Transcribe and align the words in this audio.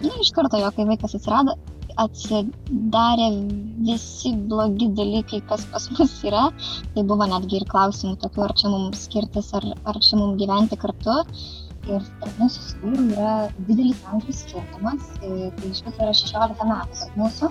Na, 0.00 0.14
iš 0.22 0.32
karto 0.36 0.60
jo, 0.60 0.70
kai 0.76 0.86
vaikas 0.88 1.16
atsirado, 1.18 1.56
atsidarė 2.00 3.28
visi 3.84 4.32
blogi 4.50 4.90
dalykai, 4.96 5.42
kas 5.50 5.66
pas 5.72 5.88
mus 5.96 6.14
yra. 6.26 6.46
Tai 6.94 7.04
buvo 7.08 7.26
netgi 7.28 7.60
ir 7.60 7.66
klausimų 7.70 8.16
tokių, 8.22 8.46
ar 8.46 8.54
čia 8.60 8.72
mums 8.72 9.04
skirtis, 9.08 9.50
ar, 9.56 9.66
ar 9.90 10.00
čia 10.04 10.20
mums 10.20 10.40
gyventi 10.40 10.78
kartu. 10.80 11.20
Ir 11.88 12.04
tarp 12.20 12.40
mūsų 12.40 12.64
su 12.64 12.80
vyru 12.82 13.06
yra 13.14 13.34
didelis 13.66 14.00
amžiaus 14.12 14.42
skirtumas, 14.44 15.06
e, 15.24 15.48
tai 15.56 15.70
iš 15.70 15.80
viso 15.86 15.96
yra 15.96 16.12
16 16.16 16.66
metų 16.68 17.12
mūsų. 17.16 17.48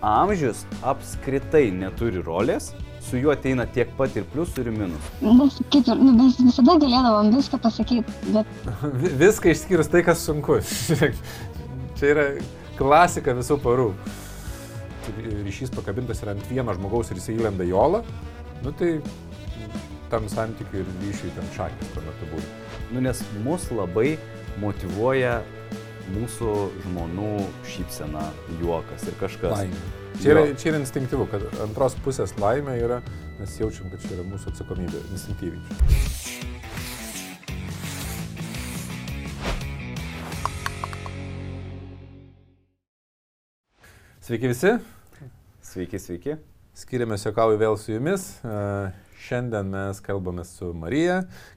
Amžius 0.00 0.62
apskritai 0.88 1.66
neturi 1.76 2.22
rolės, 2.24 2.70
su 3.04 3.20
juo 3.20 3.34
ateina 3.34 3.66
tiek 3.68 3.92
pat 3.98 4.16
ir 4.16 4.24
pliusų 4.32 4.64
ir 4.64 4.72
minusų. 4.72 5.12
Mes, 5.36 5.60
kaip 5.74 5.92
ir, 5.92 6.00
nu, 6.00 6.14
mes 6.16 6.40
visada 6.40 6.78
galėdavom 6.80 7.30
viską 7.36 7.60
pasakyti, 7.60 8.16
bet... 8.32 8.58
Viską 9.22 9.52
išskyrus 9.52 9.92
tai, 9.92 10.02
kas 10.08 10.24
sunku. 10.24 10.60
Čia 12.00 12.14
yra 12.14 12.22
klasika 12.78 13.34
visų 13.36 13.58
parų. 13.60 13.90
Ryšys 15.44 15.72
pakabintas 15.74 16.22
yra 16.24 16.32
ant 16.32 16.46
vieno 16.48 16.72
žmogaus 16.72 17.10
ir 17.12 17.18
jis 17.20 17.26
įlenda 17.34 17.66
į 17.68 17.74
olą, 17.76 18.00
nu 18.64 18.72
tai 18.72 18.94
tam 20.08 20.24
santykiui 20.32 20.80
ir 20.80 20.88
ryšiui 21.02 21.32
ten 21.36 21.50
šakės 21.58 21.90
tuo 21.92 22.04
metu 22.06 22.28
būna. 22.30 22.46
Nu, 22.94 23.02
nes 23.04 23.20
mus 23.44 23.68
labai 23.74 24.14
motivuoja 24.62 25.42
mūsų 26.14 26.54
žmonų 26.86 27.34
šypsena, 27.68 28.24
juokas 28.62 29.04
ir 29.04 29.20
kažkas. 29.20 29.52
Laimė. 29.58 29.82
Čia 30.22 30.32
yra, 30.32 30.46
čia 30.56 30.72
yra 30.72 30.80
instinktyvu, 30.80 31.28
kad 31.30 31.44
antros 31.66 31.98
pusės 32.00 32.32
laimė 32.40 32.78
yra, 32.80 33.02
mes 33.42 33.60
jaučiam, 33.60 33.92
kad 33.92 34.00
čia 34.06 34.16
yra 34.16 34.24
mūsų 34.32 34.54
atsakomybė, 34.54 35.04
instinktyviai. 35.12 36.40
Sveiki 44.30 44.46
visi. 44.46 44.70
Sveiki, 45.66 45.98
sveiki. 45.98 46.34
Skiriamės 46.78 47.24
jokauju 47.26 47.56
vėl 47.58 47.74
su 47.82 47.90
jumis. 47.90 48.28
Šiandien 49.24 49.72
mes 49.72 49.98
kalbame 50.06 50.44
su 50.46 50.68
Marija, 50.70 51.16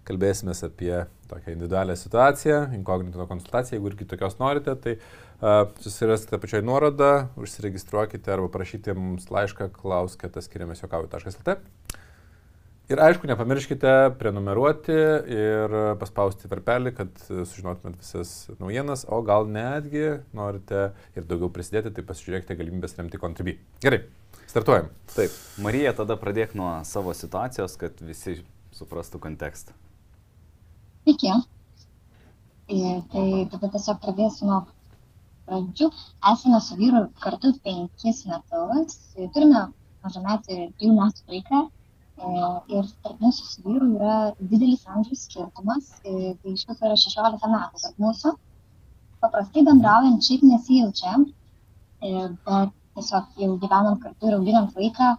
kalbėsime 0.09 0.55
apie 0.57 0.95
tokią 1.29 1.53
individualią 1.53 1.93
situaciją, 2.01 2.63
inkognito 2.73 3.27
konsultaciją, 3.29 3.77
jeigu 3.77 3.91
ir 3.91 3.97
kitokios 3.99 4.39
norite, 4.41 4.73
tai 4.73 4.95
uh, 4.97 5.69
susiraskite 5.85 6.41
pačioj 6.41 6.63
nuorodą, 6.65 7.11
užsiregistruokite 7.37 8.33
arba 8.33 8.49
prašyti 8.57 8.97
mums 8.97 9.29
laišką 9.29 9.69
klauskite 9.77 10.41
skiriamės 10.41 10.81
jokauju.lt. 10.81 11.59
Ir 12.91 12.99
aišku, 12.99 13.23
nepamirškite 13.29 13.91
prenumeruoti 14.19 14.95
ir 15.31 15.75
paspausti 16.01 16.49
varpelį, 16.51 16.91
kad 16.97 17.21
sužinotumėt 17.23 18.01
visas 18.01 18.31
naujienas, 18.59 19.05
o 19.07 19.21
gal 19.23 19.47
netgi 19.47 20.17
norite 20.35 20.89
ir 21.15 21.23
daugiau 21.29 21.47
prisidėti, 21.55 21.93
tai 21.95 22.03
pasižiūrėkite 22.09 22.57
galimybės 22.59 22.97
remti 22.97 23.21
Contribui. 23.21 23.53
Gerai, 23.85 24.01
startuojam. 24.51 24.89
Taip, 25.13 25.31
Marija, 25.63 25.93
tada 25.95 26.17
pradėk 26.19 26.57
nuo 26.59 26.73
savo 26.89 27.13
situacijos, 27.15 27.77
kad 27.79 28.03
visi 28.03 28.41
suprastų 28.75 29.21
kontekstą. 29.23 29.71
Sveiki. 31.05 31.31
Tai 33.13 33.23
tada 33.53 33.69
tiesiog 33.77 34.01
pradėsiu 34.03 34.49
nuo 34.49 34.57
pradžių. 35.47 35.87
Esame 36.33 36.59
su 36.67 36.75
vyru 36.81 37.05
kartu 37.23 37.53
penkis 37.63 38.25
metus, 38.27 38.99
turime 39.15 39.69
mažametį 40.03 40.59
trijų 40.75 40.97
metų 40.99 41.25
vaiką 41.31 41.63
ir 42.21 42.89
tarp 43.03 43.21
mūsų 43.23 43.45
su 43.49 43.63
vyru 43.65 43.87
yra 43.97 44.15
didelis 44.39 44.85
amžiaus 44.87 45.25
skirtumas, 45.27 45.89
tai 46.03 46.33
iš 46.53 46.65
viso 46.69 46.85
yra 46.85 46.97
16 47.03 47.49
metų 47.53 47.81
tarp 47.83 48.01
mūsų. 48.05 48.33
Paprastai 49.23 49.63
bendraujant 49.67 50.25
šiaip 50.27 50.43
nesijaučiam, 50.47 51.25
bet 52.01 52.73
tiesiog 52.97 53.39
jau 53.43 53.53
gyvenam 53.63 53.99
kartu 54.03 54.29
ir 54.29 54.37
auginant 54.37 54.75
vaiką 54.77 55.13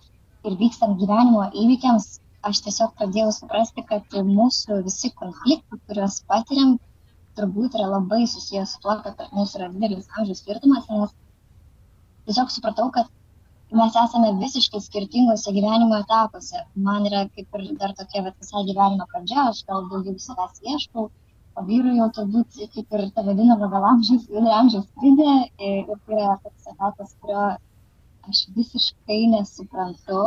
ir 0.45 0.57
vykstant 0.61 1.01
gyvenimo 1.01 1.49
įvykiams, 1.65 2.09
aš 2.45 2.61
tiesiog 2.67 2.95
pradėjau 2.99 3.33
suprasti, 3.33 3.85
kad 3.89 4.19
mūsų 4.29 4.83
visi 4.85 5.11
konfliktai, 5.21 5.81
kuriuos 5.89 6.21
patiriam, 6.29 6.77
turbūt 7.35 7.75
yra 7.79 7.89
labai 7.97 8.23
susijęs 8.31 8.77
su 8.77 8.83
tuo, 8.85 8.99
kad 9.03 9.25
mūsų 9.35 9.61
yra 9.61 9.71
didelis 9.75 10.11
amžiaus 10.15 10.45
skirtumas, 10.45 10.87
nes 10.93 11.15
tiesiog 12.29 12.53
supratau, 12.55 12.91
kad 12.95 13.09
mes 13.73 13.97
esame 14.05 14.31
visiškai 14.41 14.81
skirtingose 14.87 15.53
gyvenimo 15.57 15.99
etapuose. 16.03 16.63
Man 16.89 17.07
yra 17.11 17.25
kaip 17.35 17.59
ir 17.59 17.69
dar 17.81 17.95
tokia 17.99 18.23
vat, 18.27 18.37
visai 18.43 18.65
gyvenimo 18.71 19.07
pradžia, 19.13 19.49
aš 19.51 19.63
gal 19.69 19.87
daugiau 19.91 20.19
savęs 20.27 20.61
ieškau, 20.73 21.09
o 21.57 21.65
vyrui 21.69 21.97
jau 21.99 22.09
turbūt 22.19 22.59
kaip 22.75 22.97
ir 22.99 23.05
ta 23.17 23.25
vadinama 23.29 23.71
gal 23.75 23.87
amžiaus, 23.93 24.27
vidurio 24.31 24.55
amžiaus 24.61 24.89
krizė 25.01 25.35
ir 25.71 25.93
tai 26.07 26.19
yra 26.21 26.37
toks 26.45 26.73
etapas, 26.75 27.15
kurio 27.21 27.45
aš 28.31 28.43
visiškai 28.57 29.21
nesuprantu. 29.35 30.21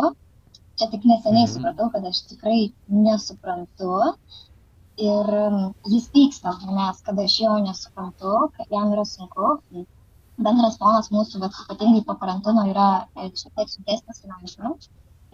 Čia 0.77 0.89
tik 0.91 1.07
neseniai 1.09 1.45
mhm. 1.45 1.53
supratau, 1.53 1.89
kad 1.93 2.05
aš 2.11 2.23
tikrai 2.31 2.61
nesuprantu. 3.05 3.93
Ir 5.07 5.27
jis 5.93 6.07
pyksta 6.13 6.55
manęs, 6.63 7.03
kad 7.05 7.19
aš 7.21 7.39
jo 7.43 7.53
nesuprantu, 7.61 8.33
kad 8.57 8.71
jam 8.73 8.93
yra 8.95 9.05
sunku, 9.05 9.51
bendras 10.45 10.77
fonas 10.81 11.09
mūsų, 11.13 11.41
vat, 11.43 11.59
ypatingai 11.65 12.03
po 12.07 12.15
karantino, 12.21 12.63
yra 12.71 12.87
e, 13.17 13.29
šiek 13.41 13.53
tiek 13.57 13.71
sunkesnis 13.73 14.23
finansiniam, 14.23 14.75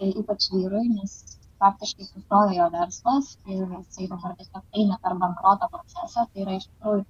e, 0.00 0.10
ypač 0.20 0.48
vyrui, 0.54 0.86
nes 0.96 1.38
faktiškai 1.62 2.06
sustojo 2.08 2.54
jo 2.56 2.68
verslas 2.72 3.34
ir 3.46 3.62
jisai 3.64 4.08
dabar 4.12 4.34
tiesiog 4.38 4.80
eina 4.80 4.98
per 5.04 5.16
bankroto 5.20 5.68
procesą, 5.74 6.26
tai 6.32 6.44
yra 6.44 6.56
iš 6.58 6.66
tikrųjų, 6.70 7.04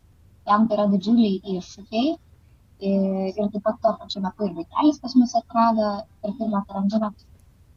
jam 0.51 0.67
tai 0.69 0.79
yra 0.79 0.89
didžiuliai 0.95 1.57
iššūkiai 1.57 2.11
ir, 2.11 3.31
ir 3.31 3.49
taip 3.55 3.63
pat 3.69 3.81
tuo 3.83 3.95
pačiu 4.03 4.23
metu 4.27 4.49
ir 4.49 4.55
vaikelis 4.59 5.01
pas 5.05 5.17
mus 5.21 5.35
atrado 5.41 5.89
per 6.21 6.37
pirmą 6.41 6.63
karantiną. 6.69 7.11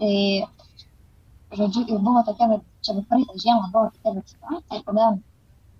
Tai, 0.01 0.13
žodžiu, 1.61 1.87
ir 1.87 2.03
buvo 2.09 2.21
tokia, 2.27 2.51
bet 2.53 2.67
čia 2.85 2.97
bet 2.97 3.09
praeitą 3.11 3.39
žiemą 3.45 3.71
buvo 3.73 3.89
tokia 3.95 4.15
bet 4.19 4.35
situacija, 4.35 4.83
kada 4.89 5.09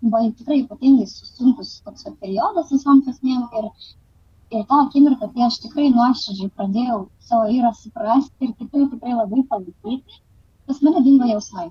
buvo 0.01 0.23
tikrai 0.39 0.63
ypatingai 0.63 1.07
sunkus 1.09 1.79
toks 1.85 2.09
periodas 2.21 2.73
visom 2.73 3.01
prasmėm 3.05 3.47
ir 3.61 3.71
ir 4.55 4.63
tą 4.69 4.79
akimirką, 4.85 5.27
kai 5.33 5.43
aš 5.47 5.57
tikrai 5.63 5.89
nuoširdžiai 5.95 6.53
pradėjau 6.59 6.99
savo 7.29 7.49
vyrą 7.49 7.73
suprasti 7.79 8.47
ir 8.47 8.53
tikrai, 8.61 8.85
tikrai 8.93 9.17
labai 9.17 9.43
palaikyti, 9.51 10.21
pas 10.69 10.79
mane 10.85 11.03
dingo 11.07 11.27
jausmai. 11.31 11.67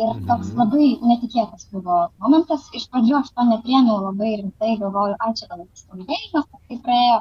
Ir 0.00 0.10
mhm. 0.10 0.26
toks 0.30 0.50
labai 0.58 0.88
netikėtas 1.12 1.68
buvo 1.74 2.00
momentas, 2.24 2.66
iš 2.78 2.88
pradžių 2.92 3.16
aš 3.20 3.32
to 3.36 3.46
nepriemiau 3.52 4.00
labai 4.08 4.32
rimtai, 4.40 4.76
galvoju, 4.82 5.16
ai 5.20 5.32
čia 5.38 5.50
gal 5.52 5.64
stambėjimas, 5.82 6.50
tai 6.68 6.78
praėjo, 6.86 7.18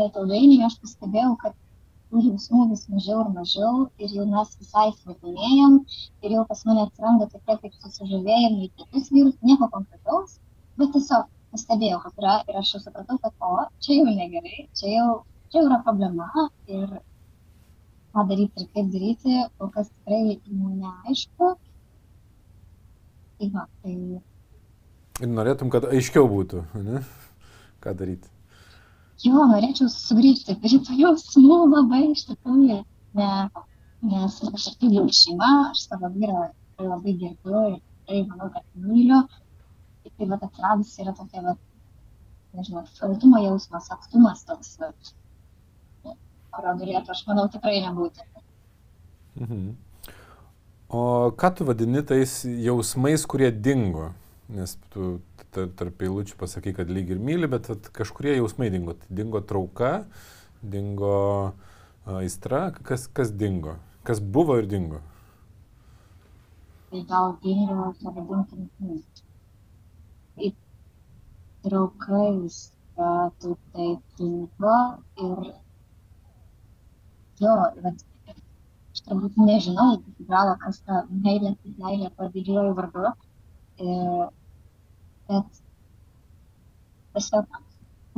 bet 0.00 0.22
ilgainiui 0.22 0.64
aš 0.68 0.78
pastebėjau, 0.84 1.34
kad 1.44 1.58
tų 2.12 2.22
jausmų 2.28 2.66
vis 2.70 2.82
mažiau 2.92 3.20
ir 3.24 3.28
mažiau 3.36 3.76
ir 4.04 4.16
jau 4.18 4.24
mes 4.28 4.56
visai 4.60 4.88
svetimėjom 4.98 5.78
ir 6.26 6.34
jau 6.36 6.42
pas 6.48 6.64
mane 6.68 6.82
atsiranda 6.86 7.28
tokie 7.32 7.56
kaip 7.62 7.78
susižavėjimai 7.84 8.68
kitus 8.80 9.08
vyrus, 9.14 9.38
nieko 9.40 9.68
konkretaus, 9.72 10.34
bet 10.76 10.92
tiesiog 10.96 11.30
pastebėjau, 11.52 12.00
kad 12.04 12.20
yra 12.22 12.34
ir 12.48 12.58
aš 12.60 12.74
jau 12.74 12.82
supratau, 12.86 13.18
kad 13.22 13.46
o, 13.46 13.54
čia 13.84 14.00
jau 14.00 14.08
negerai, 14.08 14.66
čia 14.78 14.92
jau, 14.96 15.08
čia 15.52 15.60
jau 15.60 15.68
yra 15.68 15.78
problema 15.86 16.28
ir 16.66 16.86
ką 18.12 18.26
daryti 18.28 18.64
ir 18.64 18.68
kaip 18.74 18.92
daryti, 18.92 19.38
kol 19.58 19.72
kas 19.74 19.88
tikrai 19.92 20.38
neaišku. 20.48 21.54
Tai 23.38 23.48
va, 23.54 23.66
tai... 23.82 23.96
Ir 25.22 25.32
norėtum, 25.32 25.70
kad 25.72 25.88
aiškiau 25.88 26.28
būtų, 26.30 26.64
ne? 26.86 27.02
Ką 27.84 27.94
daryti? 27.98 28.32
Jo, 29.22 29.44
norėčiau 29.50 29.90
sugrįžti 29.92 30.56
prie 30.62 30.80
tų 30.82 30.96
jausmų 30.98 31.58
labai 31.70 32.02
iš 32.10 32.24
tikrųjų, 32.30 32.80
ne, 33.18 33.30
nes 34.12 34.38
aš 34.48 34.64
turiu 34.80 35.04
šeimą, 35.14 35.50
aš 35.70 35.84
savo 35.86 36.10
vyrą 36.16 36.48
labai 36.82 37.14
gerbiu 37.20 37.60
ir 37.68 37.76
tikrai 37.78 38.22
manau, 38.26 38.48
kad 38.54 38.64
myliu 38.74 39.20
tai 40.10 40.28
vat 40.30 40.42
atsiradus 40.48 40.92
yra 41.02 41.14
tokia 41.16 41.44
vat, 41.46 41.60
nežinau, 42.56 42.84
šaltumo 42.98 43.40
jausmas, 43.44 43.90
atstumas 43.94 44.44
toks, 44.48 44.74
vat, 44.82 45.12
kurio 46.52 46.74
galėtų, 46.82 47.14
aš 47.14 47.24
manau, 47.28 47.48
tikrai 47.52 47.80
nebūti. 47.84 48.26
Mhm. 49.40 49.72
O 50.92 51.32
ką 51.32 51.48
tu 51.56 51.64
vadini 51.64 52.02
tais 52.04 52.42
jausmais, 52.44 53.22
kurie 53.24 53.48
dingo? 53.50 54.10
Nes 54.52 54.74
tu 54.92 55.22
tarp 55.52 56.02
eilučių 56.04 56.36
pasakai, 56.40 56.74
kad 56.76 56.90
lyg 56.92 57.14
ir 57.14 57.20
myli, 57.20 57.48
bet 57.48 57.70
kažkurie 57.96 58.34
jausmai 58.36 58.68
dingo. 58.72 58.92
Tai 59.00 59.16
dingo 59.20 59.40
trauka, 59.40 59.92
dingo 60.60 61.54
aistra, 62.04 62.66
kas, 62.84 63.06
kas 63.08 63.32
dingo? 63.32 63.78
Kas 64.04 64.20
buvo 64.20 64.58
ir 64.60 64.68
dingo? 64.68 65.00
Tai 66.92 67.02
gal 67.08 67.36
dingo, 67.40 67.92
pavadinkim, 68.02 69.00
draugais, 71.62 72.72
kad 72.96 73.32
tai 73.72 73.90
buvo 74.58 74.78
ir 75.26 75.52
jo, 77.42 77.54
bet 77.84 78.04
aš 78.92 79.02
turbūt 79.06 79.38
nežinau 79.46 79.88
iki 79.96 80.26
galo, 80.30 80.56
kas 80.64 80.80
ta 80.86 81.02
meilė, 81.26 81.54
meilė 81.78 82.10
po 82.16 82.28
didžiuoju 82.34 82.74
vardu, 82.78 83.12
e, 83.78 83.96
bet 85.30 85.62
tiesiog 87.14 87.62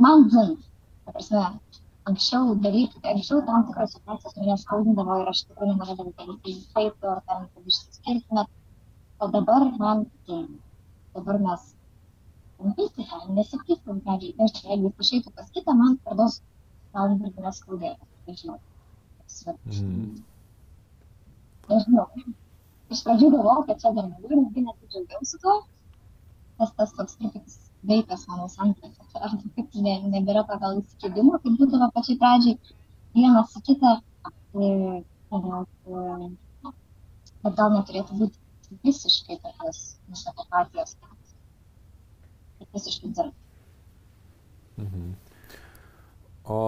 man 0.05 0.27
dzin. 0.29 0.57
Ta 1.05 1.13
prasme, 1.15 1.45
anksčiau 2.09 2.55
daryti, 2.65 2.99
anksčiau 3.13 3.45
tam 3.47 3.69
tikros 3.69 3.95
situacijos 3.95 4.37
mane 4.41 4.57
skaudindavo 4.63 5.21
ir 5.21 5.31
aš 5.31 5.45
tikrai 5.47 5.71
nenorėdavau, 5.71 6.13
kad 6.17 6.49
jis 6.49 6.65
įsaitų 6.65 7.13
ar 7.13 7.23
ten, 7.29 7.47
kad 7.53 7.71
išsiskirtumėt. 7.73 8.53
O 9.21 9.31
dabar 9.31 9.69
man, 9.79 10.05
tai 10.27 10.41
dabar 11.15 11.39
mes 11.47 11.74
Pyti 12.55 13.03
tą, 13.09 13.17
nesipykim, 13.35 13.99
pradžiai, 14.05 14.35
nežinau, 14.39 14.69
jeigu 14.71 14.91
jis 14.91 15.07
išeitų 15.07 15.33
pas 15.35 15.51
kitą, 15.55 15.75
man 15.81 15.97
daug 16.05 16.37
gal 16.95 17.15
ir 17.15 17.43
neskaudėtų, 17.45 18.07
nežinau. 18.29 18.57
Mhm. 19.65 20.23
Nežinau. 21.69 22.05
Iš 22.93 23.01
pradžių 23.05 23.31
galvojau, 23.33 23.65
kad 23.67 23.81
čia 23.81 23.91
dar 23.97 24.07
negaliu, 24.07 24.41
netgi 24.43 24.63
net 24.65 24.77
džiaugiausi 24.93 25.39
tuo, 25.43 25.55
nes 26.61 26.73
tas 26.79 26.93
toks 26.97 27.17
truputį 27.19 27.57
veikas 27.91 28.25
mano 28.29 28.47
santykiuose. 28.53 29.21
Aš 29.27 29.35
kaip 29.57 29.77
ne, 29.87 29.95
nebėra 30.13 30.45
to 30.49 30.59
gal 30.63 30.79
įsikėdimo, 30.79 31.39
kaip 31.43 31.59
būdavo 31.61 31.89
pačiai 31.97 32.19
pradžiai, 32.21 32.75
vienas 33.17 33.57
į 33.59 33.63
kitą, 33.71 33.91
bet 37.43 37.59
gal 37.59 37.75
neturėtų 37.75 38.21
būti 38.21 38.79
visiškai 38.85 39.41
tokios 39.43 39.81
misapatijos 40.13 40.95
visiškai 42.75 43.11
dzin. 43.11 43.31
Mhm. 44.77 45.13
O 46.45 46.59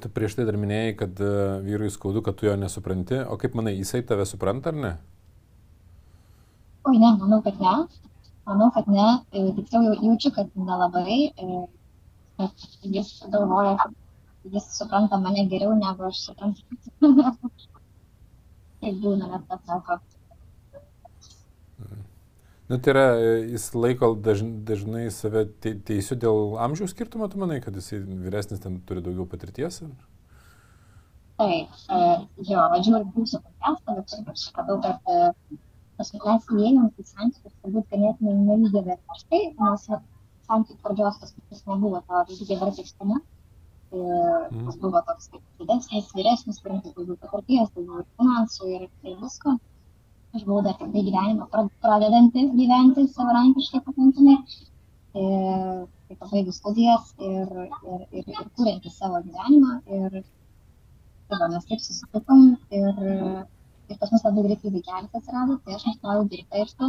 tu 0.00 0.08
prieš 0.14 0.36
tai 0.38 0.46
dar 0.48 0.56
minėjai, 0.60 0.92
kad 1.02 1.22
uh, 1.24 1.58
vyrui 1.64 1.90
skaudu, 1.92 2.22
kad 2.24 2.36
tu 2.38 2.46
jo 2.46 2.54
nesupranti. 2.56 3.18
O 3.28 3.36
kaip 3.40 3.56
manai, 3.58 3.74
jisai 3.80 4.02
tave 4.06 4.26
supranta 4.28 4.70
ar 4.72 4.78
ne? 4.84 4.92
Oi, 6.88 6.96
ne, 6.96 7.10
manau, 7.20 7.40
kad 7.44 7.58
ne. 7.60 7.74
Manau, 8.48 8.70
kad 8.74 8.86
ne. 8.88 9.08
E, 9.36 9.42
tiksliau 9.58 9.82
jau 9.88 9.96
jaučiu, 10.00 10.32
kad 10.36 10.54
nelabai. 10.56 11.18
E, 11.28 11.58
bet 12.40 12.64
jis 12.94 13.10
galvoja, 13.32 13.74
kad 13.82 14.54
jis 14.54 14.70
supranta 14.78 15.18
mane 15.20 15.44
geriau 15.50 15.74
negu 15.76 16.08
aš 16.08 16.22
suprantu. 16.28 16.64
Taip 18.80 18.96
būna, 19.02 19.28
net 19.34 19.44
pasako. 19.50 19.98
Nu, 22.70 22.78
tai 22.78 22.92
yra, 22.92 23.04
jis 23.50 23.64
laiko 23.74 24.12
dažnai, 24.26 24.52
dažnai 24.68 25.08
save 25.10 25.40
teisiu 25.58 26.14
dėl 26.22 26.52
amžiaus 26.62 26.92
skirtumo, 26.94 27.26
tu 27.26 27.40
manai, 27.42 27.56
kad 27.64 27.74
jis 27.74 27.96
vyresnis 27.98 28.62
ten 28.62 28.76
turi 28.86 29.02
daugiau 29.02 29.26
patirties? 29.32 29.80
Ar? 29.82 29.96
Taip, 31.40 31.72
uh, 31.90 32.22
jo, 32.46 32.66
ir 33.00 33.08
būsiu 33.16 33.40
podcastą, 33.42 33.96
bet 33.96 34.12
šiaip 34.12 34.30
aš 34.30 34.44
sakau, 34.52 34.76
kad 34.84 35.10
mes 35.98 36.12
įėjom 36.14 36.86
į 36.94 37.06
santykius 37.08 37.56
turbūt 37.64 37.90
ganėtinai 37.96 38.36
nelygiai 38.38 38.86
vertiškai, 38.92 39.42
nes 39.58 39.88
santykių 39.90 40.78
pradžios 40.84 41.18
tas 41.24 41.34
pas 41.50 41.66
nebuvo 41.72 42.04
to 42.06 42.22
lygiai 42.36 42.60
vertiškumo. 42.62 43.18
Ir 43.98 44.46
tas 44.52 44.78
buvo 44.84 45.02
toks 45.10 45.26
kaip 45.32 45.64
didesnis, 45.64 46.14
vyresnis, 46.14 46.62
turintis 46.62 46.94
daugiau 46.94 47.18
patirties, 47.24 47.74
daugiau 47.74 48.06
finansų 48.20 48.70
ir, 48.76 48.86
ir 49.10 49.18
visko 49.24 49.56
aš 50.34 50.42
buvau 50.46 50.62
dar 50.66 50.76
tik 50.78 50.90
tai 50.94 51.02
gyvenimą 51.06 51.46
pradedantis 51.84 52.50
gyventi 52.60 53.06
savarankiškai 53.14 53.80
pakankamai. 53.86 54.36
Ir 55.20 55.86
tai 56.06 56.16
pabaigus 56.20 56.60
studijas 56.60 57.14
ir, 57.30 57.48
ir, 57.92 58.04
ir, 58.18 58.28
ir 58.34 58.52
kūrinti 58.56 58.92
savo 58.94 59.22
gyvenimą. 59.26 59.72
Ir 59.96 60.22
tai 61.30 61.38
va, 61.40 61.48
mes 61.54 61.66
taip 61.70 61.82
susitikom 61.82 62.44
ir, 62.78 63.02
ir 63.90 63.98
pas 63.98 64.12
mus 64.12 64.24
labai 64.26 64.46
greitai 64.46 64.72
vaikelis 64.76 65.18
atsirado, 65.18 65.58
tai 65.64 65.76
aš 65.76 65.86
nustojau 65.88 66.24
dirbti 66.32 66.62
ir 66.62 66.72
tu 66.78 66.88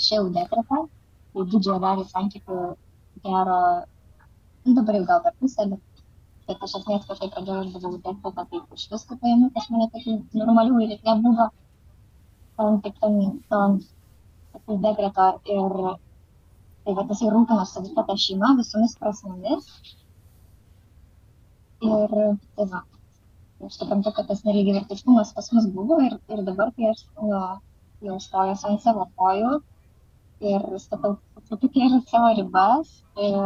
išėjau 0.00 0.28
dekretą, 0.36 0.82
tai 1.32 1.46
didžiąją 1.54 1.80
dalį 1.86 2.04
santykių 2.10 2.60
gero, 3.26 3.58
nu, 4.66 4.76
dabar 4.78 4.98
jau 4.98 5.08
gal 5.10 5.24
per 5.24 5.34
pusę, 5.40 5.66
bet, 5.72 6.04
bet 6.50 6.66
iš 6.68 6.76
esmės 6.80 7.08
pačiai 7.08 7.32
pradžioje 7.34 7.64
aš 7.64 7.74
buvau 7.76 7.98
dekretą, 8.06 8.46
tai 8.52 8.62
iš 8.78 8.86
visko 8.94 9.18
paėmų, 9.24 9.50
pas 9.56 9.68
mane 9.74 9.90
tokių 9.96 10.16
normalių 10.42 10.86
ir 10.86 10.96
nebuvo 11.10 11.50
tam 12.62 12.78
tikram 12.86 13.18
tam 13.50 13.76
dekreto 14.86 15.28
ir 15.56 15.76
tai 16.84 16.94
va 16.98 17.02
jisai 17.08 17.30
rūpinosi 17.34 17.82
visa 17.84 18.04
ta 18.06 18.16
šeima 18.24 18.54
visomis 18.58 18.94
prasmėmis. 19.00 19.68
Ir 21.90 22.14
tai 22.56 22.66
va, 22.72 22.80
aš 23.66 23.78
suprantu, 23.80 24.12
kad 24.16 24.30
tas 24.30 24.42
nelygivertiškumas 24.46 25.34
pas 25.36 25.50
mus 25.56 25.68
buvo 25.76 25.98
ir, 26.06 26.16
ir 26.34 26.42
dabar, 26.48 26.72
kai 26.76 26.90
aš 26.90 27.04
nu, 27.18 27.42
jau 28.06 28.18
stojuosi 28.26 28.68
ant 28.70 28.82
savo 28.86 29.06
kojų 29.18 29.52
ir 30.52 30.66
statau 30.82 31.16
truputėlį 31.48 32.02
savo 32.10 32.32
ribas 32.38 32.90
ir 33.28 33.38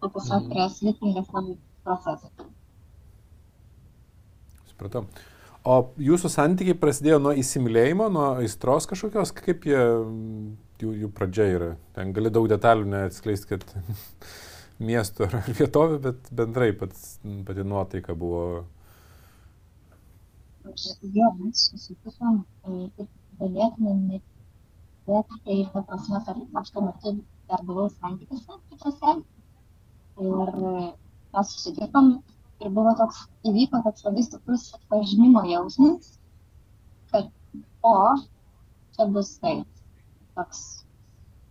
tai 0.00 0.10
tiesiog 0.14 0.54
yra 0.54 0.70
sudėtingas 0.76 1.34
labai 1.34 1.58
procesas. 1.86 2.48
Supratau. 4.70 5.04
O 5.60 5.74
jūsų 6.00 6.30
santykiai 6.32 6.76
prasidėjo 6.80 7.18
nuo 7.20 7.34
įsimylėjimo, 7.36 8.06
nuo 8.12 8.26
aistros 8.40 8.86
kažkokios, 8.88 9.32
kaip 9.36 9.66
jie, 9.68 9.80
jų, 10.80 10.92
jų 11.02 11.10
pradžia 11.12 11.48
yra. 11.52 11.68
Ten 11.96 12.14
gali 12.16 12.32
daug 12.32 12.48
detalių 12.48 12.88
neatskleisti, 12.88 13.50
kad 13.50 13.66
miesto 14.90 15.26
ar 15.28 15.36
vietovių, 15.58 15.98
bet 16.06 16.30
bendrai 16.32 16.70
pats, 16.80 17.18
pati 17.44 17.66
nuotaika 17.68 18.16
buvo. 18.16 18.64
Jo, 20.64 21.28
mes 21.42 21.66
susitikom, 21.68 22.40
galėtume 23.40 23.94
net, 24.06 24.24
bet 25.08 25.38
tai 25.44 25.60
ta 25.74 25.84
prasme, 25.84 26.24
kad 26.24 26.60
aš 26.62 26.72
tuo 26.72 26.86
metu 26.88 27.14
dar 27.50 27.64
buvau 27.68 27.90
santykiuose 27.92 28.60
kitose. 28.72 29.16
Ir 30.20 30.58
mes 30.64 31.52
susitikom 31.52 32.14
ir 32.60 32.72
buvo 32.76 32.92
toks, 32.98 33.22
įvyko 33.48 33.80
toks 33.86 34.04
labai 34.06 34.24
stiprus 34.26 34.66
atpažinimo 34.76 35.42
jausmas, 35.48 36.12
kad 37.12 37.30
o, 37.86 37.94
čia 38.96 39.06
bus 39.14 39.32
tai. 39.42 39.56
Toks, 40.38 40.60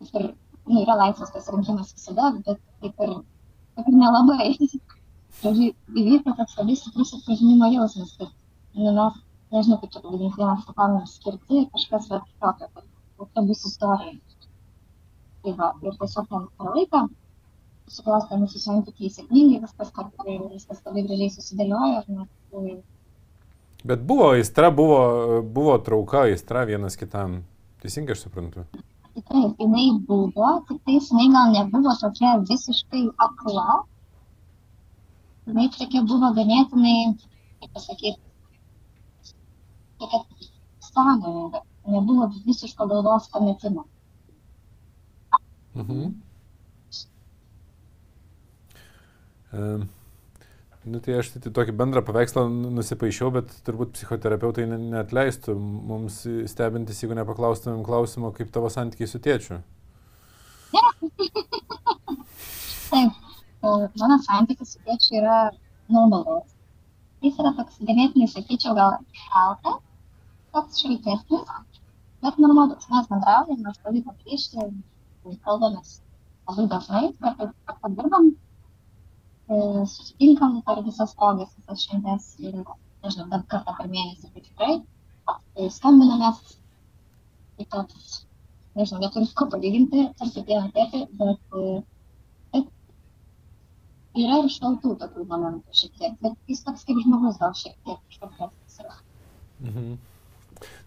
ir, 0.05 0.29
nu, 0.67 0.81
yra 0.83 0.97
laisvas 1.01 1.33
pasirinkimas 1.35 1.95
visada, 1.97 2.31
bet 2.37 2.61
kaip 2.83 3.03
ir, 3.05 3.15
kaip 3.77 3.91
ir 3.91 3.97
nelabai. 4.03 4.51
Žodžiu, 5.41 5.71
įvyko 6.03 6.35
toks 6.37 6.57
labai 6.59 6.77
stiprus 6.77 7.15
atpažinimo 7.17 7.71
jausmas, 7.73 8.13
kad, 8.21 8.33
nu, 8.77 8.93
mes, 8.93 9.21
nežinau, 9.55 9.79
kaip 9.81 9.95
čia 9.95 10.03
pavadinti, 10.05 10.35
vienas 10.37 10.67
kitam 10.67 10.99
skirti, 11.13 11.65
kažkas 11.73 12.11
va 12.13 12.21
tokio, 12.27 12.69
kad 12.75 12.85
kokia 13.19 13.47
bus 13.49 13.65
istorija. 13.71 14.19
Tai 15.43 15.55
va, 15.55 15.73
ir 15.85 15.95
tiesiog 15.95 16.25
ten 16.29 16.47
per 16.59 16.73
laiką 16.75 17.07
susiklostė 17.89 18.37
mūsų 18.39 18.61
santykiai 18.61 19.11
sėkmingai, 19.13 19.59
viskas, 19.63 19.91
viskas 20.53 20.81
labai 20.85 21.03
gražiai 21.07 21.33
susidėliojo. 21.33 22.03
Mes... 22.13 22.79
Bet 23.89 24.03
buvo 24.05 24.29
aistra, 24.35 24.69
buvo, 24.75 25.41
buvo 25.41 25.77
trauka 25.83 26.25
aistra 26.27 26.65
vienas 26.69 26.99
kitam. 26.99 27.41
Teisingai 27.81 28.15
aš 28.15 28.25
suprantu. 28.27 28.65
Taip, 29.19 29.59
jinai 29.59 29.87
buvo, 30.07 30.51
tik 30.67 30.81
tai 30.85 30.99
jinai 30.99 31.27
gal 31.33 31.53
nebuvo 31.55 31.95
tokia 32.01 32.37
visiškai 32.43 33.05
akla. 33.25 33.81
Jinai 35.49 35.67
tokia 35.75 36.03
buvo 36.07 36.31
ganėtinai, 36.37 36.97
kaip 37.59 37.73
pasakyti, 37.75 38.19
tokia 39.99 40.23
sąmoninga. 40.91 41.65
Nebuvo 41.89 42.27
visiško 42.45 42.85
galvos 42.85 43.31
pametimo. 43.33 43.87
Mhm. 45.75 46.28
Nu, 49.51 50.99
tai 51.03 51.17
aš 51.19 51.33
tai 51.33 51.51
tokį 51.53 51.73
bendrą 51.75 52.01
paveikslą 52.07 52.45
nusipaišiau, 52.49 53.31
bet 53.35 53.51
turbūt 53.67 53.97
psichoterapeutai 53.97 54.63
netleistų 54.69 55.55
mums 55.59 56.21
stebintis, 56.49 57.01
jeigu 57.03 57.17
nepaklaustumėm 57.19 57.83
klausimo, 57.85 58.31
kaip 58.35 58.53
tavo 58.55 58.71
santykiai 58.73 59.09
su 59.11 59.19
tėčiu. 59.25 59.59
Taip, 62.89 63.13
mano 63.61 64.17
santykis 64.23 64.75
su 64.75 64.81
tėčiu 64.87 65.19
yra 65.19 65.39
normalus. 65.91 66.55
Jis 67.25 67.39
yra 67.43 67.51
toks 67.57 67.81
ganėtinai, 67.83 68.29
sakyčiau, 68.31 68.73
gal 68.77 68.95
šaltas, 69.25 69.81
toks 70.55 70.79
šiltesnis, 70.79 71.49
bet 72.23 72.39
normalus. 72.39 72.87
Mes 72.93 73.09
bendraujame, 73.11 73.59
mes 73.65 73.81
pavyko 73.83 74.15
grįžti, 74.23 74.69
kalbamės 75.43 75.97
labai 76.47 76.69
dažnai, 76.71 77.03
kartais 77.19 77.51
padirbam 77.83 78.31
susitinkam 79.49 80.59
per 80.65 80.83
visas 80.85 81.13
progas, 81.17 81.51
visas 81.57 81.85
šventes 81.85 82.31
nežinau, 82.39 83.27
bent 83.31 83.45
kartą 83.51 83.75
per 83.77 83.89
mėnesį, 83.89 84.31
tai 84.33 84.43
tikrai 84.45 85.69
skambinamės, 85.73 86.41
taip 87.59 87.71
pat, 87.73 87.95
nežinau, 88.77 89.01
neturiu 89.03 89.29
ko 89.37 89.47
palyginti, 89.53 90.05
tarsi 90.19 90.43
tėvą 90.47 90.67
tėtį, 90.75 91.01
bet 91.21 91.55
taip, 92.53 92.69
yra 94.19 94.41
ir 94.43 94.51
šaltų 94.53 94.95
tokių 95.01 95.25
momentų 95.31 95.79
šiek 95.81 95.95
tiek, 95.97 96.19
bet 96.23 96.37
jis 96.51 96.63
toks 96.67 96.85
kaip 96.87 97.01
žmogus 97.05 97.41
gal 97.41 97.55
šiek 97.57 97.77
tiek 97.87 98.19
šaltesnis 98.19 98.83
yra. 98.83 99.01
Mhm. 99.65 99.97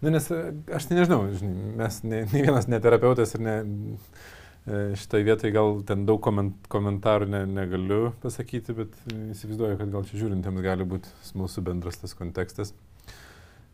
Nu, 0.03 0.11
nes 0.13 0.27
aš 0.29 0.85
tai 0.85 0.99
nežinau, 0.99 1.23
žinai, 1.33 1.75
mes 1.79 1.99
ne, 2.05 2.23
ne 2.29 2.41
vienas 2.45 2.67
neterapeutas 2.69 3.33
ir 3.33 3.41
ne, 3.41 3.55
E, 3.63 4.42
Šitoje 4.63 5.25
vietoje 5.27 5.51
gal 5.51 5.81
ten 5.83 6.05
daug 6.07 6.21
koment, 6.23 6.55
komentarų 6.71 7.27
ne, 7.27 7.41
negaliu 7.51 8.13
pasakyti, 8.23 8.75
bet 8.77 8.93
įsivaizduoju, 9.11 9.75
kad 9.81 9.91
gal 9.91 10.05
čia 10.07 10.21
žiūrintiems 10.21 10.63
gali 10.63 10.87
būti 10.87 11.11
smalsu 11.27 11.63
bendras 11.65 11.99
tas 11.99 12.15
kontekstas. 12.15 12.71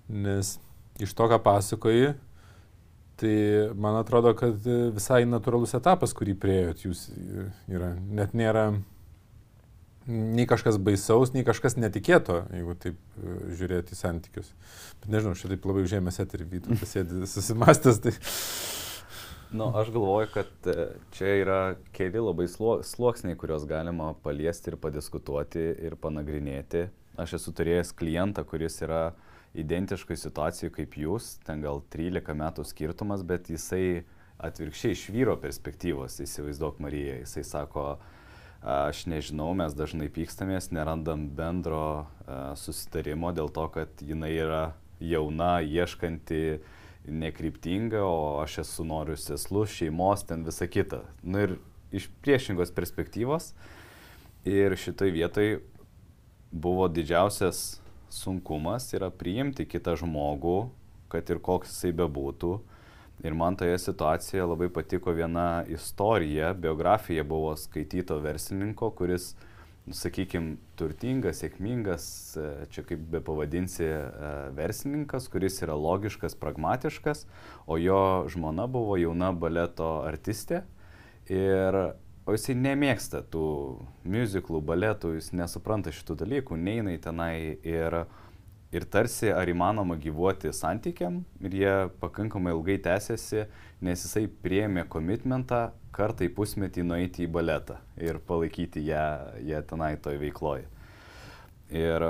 Nes 0.10 0.56
iš 0.98 1.14
to, 1.14 1.28
ką 1.30 1.38
pasakoji, 1.46 2.16
tai 3.22 3.36
man 3.78 4.00
atrodo, 4.00 4.34
kad 4.38 4.66
visai 4.96 5.28
natūralus 5.30 5.76
etapas, 5.78 6.16
kurį 6.18 6.34
prieėjot 6.42 6.88
jūs 6.88 7.06
yra. 7.70 7.94
Net 8.10 8.34
nėra 8.34 8.72
nei 10.10 10.48
kažkas 10.50 10.80
baisaus, 10.82 11.36
nei 11.36 11.46
kažkas 11.46 11.78
netikėto, 11.78 12.42
jeigu 12.56 12.76
taip 12.82 12.98
e, 12.98 13.36
žiūrėti 13.60 13.94
į 13.94 14.00
santykius. 14.00 14.50
Bet 15.04 15.12
nežinau, 15.14 15.36
šitaip 15.38 15.66
labai 15.70 15.84
užėmęs 15.86 16.18
eterį 16.24 16.48
vytų, 16.56 16.78
pasėdė 16.82 17.30
susimastęs. 17.30 18.02
Tai... 18.02 18.16
Nu, 19.52 19.78
aš 19.78 19.90
galvoju, 19.90 20.28
kad 20.34 20.46
e, 20.66 20.88
čia 21.12 21.30
yra 21.42 21.62
keli 21.92 22.22
labai 22.22 22.46
sluoksniai, 22.84 23.38
kuriuos 23.38 23.66
galima 23.66 24.12
paliesti 24.24 24.70
ir 24.70 24.78
padiskutuoti 24.78 25.64
ir 25.88 25.96
panagrinėti. 25.98 26.84
Aš 27.18 27.34
esu 27.40 27.54
turėjęs 27.58 27.96
klientą, 27.98 28.46
kuris 28.46 28.78
yra 28.86 29.16
identiškai 29.58 30.20
situacijai 30.22 30.70
kaip 30.76 30.94
jūs, 31.02 31.32
ten 31.48 31.66
gal 31.66 31.82
13 31.96 32.38
metų 32.38 32.68
skirtumas, 32.70 33.26
bet 33.26 33.50
jisai 33.50 34.06
atvirkščiai 34.38 34.94
iš 34.94 35.10
vyro 35.18 35.34
perspektyvos, 35.42 36.22
įsivaizduok 36.22 36.78
Mariją, 36.86 37.18
jisai 37.24 37.44
sako, 37.44 37.88
aš 38.62 39.08
nežinau, 39.10 39.50
mes 39.58 39.74
dažnai 39.74 40.12
pykstamės, 40.14 40.70
nerandam 40.70 41.26
bendro 41.34 42.06
uh, 42.06 42.54
susitarimo 42.54 43.34
dėl 43.34 43.50
to, 43.50 43.66
kad 43.74 44.06
jinai 44.06 44.36
yra 44.38 44.64
jauna, 45.02 45.58
ieškanti 45.66 46.44
uh, 46.54 46.76
nekryptinga, 47.12 48.02
o 48.04 48.40
aš 48.44 48.60
esu 48.64 48.86
noriu 48.88 49.18
seslus, 49.18 49.74
šeimos, 49.74 50.24
ten 50.28 50.46
visa 50.46 50.68
kita. 50.68 51.04
Na 51.24 51.46
ir 51.48 51.58
iš 51.92 52.10
priešingos 52.24 52.72
perspektyvos. 52.76 53.54
Ir 54.48 54.76
šitoj 54.80 55.12
vietoj 55.12 55.60
buvo 56.52 56.88
didžiausias 56.88 57.82
sunkumas 58.10 58.88
yra 58.96 59.12
priimti 59.14 59.68
kitą 59.70 59.98
žmogų, 60.00 60.70
kad 61.12 61.30
ir 61.30 61.42
koks 61.44 61.74
jisai 61.74 61.92
bebūtų. 62.00 62.56
Ir 63.26 63.36
man 63.36 63.58
toje 63.60 63.76
situacijoje 63.84 64.46
labai 64.48 64.70
patiko 64.72 65.12
viena 65.12 65.66
istorija, 65.68 66.54
biografija 66.56 67.26
buvo 67.28 67.52
skaityto 67.60 68.16
verslininko, 68.24 68.94
kuris 68.96 69.34
uh, 69.34 69.49
sakykime, 69.96 70.58
turtingas, 70.80 71.42
sėkmingas, 71.44 72.06
e, 72.38 72.48
čia 72.74 72.84
kaip 72.88 73.02
be 73.12 73.22
pavadinsi, 73.26 73.86
e, 73.86 74.34
verslininkas, 74.58 75.30
kuris 75.32 75.62
yra 75.66 75.78
logiškas, 75.78 76.38
pragmatiškas, 76.40 77.26
o 77.68 77.78
jo 77.80 78.02
žmona 78.32 78.68
buvo 78.72 78.98
jauna 79.00 79.32
baleto 79.34 80.00
artistė. 80.08 80.64
Ir 81.30 81.78
o 82.30 82.36
jisai 82.36 82.56
nemėgsta 82.58 83.24
tų 83.34 83.44
muziklų, 84.06 84.62
baletų, 84.66 85.16
jis 85.18 85.32
nesupranta 85.38 85.94
šitų 85.94 86.20
dalykų, 86.24 86.58
neina 86.62 86.94
į 86.94 87.02
tenai 87.02 87.34
ir, 87.66 88.04
ir 88.74 88.86
tarsi 88.94 89.32
ar 89.34 89.50
įmanoma 89.50 89.98
gyvuoti 90.02 90.54
santykiam 90.54 91.24
ir 91.42 91.58
jie 91.58 91.76
pakankamai 92.02 92.54
ilgai 92.54 92.78
tęsiasi, 92.86 93.48
nes 93.86 94.06
jisai 94.06 94.28
priemė 94.44 94.86
komitmentą 94.90 95.70
kartą 95.96 96.26
į 96.28 96.34
pusmetį 96.36 96.86
nueiti 96.86 97.26
į 97.26 97.32
baletą 97.34 97.80
ir 98.00 98.20
palaikyti 98.28 98.84
ją, 98.88 99.06
ją 99.46 99.62
tenai 99.68 99.96
toj 100.02 100.20
veikloje. 100.22 100.68
Ir, 101.76 102.06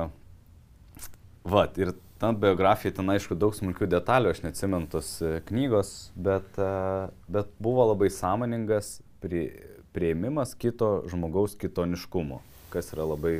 va, 1.43 1.65
ir 1.79 1.93
ta 2.19 2.31
biografija 2.35 2.93
ten 2.95 3.11
aišku 3.11 3.35
daug 3.39 3.55
smulkių 3.55 3.89
detalių, 3.91 4.33
aš 4.33 4.43
neatsimenu 4.45 4.89
tos 4.91 5.11
e, 5.23 5.39
knygos, 5.49 6.11
bet, 6.15 6.47
e, 6.59 7.09
bet 7.31 7.51
buvo 7.63 7.89
labai 7.91 8.11
sąmoningas 8.13 8.99
prie, 9.23 9.49
prieimimas 9.95 10.55
kito 10.59 10.99
žmogaus 11.11 11.57
kitoniškumo, 11.59 12.41
kas 12.73 12.93
yra 12.95 13.07
labai, 13.13 13.35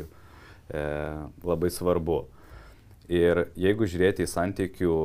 e, 0.71 0.83
labai 1.45 1.71
svarbu. 1.71 2.21
Ir 3.09 3.47
jeigu 3.57 3.87
žiūrėti 3.89 4.27
į 4.27 4.29
santykių 4.29 4.95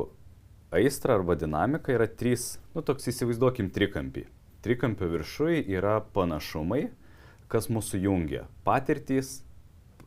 aistrą 0.75 1.19
arba 1.19 1.37
dinamiką, 1.39 1.95
yra 1.95 2.07
trys, 2.11 2.55
nu 2.75 2.83
toks 2.85 3.07
įsivaizduokim 3.11 3.71
trikampį 3.73 4.27
trikampio 4.65 5.09
viršui 5.11 5.61
yra 5.77 5.99
panašumai, 6.15 6.87
kas 7.51 7.69
mūsų 7.69 8.01
jungia. 8.01 8.45
Patirtys, 8.65 9.39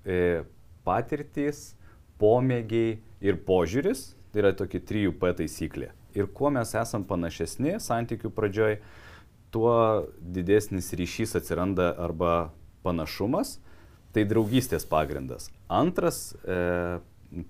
e, 0.03 0.43
patirtys, 0.87 1.73
pomėgiai 2.19 2.99
ir 3.23 3.39
požiūris, 3.47 4.13
tai 4.33 4.43
yra 4.43 4.53
tokia 4.57 4.83
3P 4.83 5.35
taisyklė. 5.43 5.93
Ir 6.19 6.27
kuo 6.35 6.51
mes 6.51 6.73
esam 6.75 7.05
panašesni 7.07 7.77
santykių 7.83 8.33
pradžioj, 8.35 8.81
tuo 9.55 10.09
didesnis 10.19 10.91
ryšys 10.97 11.37
atsiranda 11.39 11.93
arba 11.97 12.51
panašumas, 12.85 13.59
tai 14.13 14.25
draugystės 14.29 14.85
pagrindas. 14.89 15.49
Antras 15.69 16.33
e, 16.43 16.99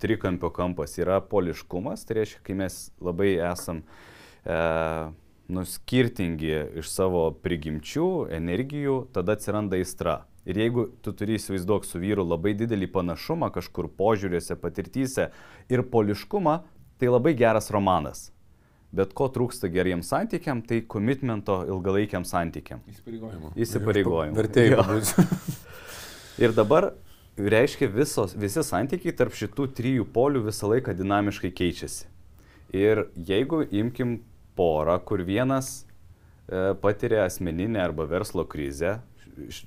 trikampio 0.02 0.50
kampas 0.54 0.98
yra 0.98 1.20
poliškumas, 1.24 2.04
tai 2.06 2.20
reiškia, 2.20 2.42
kai 2.44 2.58
mes 2.58 2.78
labai 3.02 3.32
esam 3.48 3.82
e, 4.44 4.58
nu, 5.48 5.64
skirtingi 5.64 6.52
iš 6.80 6.90
savo 6.92 7.28
prigimčių, 7.42 8.28
energijų, 8.36 8.98
tada 9.16 9.36
atsiranda 9.38 9.78
aistra. 9.80 10.22
Ir 10.48 10.60
jeigu 10.60 10.86
tu 11.04 11.12
turi 11.16 11.36
įsivaizduok 11.36 11.84
su 11.84 12.00
vyru 12.00 12.24
labai 12.24 12.54
didelį 12.56 12.88
panašumą 12.92 13.50
kažkur 13.52 13.88
požiūrėse, 13.96 14.56
patirtyse 14.60 15.30
ir 15.72 15.84
poliškumą, 15.92 16.58
tai 17.00 17.10
labai 17.12 17.34
geras 17.36 17.68
romanas. 17.72 18.28
Bet 18.92 19.12
ko 19.16 19.28
trūksta 19.32 19.68
geriems 19.72 20.08
santykiam, 20.08 20.62
tai 20.64 20.80
komitmento 20.80 21.60
ilgalaikiam 21.68 22.24
santykiam. 22.28 22.80
Įsipareigojimo. 22.88 23.52
Įsipareigojimo. 23.56 24.36
Vertėjimo. 24.38 25.00
ir 26.44 26.56
dabar 26.56 26.92
reiškia 27.36 27.88
visos, 27.92 28.32
visi 28.36 28.64
santykiai 28.64 29.16
tarp 29.16 29.36
šitų 29.36 29.68
trijų 29.76 30.08
polių 30.12 30.46
visą 30.48 30.72
laiką 30.72 30.96
dinamiškai 30.96 31.52
keičiasi. 31.56 32.08
Ir 32.76 33.06
jeigu 33.16 33.62
imkim 33.72 34.18
porą, 34.58 34.98
kur 35.06 35.22
vienas 35.26 35.70
e, 35.80 36.74
patiria 36.82 37.24
asmeninę 37.28 37.80
arba 37.84 38.08
verslo 38.10 38.44
krizę, 38.44 38.98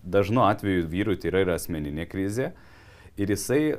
dažnu 0.04 0.44
atveju 0.44 0.88
vyrui 0.92 1.18
tai 1.20 1.32
yra 1.32 1.46
ir 1.46 1.54
asmeninė 1.56 2.08
krizė, 2.12 2.52
ir 3.20 3.32
jisai 3.32 3.62
e, 3.72 3.78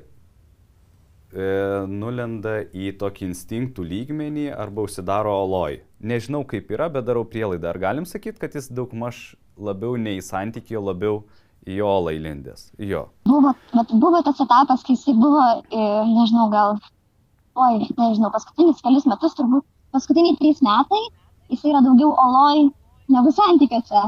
nulenda 1.89 2.61
į 2.73 2.95
tokį 3.01 3.29
instinktų 3.31 3.87
lygmenį 3.89 4.49
arba 4.55 4.87
užsidaro 4.87 5.35
oloj. 5.45 5.81
Nežinau 6.01 6.43
kaip 6.49 6.73
yra, 6.75 6.89
bet 6.93 7.07
darau 7.09 7.25
prielaidą. 7.29 7.73
Ar 7.73 7.81
galim 7.83 8.09
sakyti, 8.09 8.41
kad 8.43 8.57
jis 8.59 8.71
daugmaž 8.73 9.23
labiau 9.57 9.99
ne 10.01 10.17
į 10.19 10.25
santykį, 10.27 10.79
o 10.81 10.87
labiau 10.91 11.21
į 11.69 11.79
olą 11.87 12.17
įlindęs? 12.17 12.73
Jo. 12.83 13.07
Buvo, 13.29 13.55
buvo 13.93 14.23
tas 14.27 14.41
etapas, 14.43 14.85
kai 14.87 14.97
jisai 14.97 15.15
buvo, 15.19 15.45
e, 15.69 15.85
nežinau, 16.11 16.49
gal, 16.53 16.81
oi, 17.55 17.85
nežinau, 17.85 18.33
paskutinius 18.35 18.83
kelius 18.85 19.07
metus 19.09 19.37
turbūt 19.39 19.67
paskutiniai 19.93 20.39
trys 20.41 20.63
metai 20.65 21.03
jis 21.53 21.65
yra 21.71 21.83
daugiau 21.85 22.13
oloj 22.27 22.69
negu 23.13 23.33
santykiuose. 23.37 24.03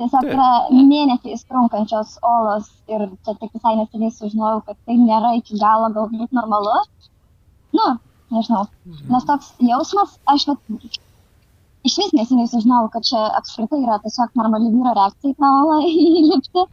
Tiesiog 0.00 0.28
yra 0.32 0.50
mėnesiais 0.72 1.42
trunkančios 1.44 2.14
olos 2.24 2.70
ir 2.88 3.02
čia 3.26 3.34
tik 3.40 3.50
visai 3.56 3.74
neseniai 3.80 4.14
sužinojau, 4.16 4.62
kad 4.68 4.78
tai 4.86 4.96
nėra 4.96 5.34
iki 5.36 5.58
galo 5.60 5.90
galbūt 5.96 6.32
normalu. 6.38 6.78
Nu, 7.76 7.88
nežinau. 8.32 8.64
Nes 9.10 9.26
toks 9.28 9.50
jausmas, 9.70 10.14
aš 10.34 10.46
vat, 10.48 10.62
iš 11.84 11.98
vis 12.00 12.14
neseniai 12.16 12.48
sužinojau, 12.48 12.88
kad 12.94 13.04
čia 13.10 13.26
apskritai 13.42 13.82
yra 13.82 13.98
tiesiog 14.06 14.32
normali 14.40 14.72
vyro 14.72 14.94
reakcija 14.96 15.34
į 15.34 15.38
tą 15.42 15.52
olą 15.64 15.76
įlipti. 16.22 16.64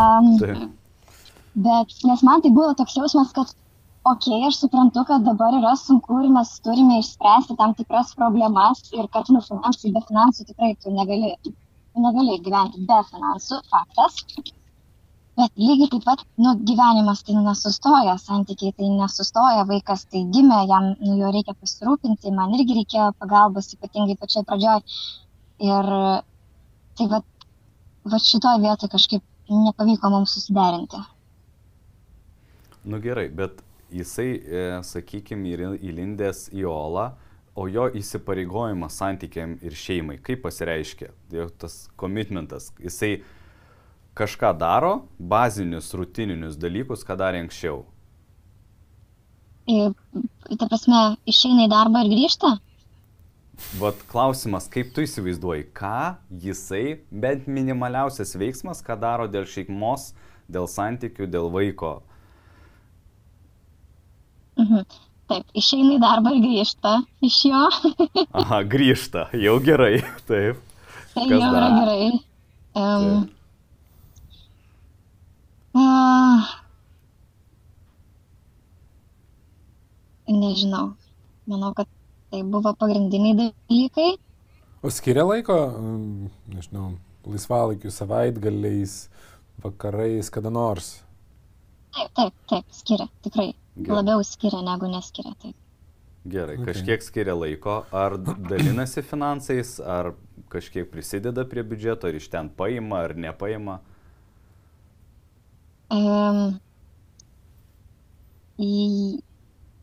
Um, 0.00 0.32
bet 1.68 1.94
nes 2.08 2.26
man 2.26 2.42
tai 2.42 2.50
buvo 2.56 2.74
toks 2.80 2.98
jausmas, 2.98 3.30
kad 3.36 3.54
okei 4.10 4.40
aš 4.48 4.58
suprantu 4.62 5.04
kad 5.08 5.24
dabar 5.26 5.54
yra 5.58 5.72
sunku 5.80 6.18
ir 6.22 6.28
mes 6.36 6.50
turime 6.66 6.98
išspręsti 7.02 7.56
tam 7.60 7.74
tikras 7.78 8.12
problemas 8.20 8.82
ir 8.98 9.08
kad 9.14 9.30
nu 9.34 9.40
finansai 9.48 9.92
be 9.96 10.02
finansų 10.10 10.46
tikrai 10.50 10.74
tu 10.82 10.92
negali 10.98 11.32
tu 11.46 12.04
negali 12.04 12.38
gyventi 12.46 12.84
be 12.90 13.00
finansų 13.10 13.58
faktas. 13.72 14.22
Bet 15.36 15.52
lygiai 15.60 15.90
taip 15.92 16.04
pat 16.08 16.22
nu 16.44 16.54
gyvenimas 16.70 17.24
tai 17.26 17.34
nesustoja 17.48 18.14
santykiai 18.22 18.76
tai 18.78 18.92
nesustoja 19.00 19.66
vaikas 19.72 20.06
tai 20.12 20.22
gimė 20.36 20.62
jam 20.70 20.92
nu 21.02 21.18
juo 21.20 21.32
reikia 21.36 21.56
pasirūpinti 21.60 22.32
man 22.38 22.54
irgi 22.58 22.78
reikėjo 22.78 23.10
pagalbos 23.24 23.72
ypatingai 23.76 24.16
pačioj 24.22 24.46
pradžioj. 24.48 24.80
Ir 25.72 25.92
tai 26.96 27.10
vat 27.12 27.46
vat 28.14 28.32
šitoj 28.32 28.62
vietoj 28.62 28.92
kažkaip 28.94 29.22
nepavyko 29.66 30.10
mums 30.14 30.38
susiderinti. 30.38 31.02
Nu 32.86 33.00
gerai, 33.02 33.28
bet 33.40 33.65
jisai, 33.92 34.28
e, 34.36 34.66
sakykime, 34.86 35.54
įlindęs 35.76 36.48
į 36.54 36.66
olą, 36.70 37.10
o 37.56 37.66
jo 37.72 37.86
įsipareigojimas 37.96 38.98
santykiam 39.00 39.56
ir 39.64 39.76
šeimai, 39.76 40.18
kaip 40.20 40.42
pasireiškia, 40.44 41.10
jo 41.32 41.48
tas 41.58 41.86
komitmentas, 41.96 42.68
jisai 42.82 43.22
kažką 44.16 44.52
daro, 44.60 45.06
bazinius, 45.18 45.92
rutininius 45.96 46.58
dalykus, 46.60 47.04
ką 47.06 47.16
darė 47.20 47.44
anksčiau. 47.44 47.84
Ir, 49.66 49.96
ta 50.52 50.68
prasme, 50.68 51.16
išeina 51.26 51.66
į 51.66 51.72
darbą 51.72 52.04
ir 52.04 52.12
grįžta? 52.12 52.56
vat 53.80 54.00
klausimas, 54.10 54.68
kaip 54.72 54.92
tu 54.94 55.04
įsivaizduoji, 55.04 55.68
ką 55.76 56.16
jisai, 56.44 56.98
bent 57.10 57.46
minimaliausias 57.48 58.36
veiksmas, 58.38 58.82
ką 58.84 58.98
daro 59.00 59.26
dėl 59.30 59.46
šeimos, 59.48 60.10
dėl 60.48 60.68
santykių, 60.70 61.28
dėl 61.30 61.48
vaiko. 61.52 61.98
Mhm. 64.56 64.84
Taip, 65.26 65.48
išeina 65.58 65.96
į 65.96 66.02
darbą 66.02 66.30
ir 66.36 66.42
grįžta 66.44 66.92
iš 67.26 67.38
jo. 67.50 67.62
Aha, 68.40 68.60
grįžta, 68.62 69.24
jau 69.34 69.56
gerai, 69.64 69.96
taip. 70.30 70.60
Tai 71.16 71.24
Kas 71.24 71.32
jau 71.32 71.40
yra 71.50 71.66
dar? 71.66 71.74
gerai. 71.80 72.06
Um, 72.76 73.24
Taip. 73.24 73.32
uh, 75.74 76.46
nežinau. 80.28 80.94
Manau, 81.46 81.72
kad 81.74 81.88
tai 82.30 82.42
buvo 82.42 82.72
pagrindiniai 82.78 83.36
dalykai. 83.40 84.12
O 84.82 84.90
skiria 84.90 85.24
laiko, 85.26 85.56
mm, 85.74 86.30
nežinau, 86.54 86.92
laisvalaikiu, 87.26 87.90
savaitgaliais, 87.90 89.08
vakarais, 89.62 90.30
kada 90.30 90.50
nors. 90.50 91.00
Taip, 91.96 92.10
taip, 92.14 92.34
taip, 92.50 92.64
skiria, 92.70 93.08
tikrai. 93.24 93.54
Gerai. 93.76 93.96
Labiau 94.00 94.24
skiria 94.24 94.62
negu 94.64 94.88
neskiria. 94.88 95.34
Taip. 95.42 95.56
Gerai, 96.26 96.56
Okay. 96.58 96.72
kažkiek 96.72 97.02
skiria 97.04 97.34
laiko, 97.38 97.84
ar 97.92 98.16
dalinasi 98.50 99.02
finansais, 99.06 99.76
ar 99.80 100.14
kažkiek 100.50 100.88
prisideda 100.90 101.44
prie 101.46 101.62
biudžeto, 101.62 102.08
ar 102.08 102.16
iš 102.18 102.28
ten 102.32 102.48
paima, 102.48 103.04
ar 103.06 103.14
nepaima. 103.14 103.78
Um, 105.94 106.56
į, 108.58 109.20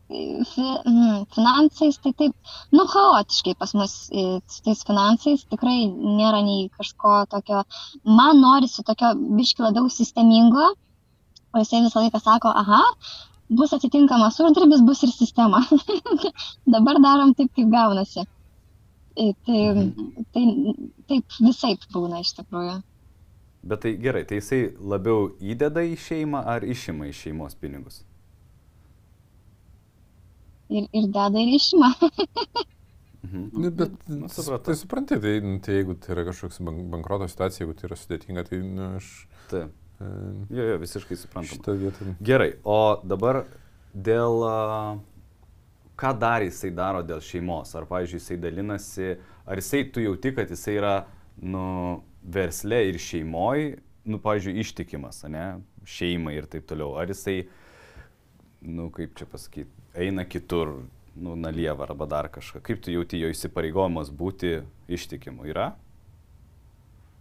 fi, 0.10 0.66
mm, 0.66 1.24
finansais 1.36 2.00
tai 2.04 2.12
taip, 2.20 2.34
nu, 2.76 2.84
chaotiškai 2.92 3.54
pas 3.60 3.72
mus 3.78 3.94
e, 4.12 4.26
su 4.52 4.66
tais 4.66 4.84
finansais 4.84 5.46
tikrai 5.48 5.86
nėra 5.88 6.42
nei 6.44 6.66
kažko 6.76 7.22
tokio, 7.32 7.64
man 8.04 8.42
norisi 8.44 8.84
tokio 8.84 9.14
biški 9.16 9.64
labiau 9.64 9.88
sistemingo, 9.88 10.74
o 11.54 11.62
jisai 11.64 11.86
visą 11.86 12.04
laiką 12.04 12.20
sako, 12.20 12.52
aha, 12.52 12.82
bus 13.60 13.74
atitinkamas 13.78 14.40
uždarbis, 14.44 14.82
bus 14.88 15.04
ir 15.08 15.12
sistema. 15.14 15.62
Dabar 16.76 17.00
darom 17.04 17.34
taip, 17.38 17.52
kaip 17.58 17.70
gaunasi. 17.74 18.26
E, 19.16 19.34
Tai, 19.46 19.60
tai 20.34 20.44
taip 21.12 21.36
visai 21.46 21.76
būna 21.94 22.22
iš 22.24 22.32
tikrųjų. 22.40 22.80
Bet 23.64 23.84
tai 23.86 23.92
gerai, 24.02 24.24
tai 24.28 24.40
jisai 24.42 24.62
labiau 24.94 25.28
įdeda 25.54 25.84
į 25.86 25.94
šeimą 26.08 26.42
ar 26.56 26.66
išima 26.66 27.06
iš 27.12 27.22
šeimos 27.28 27.54
pinigus? 27.62 28.02
Ir, 30.74 30.88
ir 30.98 31.06
deda 31.14 31.40
ir 31.44 31.52
išima. 31.60 31.92
Mhm. 33.24 33.44
Nu, 33.54 33.70
bet 33.72 33.92
Nu, 34.10 34.28
supratau. 34.28 34.66
tai 34.66 34.76
supranti, 34.76 35.16
tai, 35.22 35.38
nu, 35.46 35.60
tai 35.64 35.78
jeigu 35.78 35.94
tai 35.96 36.12
yra 36.16 36.26
kažkoks 36.28 36.58
bank- 36.66 36.90
bankroto 36.92 37.28
situacija, 37.32 37.64
jeigu 37.64 37.76
tai 37.80 37.88
yra 37.88 37.98
sudėtinga, 38.02 38.44
tai 38.50 38.60
nu, 38.66 38.90
aš 38.98 39.12
Taip. 39.52 39.72
E, 40.00 40.12
Jo, 40.54 40.64
jo, 40.72 40.78
visiškai 40.82 41.18
suprantama. 41.18 41.58
šitą 41.58 41.76
vietą. 41.80 42.14
Gerai, 42.22 42.54
o 42.64 42.80
dabar 43.04 43.44
dėl... 43.94 44.44
a, 44.50 44.60
Ką 45.94 46.10
dar 46.18 46.42
jisai 46.42 46.72
daro 46.74 47.04
dėl 47.06 47.20
šeimos? 47.22 47.70
Ar, 47.78 47.86
pavyzdžiui, 47.86 48.18
jisai 48.18 48.38
dalinasi, 48.42 49.12
ar 49.46 49.60
jisai, 49.62 49.84
tu 49.94 50.02
jauti, 50.02 50.32
kad 50.34 50.50
jisai 50.50 50.74
yra, 50.80 50.94
nu, 51.38 52.02
versle 52.34 52.80
ir 52.90 52.98
šeimoje, 52.98 53.76
nu, 54.10 54.18
pavyzdžiui, 54.24 54.56
ištikimas, 54.66 55.22
ne, 55.30 55.44
šeimai 55.86 56.34
ir 56.40 56.48
taip 56.50 56.66
toliau. 56.68 56.96
Ar 56.98 57.14
jisai, 57.14 57.44
nu, 58.66 58.90
kaip 58.96 59.14
čia 59.22 59.30
pasakyti, 59.30 59.70
eina 60.02 60.26
kitur, 60.26 60.74
nu, 61.14 61.38
nalieva 61.38 61.86
arba 61.86 62.10
dar 62.10 62.32
kažką. 62.34 62.64
Kaip 62.66 62.82
tu 62.82 62.92
jauti 62.98 63.22
jo 63.22 63.30
įsipareigojimas 63.30 64.10
būti 64.10 64.64
ištikimu? 64.98 65.46
Yra? 65.54 65.76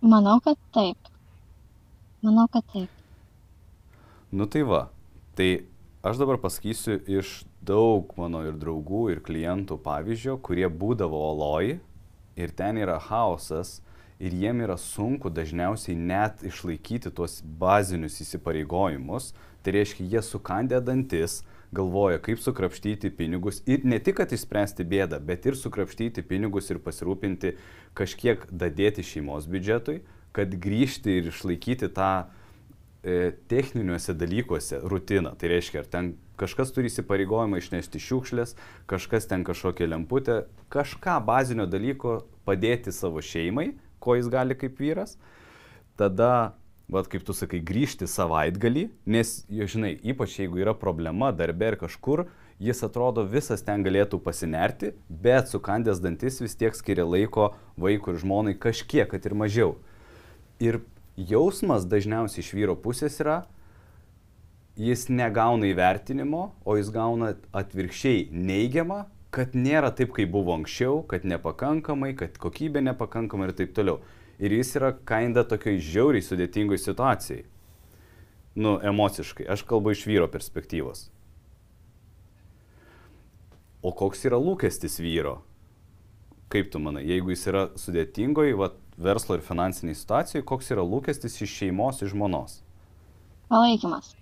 Manau, 0.01 0.41
kad 0.49 0.57
taip. 0.73 1.12
Manau, 2.23 2.47
kad 2.47 2.67
taip. 2.71 2.91
Nu 4.31 4.47
tai 4.47 4.63
va, 4.63 4.87
tai 5.35 5.67
aš 6.07 6.21
dabar 6.23 6.39
pasakysiu 6.39 7.01
iš 7.11 7.43
daug 7.67 8.13
mano 8.19 8.45
ir 8.47 8.55
draugų, 8.59 9.09
ir 9.13 9.23
klientų 9.27 9.81
pavyzdžio, 9.83 10.37
kurie 10.39 10.69
būdavo 10.71 11.19
oloj 11.33 11.77
ir 12.39 12.55
ten 12.57 12.79
yra 12.79 13.01
chaosas 13.03 13.81
ir 14.23 14.35
jiem 14.39 14.63
yra 14.63 14.79
sunku 14.79 15.33
dažniausiai 15.35 15.99
net 15.99 16.45
išlaikyti 16.47 17.11
tuos 17.11 17.41
bazinius 17.43 18.21
įsipareigojimus. 18.23 19.33
Tai 19.63 19.75
reiškia, 19.75 20.07
jie 20.15 20.23
sukandė 20.27 20.79
dantis, 20.83 21.41
galvoja, 21.75 22.19
kaip 22.23 22.41
sukrapštyti 22.43 23.11
pinigus 23.19 23.63
ir 23.67 23.83
ne 23.89 23.99
tik, 23.99 24.21
kad 24.21 24.33
išspręsti 24.35 24.87
bėdą, 24.87 25.19
bet 25.27 25.47
ir 25.47 25.59
sukrapštyti 25.59 26.23
pinigus 26.27 26.71
ir 26.71 26.79
pasirūpinti 26.83 27.57
kažkiek 27.99 28.47
dadėti 28.51 29.05
šeimos 29.07 29.47
biudžetui, 29.51 30.03
kad 30.37 30.55
grįžti 30.63 31.19
ir 31.21 31.29
išlaikyti 31.33 31.89
tą 31.93 32.13
e, 33.03 33.33
techniniuose 33.51 34.15
dalykuose 34.17 34.81
rutiną. 34.89 35.35
Tai 35.39 35.53
reiškia, 35.53 35.83
ar 35.85 35.91
ten 35.93 36.13
kažkas 36.41 36.73
turi 36.75 36.91
įsipareigojimą 36.91 37.61
išnešti 37.61 38.01
šiukšlės, 38.03 38.57
kažkas 38.91 39.29
ten 39.31 39.45
kažkokią 39.47 39.91
lemputę, 39.93 40.43
kažką 40.73 41.19
bazinio 41.27 41.69
dalyko 41.71 42.23
padėti 42.49 42.95
savo 42.95 43.23
šeimai, 43.23 43.73
ko 44.03 44.17
jis 44.19 44.31
gali 44.33 44.57
kaip 44.59 44.81
vyras. 44.83 45.19
Tada, 46.01 46.57
vad 46.91 47.09
kaip 47.13 47.25
tu 47.27 47.37
sakai, 47.37 47.61
grįžti 47.63 48.09
savaitgalį, 48.11 48.89
nes, 49.07 49.43
žinai, 49.49 49.95
ypač 50.03 50.41
jeigu 50.41 50.63
yra 50.65 50.75
problema 50.75 51.31
darbe 51.37 51.69
ir 51.69 51.79
kažkur, 51.81 52.27
jis 52.63 52.83
atrodo 52.87 53.25
visas 53.29 53.63
ten 53.67 53.85
galėtų 53.85 54.21
pasinerti, 54.23 54.93
bet 55.09 55.51
sukandęs 55.51 56.01
dantis 56.03 56.41
vis 56.43 56.57
tiek 56.59 56.77
skiria 56.79 57.07
laiko 57.07 57.53
vaikui 57.81 58.15
ir 58.15 58.23
žmonai 58.23 58.55
kažkiek, 58.59 59.09
kad 59.11 59.27
ir 59.27 59.35
mažiau. 59.39 59.77
Ir 60.63 60.81
jausmas 61.17 61.87
dažniausiai 61.91 62.45
iš 62.45 62.53
vyro 62.55 62.77
pusės 62.79 63.19
yra, 63.21 63.43
jis 64.79 65.09
negauna 65.11 65.69
įvertinimo, 65.69 66.53
o 66.65 66.77
jis 66.79 66.93
gauna 66.95 67.35
atvirkščiai 67.57 68.29
neigiamą, 68.33 69.05
kad 69.33 69.57
nėra 69.57 69.93
taip, 69.97 70.13
kaip 70.17 70.31
buvo 70.33 70.55
anksčiau, 70.55 71.01
kad 71.09 71.25
nepakankamai, 71.29 72.13
kad 72.17 72.37
kokybė 72.41 72.83
nepakankama 72.85 73.49
ir 73.49 73.57
taip 73.57 73.73
toliau. 73.77 74.01
Ir 74.43 74.53
jis 74.53 74.75
yra 74.79 74.93
kainda 75.09 75.45
tokioj 75.49 75.79
žiauriai 75.81 76.25
sudėtingoj 76.25 76.81
situacijai. 76.81 77.45
Nu, 78.55 78.77
emociškai. 78.85 79.47
Aš 79.49 79.65
kalbu 79.69 79.95
iš 79.95 80.05
vyro 80.09 80.29
perspektyvos. 80.29 81.07
O 83.83 83.93
koks 83.97 84.27
yra 84.29 84.39
lūkestis 84.41 84.99
vyro? 85.01 85.41
Kaip 86.53 86.69
tu 86.73 86.81
manai, 86.83 87.07
jeigu 87.09 87.33
jis 87.33 87.47
yra 87.49 87.63
sudėtingoj, 87.81 88.53
va, 88.61 88.69
verslo 88.97 89.37
ir 89.37 89.45
finansiniai 89.45 89.97
situacijai, 89.97 90.45
koks 90.47 90.71
yra 90.75 90.85
lūkestis 90.87 91.41
iš 91.45 91.57
šeimos, 91.61 92.03
iš 92.03 92.13
žmonos? 92.15 92.61
Palaikymas. 93.53 94.15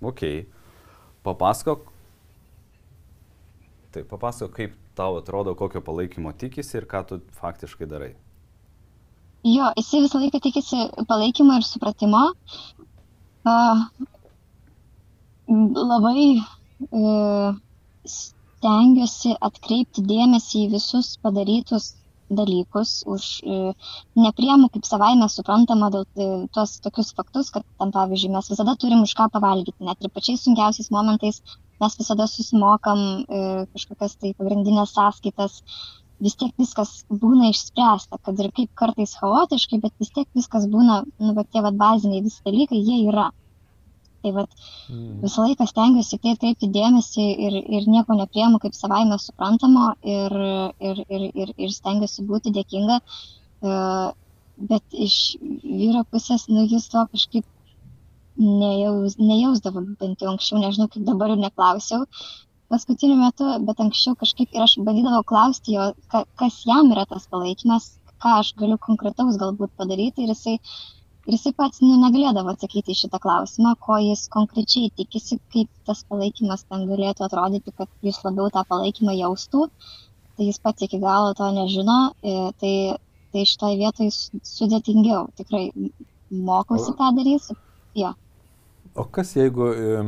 Ok. 0.00 0.22
Papasakok. 1.22 1.90
Tai 3.90 4.02
papasakok, 4.08 4.54
kaip 4.56 4.76
tau 4.96 5.18
atrodo, 5.18 5.54
kokio 5.58 5.82
palaikymo 5.84 6.32
tikisi 6.38 6.78
ir 6.78 6.86
ką 6.90 7.04
tu 7.08 7.20
faktiškai 7.40 7.88
darai. 7.90 8.14
Jo, 9.46 9.70
jisai 9.78 10.02
visą 10.04 10.20
laiką 10.20 10.40
tikisi 10.44 10.82
palaikymo 11.08 11.56
ir 11.58 11.64
supratimo. 11.64 12.22
Uh, 13.50 13.84
labai 15.48 16.26
uh, 16.36 17.56
stengiuosi 18.04 19.32
atkreipti 19.40 20.04
dėmesį 20.04 20.66
į 20.66 20.70
visus 20.74 21.14
padarytus 21.24 21.94
dalykus, 22.30 23.02
už 23.06 23.24
uh, 23.44 23.94
nepriemu 24.16 24.70
kaip 24.74 24.86
savaime 24.88 25.28
suprantama 25.32 25.90
dėl 25.94 26.06
uh, 26.06 26.44
tuos 26.54 26.76
tokius 26.84 27.12
faktus, 27.16 27.50
kad 27.54 27.66
tam 27.80 27.92
pavyzdžiui 27.94 28.34
mes 28.36 28.50
visada 28.52 28.76
turim 28.80 29.02
už 29.06 29.14
ką 29.18 29.30
pavalgyti, 29.34 29.78
net 29.86 30.00
ir 30.00 30.12
pačiais 30.14 30.44
sunkiausiais 30.46 30.92
momentais 30.94 31.42
mes 31.80 31.96
visada 32.02 32.28
susimokam 32.30 33.00
uh, 33.22 33.64
kažkokias 33.74 34.16
tai 34.20 34.34
pagrindinės 34.38 34.94
sąskaitas, 34.96 35.60
vis 36.20 36.36
tiek 36.40 36.52
viskas 36.60 36.90
būna 37.08 37.50
išspręsta, 37.50 38.20
kad 38.24 38.40
ir 38.42 38.50
kaip 38.56 38.72
kartais 38.78 39.16
chaotiškai, 39.20 39.80
bet 39.84 39.94
vis 40.02 40.12
tiek 40.14 40.28
viskas 40.36 40.66
būna, 40.70 41.02
nu, 41.18 41.34
bet 41.36 41.50
tie 41.52 41.64
vat 41.64 41.78
baziniai 41.80 42.24
visi 42.26 42.44
dalykai, 42.46 42.80
jie 42.84 43.04
yra. 43.08 43.30
Tai 44.20 44.32
vat 44.36 44.56
Mm. 44.90 45.20
visą 45.22 45.44
laiką 45.46 45.66
stengiuosi 45.70 46.18
tai 46.20 46.34
atkreipti 46.34 46.68
dėmesį 46.74 47.26
ir, 47.46 47.58
ir 47.78 47.86
nieko 47.88 48.16
nepriemu 48.18 48.58
kaip 48.62 48.74
savaime 48.74 49.16
suprantamo 49.18 49.92
ir, 50.02 50.34
ir, 50.90 51.04
ir, 51.08 51.28
ir, 51.44 51.54
ir 51.56 51.70
stengiuosi 51.76 52.26
būti 52.32 52.52
dėkinga. 52.56 53.00
E, 53.62 53.76
Bet 54.60 54.84
iš 54.92 55.14
vyro 55.40 56.02
pusės, 56.12 56.42
nu, 56.52 56.66
jis 56.68 56.88
to 56.92 57.06
kažkaip 57.14 57.46
nejaus, 58.36 59.16
nejausdavo, 59.16 59.82
bent 60.00 60.20
jau 60.20 60.34
anksčiau, 60.34 60.60
nežinau, 60.60 60.88
kaip 60.92 61.06
dabar 61.06 61.32
ir 61.32 61.40
neklausiau 61.40 62.04
paskutiniu 62.70 63.16
metu, 63.18 63.48
bet 63.66 63.80
anksčiau 63.82 64.14
kažkaip 64.20 64.52
ir 64.54 64.64
aš 64.66 64.76
bandydavau 64.86 65.24
klausti 65.32 65.74
jo, 65.78 65.88
ka, 66.12 66.22
kas 66.42 66.60
jam 66.68 66.92
yra 66.94 67.06
tas 67.10 67.26
palaikymas, 67.32 67.88
ką 68.22 68.36
aš 68.42 68.52
galiu 68.60 68.76
konkretaus 68.84 69.40
galbūt 69.40 69.72
padaryti 69.80 70.26
ir 70.26 70.34
jisai, 70.34 70.58
ir 71.26 71.36
jisai 71.36 71.52
pats 71.56 71.82
nu, 71.84 71.94
negalėdavo 72.00 72.54
atsakyti 72.54 72.94
į 72.94 73.00
šitą 73.02 73.20
klausimą, 73.22 73.74
ko 73.84 73.98
jis 74.02 74.26
konkrečiai 74.32 74.92
tikisi, 74.96 75.40
kaip 75.54 75.68
tas 75.88 76.02
palaikymas 76.08 76.64
ten 76.68 76.86
galėtų 76.90 77.26
atrodyti, 77.26 77.74
kad 77.76 77.90
jis 78.06 78.20
labiau 78.24 78.50
tą 78.54 78.64
palaikymą 78.68 79.16
jaustų. 79.18 79.68
jis 80.40 80.58
pats 80.58 80.82
iki 80.82 80.98
galo 80.98 81.34
to 81.36 81.50
nežino, 81.52 82.14
e, 82.24 82.52
tai, 82.60 82.74
tai 83.32 83.44
šitoje 83.44 83.76
vietoje 83.76 84.14
sudėtingiau. 84.48 85.26
Tikrai 85.36 85.66
mokausi 86.30 86.94
tą 86.96 87.10
daryti. 87.16 87.56
Jo. 87.94 88.14
O 88.96 89.04
kas 89.04 89.34
jeigu 89.36 89.68
e, 89.68 90.02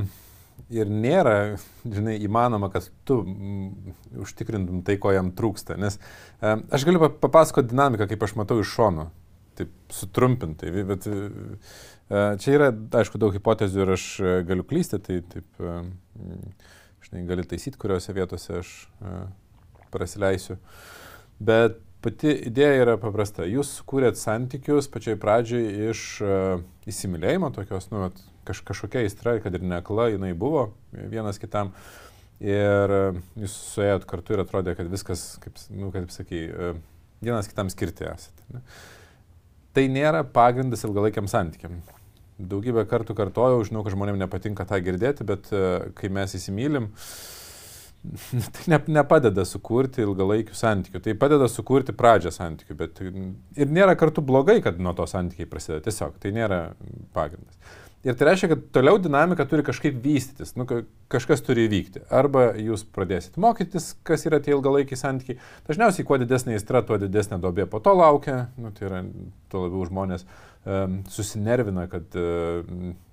ir 0.72 0.90
nėra, 0.90 1.58
žinai, 1.84 2.16
įmanoma, 2.24 2.70
kad 2.72 2.88
tu 3.04 3.20
m, 3.26 3.94
užtikrintum 4.24 4.80
tai, 4.86 4.96
ko 5.02 5.12
jam 5.12 5.34
trūksta? 5.36 5.76
Nes 5.76 5.98
e, 5.98 6.56
aš 6.72 6.86
galiu 6.88 7.02
papasakoti 7.20 7.74
dinamiką, 7.74 8.08
kaip 8.10 8.24
aš 8.24 8.36
matau 8.40 8.62
iš 8.62 8.72
šono, 8.72 9.10
taip 9.62 9.94
sutrumpintai, 9.94 10.72
bet 10.90 11.08
e, 11.08 11.20
čia 12.42 12.56
yra, 12.58 12.72
aišku, 13.00 13.20
daug 13.22 13.34
hipotezių 13.36 13.86
ir 13.86 13.94
aš 13.96 14.08
galiu 14.48 14.66
klysti, 14.68 15.00
tai 15.02 15.20
taip, 15.32 15.62
žinai, 17.06 17.24
gali 17.30 17.46
taisyti, 17.48 17.80
kuriuose 17.80 18.14
vietose 18.16 18.60
aš 18.60 18.74
prasileisiu. 19.92 20.58
Bet 21.42 21.80
pati 22.02 22.34
idėja 22.50 22.82
yra 22.82 22.98
paprasta. 23.00 23.46
Jūs 23.48 23.76
kūrėt 23.88 24.18
santykius 24.18 24.90
pačioj 24.92 25.18
pradžioj 25.22 25.90
iš 25.92 26.04
įsimylėjimo 26.90 27.52
tokios, 27.54 27.88
nu, 27.92 28.08
kaž, 28.48 28.62
kažkokia 28.66 29.04
įstra, 29.06 29.36
kad 29.42 29.54
ir 29.54 29.66
nekla 29.66 30.10
jinai 30.14 30.32
buvo 30.38 30.70
vienas 30.92 31.40
kitam. 31.42 31.72
Ir 32.42 32.90
jūs 33.38 33.54
suėjot 33.70 34.06
kartu 34.10 34.34
ir 34.34 34.42
atrodė, 34.42 34.74
kad 34.74 34.88
viskas, 34.90 35.36
kaip, 35.42 35.60
nu, 35.70 35.92
kaip 35.94 36.10
sakai, 36.10 36.40
vienas 37.22 37.46
kitam 37.50 37.70
skirti 37.70 38.08
esate. 38.10 38.48
Ne? 38.50 38.64
Tai 39.72 39.84
nėra 39.88 40.22
pagrindas 40.28 40.84
ilgalaikiam 40.84 41.28
santykiam. 41.30 41.78
Daugybę 42.42 42.84
kartų 42.88 43.14
kartojau, 43.16 43.62
žinau, 43.64 43.84
kad 43.84 43.94
žmonėms 43.94 44.20
nepatinka 44.20 44.66
tą 44.68 44.80
girdėti, 44.84 45.24
bet 45.28 45.48
uh, 45.54 45.86
kai 45.96 46.10
mes 46.12 46.34
įsimylim, 46.36 46.90
tai 48.56 48.66
ne, 48.72 48.80
nepadeda 48.98 49.44
sukurti 49.48 50.02
ilgalaikių 50.04 50.56
santykių. 50.58 51.02
Tai 51.04 51.14
padeda 51.20 51.48
sukurti 51.48 51.94
pradžią 51.96 52.34
santykių, 52.34 52.76
bet 52.82 53.00
ir 53.04 53.72
nėra 53.72 53.94
kartu 54.00 54.24
blogai, 54.26 54.58
kad 54.64 54.80
nuo 54.82 54.92
to 54.98 55.06
santykiai 55.08 55.48
prasideda. 55.48 55.84
Tiesiog 55.86 56.18
tai 56.20 56.34
nėra 56.36 56.60
pagrindas. 57.16 57.80
Ir 58.02 58.16
tai 58.18 58.26
reiškia, 58.26 58.48
kad 58.50 58.62
toliau 58.74 58.98
dinamika 58.98 59.44
turi 59.46 59.62
kažkaip 59.62 60.00
vystytis, 60.02 60.56
nu, 60.58 60.64
kažkas 61.12 61.44
turi 61.46 61.68
įvykti. 61.68 62.00
Arba 62.10 62.48
jūs 62.58 62.82
pradėsit 62.90 63.36
mokytis, 63.38 63.92
kas 64.02 64.24
yra 64.26 64.40
tie 64.42 64.56
ilgalaikiai 64.56 64.98
santykiai. 64.98 65.36
Dažniausiai, 65.68 66.06
kuo 66.08 66.18
didesnė 66.18 66.56
įstra, 66.58 66.80
tuo 66.86 66.98
didesnė 66.98 67.38
dobė 67.42 67.68
po 67.70 67.78
to 67.84 67.92
laukia. 67.94 68.48
Nu, 68.58 68.72
tai 68.74 68.88
yra, 68.88 69.02
tuo 69.52 69.62
labiau 69.68 69.86
žmonės 69.86 70.26
um, 70.26 70.96
susinervina, 71.14 71.84
kad 71.92 72.18
uh, 72.18 72.64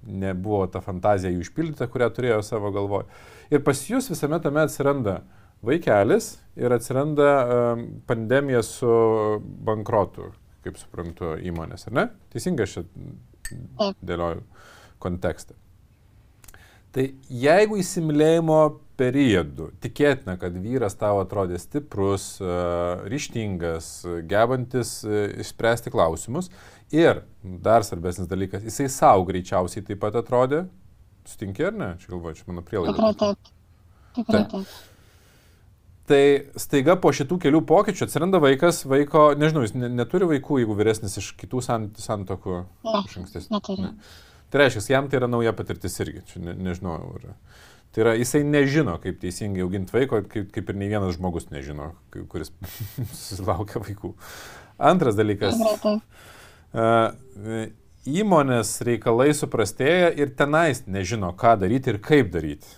nebuvo 0.10 0.64
ta 0.74 0.82
fantazija 0.82 1.36
jų 1.36 1.46
išpildyta, 1.46 1.86
kurią 1.94 2.10
turėjo 2.16 2.40
savo 2.48 2.74
galvoje. 2.74 3.06
Ir 3.54 3.62
pas 3.68 3.84
jūs 3.92 4.10
visame 4.10 4.42
tame 4.42 4.64
atsiranda 4.66 5.20
vaikelis 5.70 6.32
ir 6.58 6.74
atsiranda 6.74 7.30
um, 7.44 7.86
pandemija 8.10 8.66
su 8.66 8.90
bankrotu, 9.70 10.32
kaip 10.66 10.82
suprantu, 10.82 11.36
įmonės, 11.46 11.86
ar 11.92 11.98
ne? 12.00 12.10
Teisingai 12.34 12.66
aš 12.66 12.80
čia 12.80 13.94
dėlioju 14.02 14.42
kontekstą. 15.04 15.58
Tai 16.96 17.06
jeigu 17.30 17.78
įsimylėjimo 17.78 18.60
periodu 19.00 19.70
tikėtina, 19.84 20.36
kad 20.42 20.56
vyras 20.60 20.98
tavo 21.00 21.22
atrodė 21.24 21.60
stiprus, 21.62 22.32
ryštingas, 23.12 23.92
gebantis 24.28 24.98
išspręsti 25.06 25.94
klausimus 25.94 26.50
ir 26.92 27.22
dar 27.44 27.86
svarbesnis 27.86 28.28
dalykas, 28.28 28.66
jisai 28.66 28.90
savo 28.92 29.28
greičiausiai 29.30 29.86
taip 29.86 30.02
pat 30.02 30.18
atrodė, 30.20 30.66
Sutinki 31.30 31.66
ar 31.66 31.76
ne? 31.78 31.90
Čia 32.02 32.14
galvoju, 32.16 32.38
čia 32.40 32.48
mano 32.48 32.64
prielaida. 32.66 32.96
Tikrai. 32.96 33.34
Tikrai 34.18 34.46
taip. 34.50 34.78
Tai 36.10 36.22
staiga 36.58 36.96
po 36.98 37.12
šitų 37.14 37.38
kelių 37.44 37.60
pokyčių 37.70 38.08
atsiranda 38.08 38.40
vaikas, 38.42 38.82
vaiko, 38.90 39.28
nežinau, 39.38 39.62
jis 39.62 39.76
neturi 39.78 40.26
vaikų, 40.32 40.64
jeigu 40.64 40.78
vyresnis 40.80 41.20
iš 41.22 41.28
kitų 41.38 41.62
sant, 41.62 42.00
santokų. 42.02 42.64
Ne, 42.88 43.04
iš 43.06 43.20
ankstesnių. 43.22 43.54
Neturi. 43.54 43.86
Ne. 43.86 43.92
Tai 44.50 44.64
reiškia, 44.64 44.86
jam 44.96 45.10
tai 45.10 45.20
yra 45.22 45.30
nauja 45.30 45.54
patirtis 45.54 46.00
irgi, 46.02 46.24
čia 46.32 46.44
ne, 46.44 46.56
nežinau. 46.70 46.96
Ar... 47.18 47.34
Tai 47.94 48.04
yra, 48.06 48.14
jisai 48.18 48.42
nežino, 48.46 48.96
kaip 49.02 49.20
teisingai 49.22 49.64
auginti 49.66 49.94
vaiko, 49.94 50.22
kaip, 50.30 50.50
kaip 50.54 50.72
ir 50.72 50.78
nei 50.78 50.90
vienas 50.92 51.18
žmogus 51.18 51.50
nežino, 51.54 51.92
kuris 52.32 52.52
susilaukia 53.12 53.82
vaikų. 53.86 54.14
Antras 54.90 55.18
dalykas. 55.20 55.60
Uh, 56.70 57.70
įmonės 58.10 58.76
reikalai 58.86 59.32
suprastėja 59.38 60.12
ir 60.18 60.34
tenais 60.38 60.86
nežino, 60.88 61.32
ką 61.38 61.56
daryti 61.62 61.94
ir 61.94 62.02
kaip 62.04 62.30
daryti. 62.34 62.78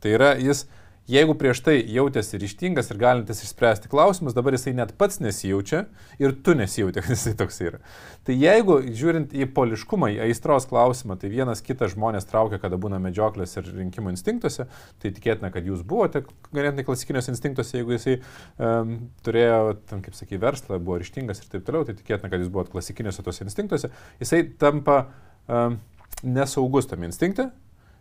Tai 0.00 0.14
yra, 0.16 0.30
jis 0.40 0.64
Jeigu 1.10 1.34
prieš 1.34 1.58
tai 1.66 1.72
jautėsi 1.90 2.38
ryštingas 2.38 2.92
ir 2.92 2.98
galintis 3.00 3.40
išspręsti 3.42 3.88
klausimus, 3.90 4.34
dabar 4.36 4.54
jisai 4.54 4.76
net 4.78 4.92
pats 4.98 5.18
nesijaučia 5.18 5.80
ir 6.22 6.34
tu 6.46 6.54
nesijauti, 6.54 7.00
kad 7.02 7.10
jisai 7.10 7.32
toks 7.38 7.56
yra. 7.64 7.80
Tai 8.26 8.36
jeigu 8.38 8.76
žiūrint 8.86 9.32
į 9.34 9.48
poliškumą, 9.56 10.12
į 10.14 10.20
aistros 10.28 10.68
klausimą, 10.70 11.16
tai 11.18 11.32
vienas 11.32 11.64
kitas 11.66 11.96
žmonės 11.96 12.28
traukia, 12.30 12.60
kada 12.62 12.78
būna 12.78 13.00
medžioklės 13.02 13.56
ir 13.58 13.72
rinkimų 13.80 14.12
instinktuose, 14.14 14.68
tai 15.02 15.12
tikėtina, 15.16 15.50
kad 15.50 15.66
jūs 15.66 15.82
buvote 15.88 16.22
ganėtinai 16.54 16.86
klasikiniuose 16.86 17.34
instinktuose, 17.34 17.80
jeigu 17.80 17.96
jisai 17.96 18.18
um, 18.20 18.92
turėjo, 19.26 19.80
ten, 19.90 20.04
kaip 20.04 20.14
sakai, 20.14 20.38
verslą, 20.44 20.78
buvo 20.78 21.00
ryštingas 21.02 21.42
ir 21.42 21.50
taip 21.56 21.66
toliau, 21.66 21.88
tai 21.88 21.96
tikėtina, 21.98 22.30
kad 22.30 22.44
jūs 22.44 22.52
buvote 22.54 22.70
klasikiniuose 22.76 23.26
tose 23.26 23.42
instinktuose, 23.48 23.90
jisai 24.22 24.44
tampa 24.62 25.00
um, 25.48 25.80
nesaugus 26.22 26.86
tam 26.86 27.02
instinktui 27.08 27.48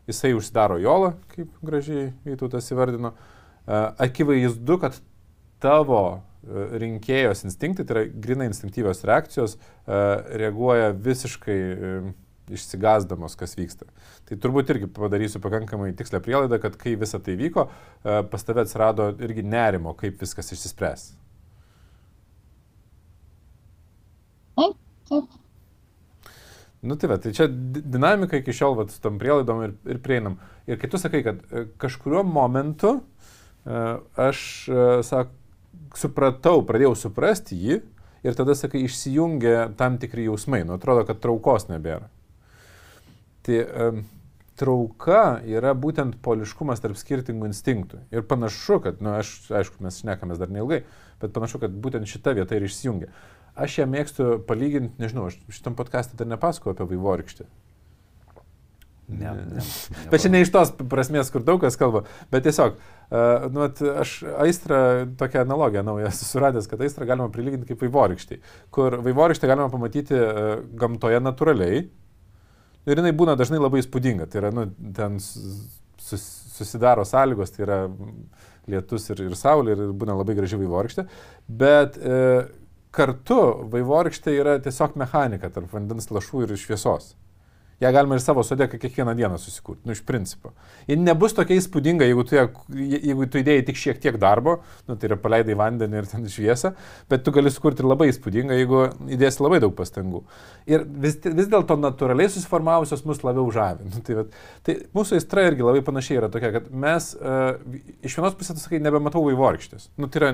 jisai 0.09 0.33
užsidaro 0.37 0.79
jolą, 0.81 1.13
kaip 1.33 1.51
gražiai 1.65 2.09
Vytautas 2.25 2.69
įvardino. 2.73 3.13
E, 3.13 3.81
akivaizdu, 4.05 4.79
kad 4.81 4.97
tavo 5.63 6.01
e, 6.15 6.65
rinkėjos 6.83 7.45
instinktai, 7.47 7.85
tai 7.85 7.97
yra 7.97 8.05
grinai 8.25 8.49
instinktyvios 8.49 9.05
reakcijos, 9.07 9.57
e, 9.59 10.01
reaguoja 10.41 10.91
visiškai 10.95 11.59
išsigasdamos, 12.49 13.35
kas 13.37 13.53
vyksta. 13.59 13.85
Tai 14.25 14.37
turbūt 14.41 14.71
irgi 14.73 14.89
padarysiu 14.93 15.41
pakankamai 15.43 15.91
tikslę 15.97 16.21
prielaidą, 16.25 16.57
kad 16.63 16.79
kai 16.81 16.95
visa 16.97 17.19
tai 17.21 17.35
vyko, 17.37 17.67
pas 18.01 18.45
tave 18.47 18.63
atsirado 18.65 19.11
irgi 19.21 19.43
nerimo, 19.45 19.93
kaip 19.97 20.17
viskas 20.23 20.49
išsispręs. 20.55 21.11
Taip, 24.57 24.81
taip. 25.11 25.37
Nu 26.79 26.95
tai 26.95 27.09
va, 27.11 27.17
tai 27.19 27.33
čia 27.35 27.49
dinamika 27.49 28.39
iki 28.39 28.55
šiol, 28.55 28.77
va, 28.77 28.85
su 28.87 29.01
tom 29.03 29.17
prielaidom 29.19 29.63
ir, 29.65 29.73
ir 29.91 29.99
prieinam. 30.03 30.37
Ir 30.69 30.79
kai 30.79 30.87
tu 30.91 30.99
sakai, 31.01 31.23
kad 31.25 31.41
e, 31.51 31.65
kažkuriuo 31.81 32.23
momentu 32.23 32.93
e, 32.99 33.81
aš, 34.15 34.43
e, 34.71 34.85
sak, 35.03 35.33
supratau, 35.99 36.61
pradėjau 36.67 36.93
suprasti 36.95 37.57
jį 37.59 37.81
ir 38.23 38.37
tada, 38.37 38.55
sakai, 38.55 38.85
išsijungia 38.87 39.73
tam 39.79 39.97
tikri 39.99 40.29
jausmai. 40.29 40.61
Nu, 40.67 40.77
atrodo, 40.79 41.03
kad 41.07 41.19
traukos 41.23 41.67
nebėra. 41.71 42.07
Tai 43.47 43.59
um, 43.65 44.01
trauka 44.59 45.39
yra 45.47 45.71
būtent 45.77 46.19
poliškumas 46.23 46.83
tarp 46.83 46.99
skirtingų 46.99 47.47
instinktų. 47.49 48.03
Ir 48.13 48.25
panašu, 48.27 48.81
kad, 48.83 48.99
na, 48.99 49.17
nu, 49.17 49.23
aš, 49.23 49.33
aišku, 49.61 49.79
mes 49.85 50.01
šnekamės 50.03 50.41
dar 50.41 50.51
neilgai, 50.53 50.83
bet 51.21 51.35
panašu, 51.35 51.61
kad 51.63 51.75
būtent 51.75 52.09
šita 52.11 52.35
vieta 52.37 52.57
ir 52.57 52.67
išsijungia. 52.67 53.11
Aš 53.59 53.81
ją 53.81 53.87
mėgstu 53.91 54.29
palyginti, 54.47 54.95
nežinau, 55.01 55.27
aš 55.29 55.39
šitam 55.51 55.75
podcast'e 55.75 56.19
dar 56.19 56.29
nepasakojau 56.31 56.77
apie 56.77 56.87
vaivorykštį. 56.93 57.47
Ne, 59.09 59.31
ne, 59.33 59.45
ne, 59.55 59.63
bet 60.11 60.21
čia 60.21 60.29
ne 60.29 60.43
iš 60.43 60.51
tos 60.53 60.71
prasmės, 60.91 61.31
kur 61.33 61.41
daug 61.45 61.61
kas 61.63 61.77
kalba, 61.79 62.03
bet 62.29 62.43
tiesiog, 62.45 62.75
uh, 62.77 63.47
nu, 63.49 63.65
aš 64.03 64.19
aistrą, 64.45 64.81
tokią 65.17 65.41
analogiją 65.47 65.83
naują 65.87 66.11
suradęs, 66.13 66.69
kad 66.69 66.83
aistrą 66.85 67.07
galima 67.09 67.29
prilyginti 67.33 67.71
kaip 67.71 67.81
vaivorykštį, 67.87 68.37
kur 68.75 68.99
vaivorykštį 69.07 69.49
galima 69.49 69.71
pamatyti 69.73 70.19
uh, 70.19 70.51
gamtoje 70.77 71.21
natūraliai 71.25 71.81
ir 72.89 73.01
jinai 73.01 73.15
būna 73.17 73.33
dažnai 73.39 73.61
labai 73.61 73.81
įspūdinga, 73.81 74.29
tai 74.29 74.43
yra, 74.43 74.53
nu, 74.53 74.67
ten 74.95 75.17
sus, 75.23 76.29
susidaro 76.53 77.05
sąlygos, 77.07 77.55
tai 77.55 77.65
yra 77.65 77.81
lietus 78.69 79.09
ir, 79.09 79.25
ir 79.25 79.35
saulė 79.37 79.73
ir 79.73 79.83
būna 79.97 80.13
labai 80.19 80.37
graži 80.37 80.61
vaivorykštė, 80.61 81.09
bet 81.49 81.97
uh, 81.97 82.45
kartu 82.95 83.39
vaivorykštė 83.73 84.33
yra 84.41 84.57
tiesiog 84.63 84.95
mechanika 84.99 85.51
tarp 85.53 85.73
vandens 85.75 86.09
lašų 86.13 86.45
ir 86.45 86.55
šviesos. 86.57 87.13
Ja 87.79 87.93
galima 87.95 88.17
ir 88.17 88.19
savo 88.19 88.43
sodė 88.43 88.65
kiekvieną 88.67 89.13
dieną 89.15 89.37
susikurti, 89.39 89.85
nu 89.87 89.93
iš 89.95 90.01
principo. 90.03 90.51
Ji 90.87 90.97
nebus 90.99 91.31
tokia 91.37 91.55
įspūdinga, 91.55 92.03
jeigu 92.09 92.25
tu, 92.27 92.35
jeigu 92.75 93.27
tu 93.31 93.39
įdėjai 93.39 93.61
tik 93.69 93.77
šiek 93.79 94.01
tiek 94.03 94.17
darbo, 94.19 94.57
nu 94.89 94.97
tai 94.99 95.07
yra 95.07 95.15
paleidai 95.19 95.55
vandenį 95.55 96.01
ir 96.01 96.09
ten 96.11 96.27
šviesą, 96.27 96.73
bet 97.11 97.23
tu 97.23 97.31
gali 97.35 97.51
sukurti 97.55 97.79
ir 97.79 97.87
labai 97.87 98.09
įspūdingą, 98.11 98.57
jeigu 98.59 98.81
įdėsi 99.15 99.43
labai 99.45 99.61
daug 99.63 99.71
pastangų. 99.77 100.25
Ir 100.67 100.83
vis, 101.05 101.15
vis 101.23 101.47
dėlto 101.53 101.77
natūraliai 101.79 102.27
susiformavusios 102.33 103.05
mus 103.07 103.23
labiau 103.23 103.47
žavi. 103.55 103.87
Nu, 103.87 104.03
tai, 104.03 104.19
vat, 104.19 104.35
tai 104.67 104.75
mūsų 104.99 105.15
aistra 105.21 105.47
irgi 105.47 105.63
labai 105.63 105.85
panašiai 105.87 106.19
yra 106.19 106.31
tokia, 106.35 106.51
kad 106.57 106.67
mes 106.83 107.13
uh, 107.15 107.53
iš 108.03 108.19
vienos 108.19 108.35
pusės, 108.35 108.59
sakai, 108.59 108.83
nebematau 108.83 109.23
vaivorykštės. 109.29 109.87
Nu 109.95 110.11
tai 110.11 110.25
yra 110.25 110.33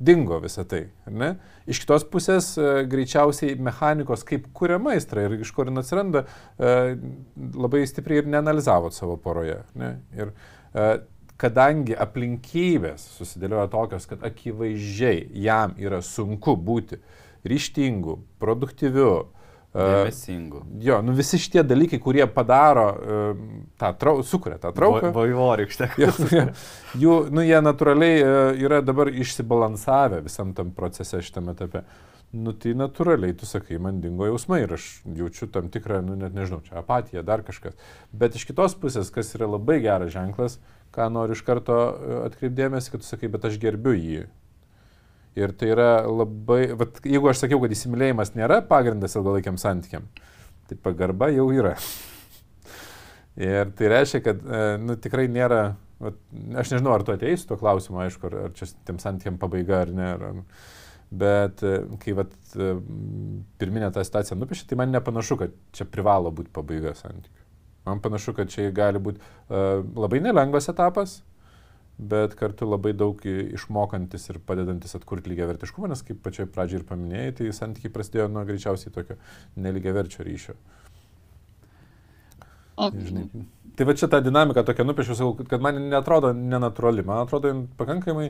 dingo 0.00 0.40
visą 0.40 0.64
tai, 0.68 0.86
ne? 1.12 1.34
Iš 1.68 1.82
kitos 1.84 2.08
pusės 2.08 2.54
uh, 2.56 2.80
greičiausiai 2.88 3.58
mechanikos, 3.60 4.24
kaip 4.24 4.48
kuriama 4.56 4.96
aistra 4.96 5.28
ir 5.28 5.36
iš 5.42 5.52
kur 5.52 5.68
jin 5.68 5.82
atsiranda, 5.82 6.24
uh, 6.24 6.37
labai 6.58 7.84
stipriai 7.86 8.24
ir 8.24 8.32
neanalizavot 8.32 8.94
savo 8.96 9.16
poroje. 9.22 9.60
Ne? 9.78 9.92
Ir 10.18 10.32
uh, 10.32 10.98
kadangi 11.38 11.94
aplinkybės 11.94 13.04
susidėlioja 13.18 13.68
tokios, 13.70 14.08
kad 14.10 14.24
akivaizdžiai 14.26 15.28
jam 15.44 15.76
yra 15.78 16.02
sunku 16.02 16.56
būti 16.58 16.98
ryštingu, 17.48 18.18
produktyviu, 18.42 19.28
Dėmesingu. 19.68 20.62
Uh, 20.62 20.76
jo, 20.80 20.96
nu 21.04 21.12
visi 21.12 21.36
šitie 21.38 21.60
dalykai, 21.62 21.98
kurie 22.00 22.24
padaro 22.32 22.86
uh, 22.88 23.40
tą 23.78 23.90
trauką, 24.00 24.24
sukuria 24.26 24.56
tą 24.62 24.72
trauką. 24.74 25.10
Vaivorykštė. 25.14 25.90
jų, 27.02 27.18
nu 27.28 27.44
jie 27.44 27.60
natūraliai 27.62 28.22
uh, 28.24 28.62
yra 28.64 28.80
dabar 28.82 29.12
išsibalansavę 29.12 30.22
visam 30.24 30.54
tam 30.56 30.72
procese 30.74 31.20
šitame 31.22 31.52
etape. 31.52 31.84
Nu 32.28 32.52
tai 32.52 32.74
natūraliai, 32.76 33.32
tu 33.40 33.46
sakai, 33.48 33.78
man 33.80 34.02
dingo 34.04 34.26
jausmai 34.28 34.60
ir 34.66 34.74
aš 34.76 34.86
jaučiu 35.16 35.46
tam 35.48 35.70
tikrą, 35.72 36.02
nu 36.04 36.16
net 36.18 36.34
nežinau, 36.36 36.60
čia 36.66 36.76
apatija, 36.82 37.22
dar 37.24 37.40
kažkas. 37.46 37.78
Bet 38.12 38.36
iš 38.36 38.44
kitos 38.50 38.74
pusės, 38.76 39.08
kas 39.14 39.32
yra 39.38 39.48
labai 39.48 39.78
geras 39.80 40.12
ženklas, 40.12 40.58
ką 40.92 41.08
noriu 41.14 41.38
iš 41.38 41.42
karto 41.46 41.78
atkreipdėmėsi, 42.26 42.92
kad 42.92 43.00
tu 43.00 43.08
sakai, 43.08 43.32
bet 43.32 43.48
aš 43.48 43.56
gerbiu 43.62 43.96
jį. 43.96 44.26
Ir 45.40 45.56
tai 45.56 45.72
yra 45.72 45.90
labai, 46.04 46.74
vat, 46.76 47.00
jeigu 47.06 47.32
aš 47.32 47.46
sakiau, 47.46 47.62
kad 47.64 47.72
įsimylėjimas 47.72 48.34
nėra 48.36 48.60
pagrindas 48.68 49.16
ilgalaikiam 49.16 49.56
santykiam, 49.60 50.04
tai 50.68 50.76
pagarba 50.84 51.30
jau 51.32 51.48
yra. 51.54 51.76
Ir 53.38 53.70
tai 53.78 53.92
reiškia, 53.94 54.20
kad 54.24 54.40
e, 54.42 54.64
nu, 54.82 54.98
tikrai 55.00 55.30
nėra, 55.32 55.62
vat, 56.02 56.18
aš 56.60 56.74
nežinau, 56.74 56.92
ar 56.92 57.06
tu 57.06 57.14
ateisi 57.14 57.46
tuo 57.48 57.56
klausimu, 57.60 58.02
aišku, 58.04 58.28
ar, 58.28 58.42
ar 58.48 58.56
čia 58.58 58.68
tiem 58.88 58.98
santykiam 59.00 59.38
pabaiga 59.40 59.86
ar 59.86 59.94
ne. 59.94 60.10
Ar, 60.16 60.42
bet 61.10 61.62
e, 61.64 61.74
kai 62.02 62.14
vat, 62.18 62.34
e, 62.56 62.74
pirminė 63.60 63.90
tą 63.94 64.04
situaciją 64.04 64.38
nupiešė, 64.40 64.66
tai 64.68 64.78
man 64.80 64.92
nepanašu, 64.92 65.38
kad 65.40 65.54
čia 65.76 65.88
privalo 65.88 66.32
būti 66.34 66.52
pabaiga 66.54 66.94
santykių. 66.98 67.46
Man 67.88 68.02
panašu, 68.04 68.34
kad 68.36 68.50
čia 68.52 68.68
gali 68.74 69.00
būti 69.00 69.16
uh, 69.16 69.80
labai 69.96 70.18
nelengvas 70.20 70.68
etapas, 70.68 71.22
bet 71.98 72.34
kartu 72.38 72.66
labai 72.68 72.92
daug 72.92 73.22
išmokantis 73.24 74.28
ir 74.28 74.38
padedantis 74.44 74.92
atkurti 74.98 75.32
lygiai 75.32 75.48
vertiškumą, 75.48 75.88
nes 75.88 76.04
kaip 76.04 76.20
pačioj 76.22 76.50
pradžioj 76.52 76.82
ir 76.82 76.84
paminėjai, 76.90 77.30
tai 77.38 77.48
santykiai 77.56 77.94
prasidėjo 77.94 78.28
nuo 78.34 78.44
greičiausiai 78.46 78.92
tokio 78.92 79.16
nelygiai 79.56 79.96
verčio 79.96 80.26
ryšio. 80.26 80.58
Žinai. 82.78 83.24
Tai 83.74 83.86
va 83.88 83.94
čia 83.98 84.06
ta 84.10 84.20
dinamika 84.22 84.62
tokia 84.66 84.86
nupiešiu, 84.86 85.32
kad 85.50 85.62
man 85.62 85.80
netrodo 85.90 86.30
nenatūrali, 86.36 87.02
man 87.06 87.24
atrodo 87.24 87.50
pakankamai 87.78 88.28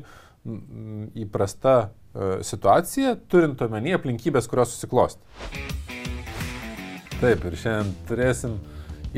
įprasta 1.18 1.90
uh, 2.14 2.38
situacija, 2.46 3.16
turint 3.28 3.60
omeny 3.64 3.94
aplinkybės, 3.96 4.48
kurios 4.50 4.74
susiklosti. 4.74 5.22
Taip, 7.18 7.42
ir 7.42 7.56
šiandien 7.58 7.94
turėsim 8.06 8.58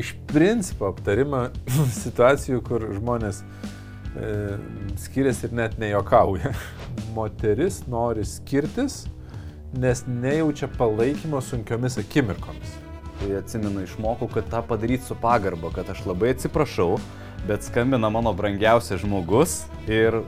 iš 0.01 0.15
principo 0.29 0.89
aptarimą 0.89 1.49
situacijų, 2.03 2.61
kur 2.65 2.87
žmonės 2.95 3.43
e, 3.43 4.29
skiriasi 5.03 5.49
ir 5.49 5.57
net 5.59 5.75
nejokauja. 5.81 6.53
Moteris 7.15 7.83
nori 7.91 8.25
skirtis, 8.25 9.03
nes 9.77 10.01
nejaučia 10.07 10.71
palaikymo 10.77 11.41
sunkiomis 11.45 11.99
akimirkomis. 12.01 12.77
Tai 13.21 13.35
atsimenu, 13.37 13.83
išmokau, 13.85 14.31
kad 14.33 14.49
tą 14.49 14.63
padaryti 14.65 15.05
su 15.05 15.17
pagarba, 15.21 15.69
kad 15.75 15.89
aš 15.93 16.01
labai 16.09 16.33
atsiprašau, 16.33 16.95
bet 17.45 17.67
skambina 17.67 18.09
mano 18.09 18.33
brangiausias 18.33 19.03
žmogus 19.03 19.59
ir 19.85 20.23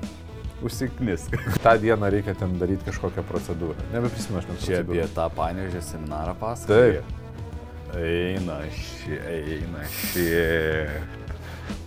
užsiknisk. 0.61 1.35
tą 1.65 1.73
dieną 1.81 2.09
reikia 2.13 2.35
ten 2.37 2.57
daryti 2.59 2.85
kažkokią 2.85 3.25
procedūrą. 3.29 3.89
Nebeprisimenu, 3.93 4.39
aš 4.43 4.47
net 4.51 4.63
čia 4.63 4.79
apie 4.83 5.03
tą 5.15 5.27
panežę 5.33 5.81
seminarą 5.81 6.35
pasakoju. 6.39 7.01
Taip. 7.01 7.19
Eina 7.97 8.59
ši, 8.73 9.19
eina 9.29 9.83
ši. 9.89 10.29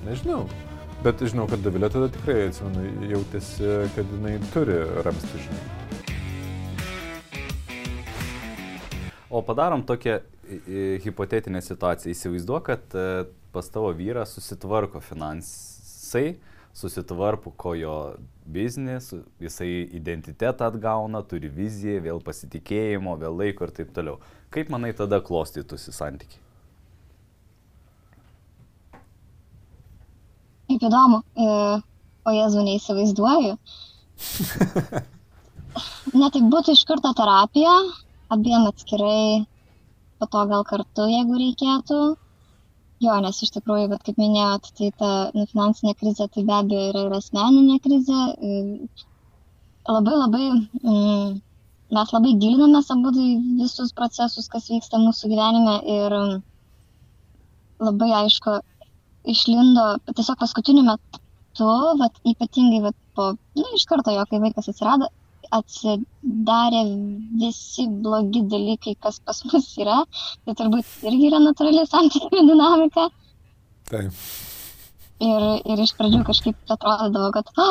Nežinau. 0.06 0.44
Bet 1.04 1.20
žinau, 1.22 1.44
kad 1.50 1.60
Davilė 1.62 1.90
tada 1.92 2.08
tikrai, 2.10 2.48
atsimenu, 2.48 2.86
jautėsi, 3.10 3.66
kad 3.94 4.14
jinai 4.16 4.38
turi 4.54 4.78
ramstį, 5.06 5.42
žinai. 5.44 5.64
O 9.30 9.42
padarom 9.44 9.82
tokią 9.86 10.20
hipotetinę 11.02 11.62
situaciją. 11.62 12.12
Įsivaizduok, 12.14 12.62
kad 12.66 12.94
e, 12.94 13.24
pas 13.52 13.68
tavo 13.70 13.90
vyrą 13.94 14.24
susitvarko 14.28 15.00
finansai, 15.00 16.36
susitvarko 16.76 17.52
kojo 17.56 18.16
biznis, 18.46 19.10
jisai 19.42 19.70
identitetą 19.98 20.70
atgauna, 20.70 21.22
turi 21.26 21.50
viziją, 21.52 22.00
vėl 22.04 22.22
pasitikėjimo, 22.24 23.16
vėl 23.20 23.34
laiko 23.42 23.66
ir 23.66 23.72
taip 23.76 23.92
toliau. 23.96 24.20
Kaip 24.54 24.70
manai 24.72 24.92
tada 24.96 25.20
klostytųsi 25.24 25.94
santykiai? 25.94 26.42
Kaip 30.66 30.86
įdomu, 30.88 31.20
e, 31.38 31.50
o 32.26 32.32
Jėzų 32.34 32.64
neįsivaizduoju. 32.66 33.54
Net 36.16 36.34
tai 36.34 36.42
būtų 36.42 36.74
iš 36.74 36.82
karto 36.88 37.12
terapija, 37.14 37.74
abiem 38.32 38.66
atskirai, 38.70 39.44
po 40.18 40.26
to 40.32 40.40
gal 40.50 40.64
kartu, 40.66 41.06
jeigu 41.12 41.38
reikėtų. 41.42 42.00
Jo, 43.04 43.16
nes 43.20 43.38
iš 43.44 43.50
tikrųjų, 43.52 43.90
bet 43.92 44.04
kaip 44.06 44.20
minėjot, 44.20 44.70
tai 44.78 44.86
ta 45.00 45.08
nu, 45.36 45.44
finansinė 45.50 45.92
krizė 46.00 46.30
tai 46.32 46.44
be 46.48 46.54
abejo 46.58 46.84
yra 46.92 47.02
ir 47.04 47.16
asmeninė 47.18 47.76
krizė. 47.84 48.20
Labai 49.86 50.14
labai, 50.16 50.46
mm, 50.80 51.34
mes 51.98 52.14
labai 52.16 52.32
gilinamės 52.44 52.88
abu 52.94 53.12
visus 53.18 53.92
procesus, 53.98 54.48
kas 54.54 54.70
vyksta 54.72 55.02
mūsų 55.02 55.30
gyvenime 55.34 55.76
ir 55.96 56.16
labai 57.84 58.10
aišku, 58.22 58.56
išlindo 59.28 59.84
tiesiog 60.08 60.40
paskutiniu 60.40 60.86
metu, 60.88 61.20
vat, 62.00 62.16
ypatingai 62.32 62.80
vat, 62.88 62.96
po, 63.14 63.32
nu, 63.60 63.68
iš 63.76 63.84
karto 63.90 64.14
jo, 64.16 64.24
kai 64.30 64.40
vaikas 64.40 64.72
atsirado, 64.72 65.10
atsidarė 65.54 66.82
visi 67.42 67.86
blogi 68.02 68.42
dalykai, 68.50 68.96
kas 69.02 69.20
pas 69.24 69.42
mus 69.50 69.68
yra. 69.82 70.02
Tai 70.44 70.56
turbūt 70.58 71.06
irgi 71.06 71.30
yra 71.30 71.40
natūrali 71.44 71.86
santykių 71.90 72.42
dinamika. 72.50 73.08
Taip. 73.90 74.26
Ir, 75.16 75.44
ir 75.64 75.80
iš 75.80 75.94
pradžių 75.96 76.18
kažkaip 76.28 76.72
atrodavo, 76.74 77.30
kad 77.32 77.48
o, 77.56 77.68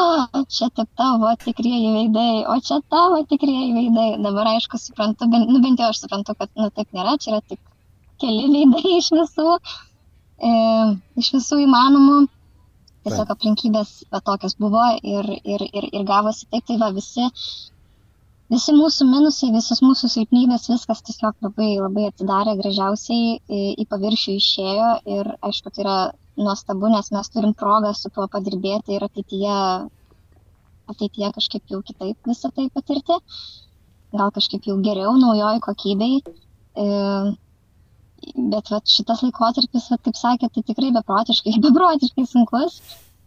čia 0.49 0.71
taip 0.73 0.89
tavo 0.97 1.29
tikrieji 1.43 1.91
veidai, 1.93 2.41
o 2.49 2.55
čia 2.57 2.79
tavo 2.89 3.19
tikrieji 3.29 3.75
veidai. 3.75 4.07
Dabar 4.23 4.49
aišku 4.55 4.79
suprantu, 4.81 5.27
ben, 5.29 5.45
nu 5.51 5.61
bent 5.61 5.83
jau 5.83 5.91
aš 5.93 6.01
suprantu, 6.01 6.33
kad 6.39 6.49
nu, 6.57 6.71
taip 6.73 6.89
nėra, 6.97 7.13
čia 7.21 7.35
yra 7.35 7.43
tik 7.45 7.61
keli 8.23 8.49
veidai 8.49 8.95
iš 8.95 9.11
visų 9.13 9.45
e, 9.55 10.55
iš 11.21 11.31
visų 11.37 11.61
įmanomų. 11.67 12.17
Tiesiog 13.05 13.31
aplinkybės 13.35 13.89
va, 14.13 14.19
tokios 14.25 14.55
buvo 14.57 14.83
ir, 15.05 15.29
ir, 15.45 15.63
ir, 15.77 15.87
ir 15.93 16.05
gavosi 16.09 16.47
taip, 16.49 16.65
tai 16.69 16.77
va 16.81 16.89
visi, 16.95 17.27
visi 18.53 18.73
mūsų 18.73 19.05
minusai, 19.11 19.51
visos 19.53 19.83
mūsų 19.85 20.09
silpnybės, 20.13 20.65
viskas 20.71 21.03
tiesiog 21.05 21.37
labai, 21.45 21.69
labai 21.83 22.07
atidarė, 22.09 22.55
gražiausiai 22.63 23.35
į, 23.37 23.61
į 23.83 23.87
paviršių 23.91 24.37
išėjo 24.39 24.89
ir 25.17 25.29
aišku, 25.49 25.73
tai 25.75 25.85
yra 25.85 25.99
nuostabu, 26.47 26.89
nes 26.95 27.11
mes 27.13 27.31
turim 27.35 27.53
progą 27.53 27.93
su 27.93 28.09
tuo 28.15 28.25
padirbėti 28.31 28.97
ir 28.97 29.05
ateityje, 29.05 29.59
ateityje 30.95 31.31
kažkaip 31.37 31.75
jau 31.75 31.83
kitaip 31.85 32.33
visą 32.33 32.51
tai 32.57 32.67
patirti, 32.73 33.21
gal 34.17 34.33
kažkaip 34.35 34.65
jau 34.65 34.81
geriau, 34.83 35.13
naujoj 35.21 35.61
kokybei. 35.69 36.21
E, 36.75 36.85
bet 38.33 38.71
vat, 38.73 38.85
šitas 38.89 39.23
laikotarpis, 39.25 39.89
vat, 39.91 40.01
kaip 40.05 40.19
sakė, 40.19 40.49
tai 40.53 40.63
tikrai 40.69 40.91
beprotiškai, 40.95 41.57
beprotiškai 41.65 42.25
sunkus. 42.29 42.79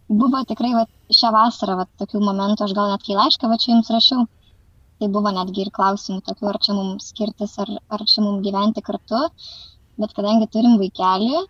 Buvo 0.09 0.41
tikrai 0.49 0.73
vat, 0.73 0.89
šią 1.13 1.31
vasarą 1.35 1.77
vat, 1.83 1.91
tokių 2.01 2.21
momentų, 2.25 2.65
aš 2.65 2.75
gal 2.77 2.89
net 2.93 3.05
kai 3.05 3.17
laišką 3.17 3.51
va 3.51 3.59
čia 3.61 3.75
jums 3.75 3.91
rašiau, 3.93 4.25
tai 4.99 5.09
buvo 5.13 5.33
netgi 5.35 5.65
ir 5.65 5.71
klausimų 5.75 6.23
tokių, 6.25 6.49
ar 6.49 6.59
čia 6.65 6.75
mums 6.77 7.11
skirtis, 7.13 7.53
ar, 7.61 7.75
ar 7.93 8.05
čia 8.09 8.25
mums 8.25 8.41
gyventi 8.45 8.83
kartu, 8.85 9.21
bet 10.01 10.15
kadangi 10.17 10.49
turim 10.49 10.79
vaikelį, 10.81 11.45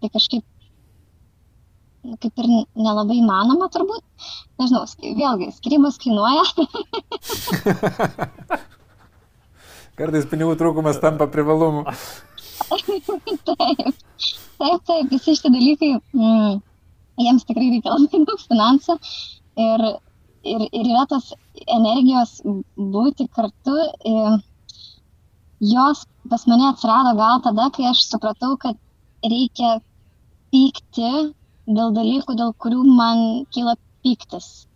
tai 0.00 0.12
kažkaip 0.14 0.46
kaip 2.00 2.38
ir 2.40 2.46
nelabai 2.80 3.18
įmanoma 3.20 3.66
turbūt. 3.72 4.04
Nežinau, 4.60 4.86
vėlgi, 5.18 5.50
skirybos 5.58 5.98
kainuoja. 6.00 6.44
Kartais 10.00 10.24
pinigų 10.30 10.54
trūkumas 10.56 11.00
tampa 11.02 11.26
privalumu. 11.28 11.84
taip, 12.68 13.94
taip, 14.58 14.84
taip, 14.86 15.10
visi 15.12 15.34
šitie 15.36 15.52
dalykai, 15.54 15.90
mm, 16.16 16.60
jiems 17.24 17.48
tikrai 17.48 17.72
reikia 17.72 17.96
labai 17.96 18.22
daug 18.30 18.44
finansų 18.44 18.96
ir, 19.64 19.88
ir, 20.54 20.68
ir 20.68 20.92
yra 20.94 21.06
tas 21.10 21.32
energijos 21.66 22.38
būti 22.76 23.28
kartu. 23.36 23.76
Ir, 24.12 24.40
jos 25.60 26.06
pas 26.28 26.46
mane 26.46 26.68
atsirado 26.68 27.16
gal 27.16 27.42
tada, 27.44 27.68
kai 27.74 27.90
aš 27.90 28.06
supratau, 28.08 28.56
kad 28.56 28.76
reikia 29.24 29.78
pykti 30.52 31.10
dėl 31.68 31.92
dalykų, 31.94 32.36
dėl 32.40 32.54
kurių 32.64 32.84
man 32.96 33.44
kyla 33.54 33.76
pyktis. 34.04 34.66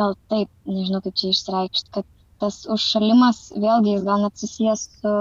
Gal 0.00 0.16
taip, 0.32 0.48
nežinau 0.64 1.02
kaip 1.04 1.16
čia 1.20 1.32
išreikšti, 1.34 1.92
kad 1.96 2.08
tas 2.40 2.62
užšalimas 2.72 3.50
vėlgi 3.60 3.96
jis 3.96 4.06
gal 4.06 4.24
net 4.24 4.40
susijęs 4.40 4.86
su, 5.00 5.14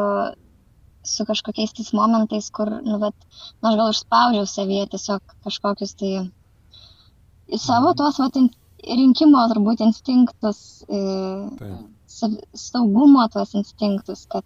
su 1.09 1.25
kažkokiais 1.27 1.73
tais 1.75 1.91
momentais, 1.97 2.49
kur, 2.55 2.69
nu, 2.85 2.99
bet, 3.01 3.15
nu, 3.61 3.69
aš 3.69 3.77
gal 3.79 3.91
užspaudžiau 3.93 4.47
savyje 4.49 4.87
tiesiog 4.93 5.35
kažkokius 5.47 5.95
tai 5.99 6.11
į 7.49 7.59
savo 7.61 7.93
tuos 7.97 8.19
vat, 8.21 8.37
in- 8.39 8.51
rinkimo 8.99 9.41
turbūt 9.51 9.81
instinktus, 9.85 10.59
Taip. 10.87 12.37
saugumo 12.55 13.25
tuos 13.33 13.53
instinktus, 13.59 14.25
kad 14.31 14.45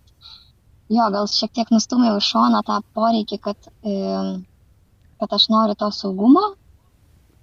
jo, 0.89 1.05
gal 1.15 1.27
šiek 1.31 1.53
tiek 1.53 1.71
nustumiau 1.73 2.17
iš 2.21 2.31
šoną 2.33 2.63
tą 2.67 2.79
poreikį, 2.97 3.39
kad, 3.47 3.69
kad 5.19 5.35
aš 5.39 5.49
noriu 5.53 5.75
to 5.79 5.91
saugumo, 5.95 6.45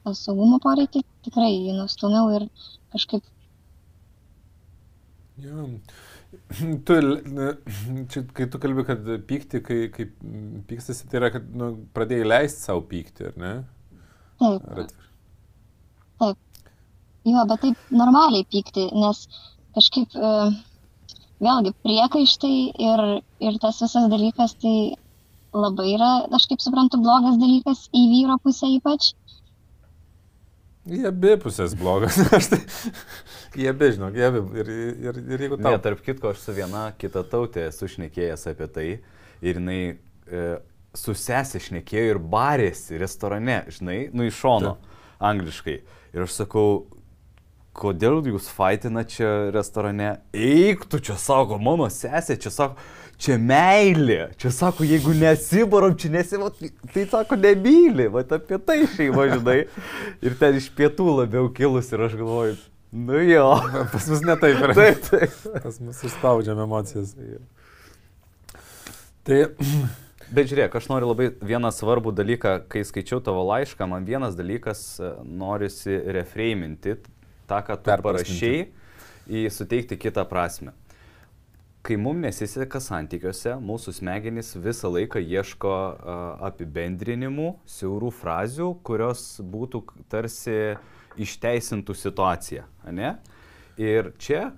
to 0.04 0.14
saugumo 0.18 0.58
poreikį, 0.64 1.04
tikrai 1.26 1.52
jį 1.52 1.76
nustumiau 1.78 2.32
ir 2.38 2.48
kažkaip, 2.94 3.24
Jo. 5.40 5.62
Tu, 6.86 6.96
čia, 8.12 8.22
kai 8.36 8.46
tu 8.50 8.58
kalbi, 8.62 8.84
kad 8.86 9.06
pykti, 9.26 9.60
kai, 9.66 9.78
kai 9.94 10.06
pykstasi, 10.70 11.08
tai 11.10 11.18
yra, 11.22 11.30
kad 11.34 11.46
nu, 11.58 11.72
pradėjai 11.96 12.28
leisti 12.28 12.68
savo 12.68 12.84
pykti, 12.90 13.30
ar 13.32 13.38
ne? 13.40 13.54
taip, 14.40 14.66
Ar 14.70 14.84
atvirkščiai? 14.84 15.10
jo, 17.24 17.44
bet 17.50 17.62
taip 17.64 17.94
normaliai 18.02 18.46
pykti, 18.48 18.86
nes 18.96 19.24
kažkaip 19.76 20.16
e, 20.16 20.32
vėlgi 21.44 21.74
priekaištai 21.84 22.54
ir, 22.88 23.04
ir 23.44 23.58
tas 23.62 23.80
visas 23.84 24.08
dalykas, 24.12 24.56
tai 24.62 24.74
labai 25.56 25.88
yra, 25.96 26.10
aš 26.36 26.46
kaip 26.50 26.62
suprantu, 26.62 27.00
blogas 27.02 27.38
dalykas 27.40 27.88
į 27.96 28.04
vyro 28.14 28.38
pusę 28.44 28.70
ypač. 28.76 29.12
Jie 30.88 31.02
abi 31.10 31.34
pusės 31.42 31.74
blogas. 31.76 32.16
Aš 32.36 32.46
tai, 32.54 32.60
jie 33.58 33.68
abi, 33.68 33.90
žinok, 33.96 34.14
jie 34.16 34.28
abi. 34.30 34.40
Ir, 34.62 34.70
ir, 35.10 35.18
ir 35.34 35.44
jeigu 35.44 35.58
Ne, 35.60 35.74
tau... 35.74 35.82
tarp 35.84 36.00
kitko, 36.06 36.32
aš 36.32 36.40
su 36.46 36.54
viena 36.56 36.86
kita 36.96 37.20
tautė 37.28 37.66
esu 37.68 37.88
šnekėjęs 37.90 38.46
apie 38.48 38.68
tai 38.72 38.86
ir 39.44 39.60
jinai 39.60 39.80
e, 39.90 40.46
su 40.96 41.12
sesė 41.16 41.60
šnekėjo 41.60 42.14
ir 42.14 42.22
barėsi 42.32 42.96
restorane, 43.00 43.60
žinai, 43.68 43.98
nu 44.16 44.24
iš 44.24 44.40
šono, 44.40 44.78
angliškai. 45.20 45.76
Ir 46.16 46.24
aš 46.24 46.38
sakau, 46.40 46.86
kodėl 47.76 48.22
jūs 48.32 48.48
faitina 48.50 49.04
čia 49.08 49.50
restorane? 49.54 50.14
Eik, 50.32 50.88
tu 50.90 51.02
čia 51.04 51.18
sako, 51.20 51.60
mano 51.62 51.90
sesė, 51.92 52.40
čia 52.40 52.52
sako, 52.54 52.80
čia 53.20 53.36
meilė. 53.40 54.20
Čia 54.40 54.52
sako, 54.54 54.86
jeigu 54.88 55.14
nesibarom, 55.16 55.94
čia 56.00 56.12
nesibarom, 56.14 56.72
tai 56.94 57.06
sako, 57.10 57.38
nemyli, 57.40 58.08
va 58.12 58.24
apie 58.24 58.58
tai 58.64 58.80
šeima, 58.96 59.28
žinai. 59.34 59.62
Ir 60.26 60.36
ten 60.40 60.58
iš 60.60 60.70
pietų 60.76 61.08
labiau 61.20 61.50
kilus 61.54 61.92
ir 61.92 62.06
aš 62.08 62.18
galvoju, 62.20 62.58
nu 63.06 63.22
jo. 63.24 63.48
Pas 63.94 64.10
mus 64.12 64.24
netaip 64.26 64.60
yra. 64.66 64.76
Taip, 64.80 65.02
taip. 65.10 65.40
Pas 65.60 65.80
mus 65.82 66.04
išspaudžiam 66.08 66.62
emocijas. 66.66 67.16
Tai, 69.26 69.42
Bet 70.30 70.46
žiūrėk, 70.46 70.76
aš 70.78 70.84
noriu 70.86 71.08
labai 71.10 71.32
vieną 71.42 71.72
svarbų 71.74 72.12
dalyką, 72.14 72.52
kai 72.70 72.84
skaičiau 72.86 73.18
tavo 73.26 73.42
laišką, 73.48 73.88
man 73.90 74.04
vienas 74.06 74.36
dalykas 74.38 74.82
e, 75.02 75.08
norisi 75.26 75.96
refreiminti 76.14 76.94
tą, 77.50 77.58
ką 77.66 77.74
tu 77.82 77.96
parašiai, 78.04 78.68
į 79.26 79.42
suteikti 79.50 79.98
kitą 79.98 80.22
prasme. 80.30 80.70
Kai 81.80 81.96
mums 81.96 82.20
nesiseka 82.20 82.76
santykiuose, 82.84 83.54
mūsų 83.64 83.94
smegenys 83.96 84.52
visą 84.60 84.90
laiką 84.92 85.22
ieško 85.24 85.70
a, 85.72 86.16
apibendrinimų, 86.50 87.54
siaurų 87.64 88.10
frazių, 88.12 88.74
kurios 88.84 89.22
būtų 89.40 89.86
tarsi 90.12 90.76
išteisintų 91.16 91.96
situaciją. 91.96 92.66
ane? 92.84 93.14
Ir 93.80 94.12
čia 94.20 94.50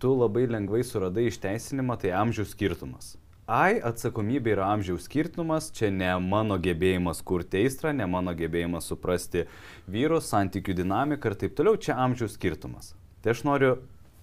tu 0.00 0.14
labai 0.16 0.46
lengvai 0.48 0.80
suradai 0.80 1.26
išteisinimą, 1.28 1.98
tai 2.00 2.14
amžiaus 2.16 2.54
skirtumas. 2.56 3.18
Ai, 3.50 3.80
atsakomybė 3.82 4.54
yra 4.54 4.70
amžiaus 4.72 5.04
skirtumas, 5.04 5.72
čia 5.74 5.90
ne 5.90 6.10
mano 6.22 6.56
gebėjimas 6.56 7.20
kurti 7.26 7.64
aistrą, 7.64 7.92
ne 7.92 8.06
mano 8.06 8.32
gebėjimas 8.32 8.86
suprasti 8.88 9.44
vyrus, 9.90 10.30
santykių 10.30 10.76
dinamiką 10.80 11.32
ir 11.32 11.36
taip 11.44 11.56
toliau, 11.58 11.76
čia 11.76 11.98
amžiaus 11.98 12.38
skirtumas. 12.38 12.94
Tai 13.20 13.34
aš 13.34 13.42
noriu 13.44 13.74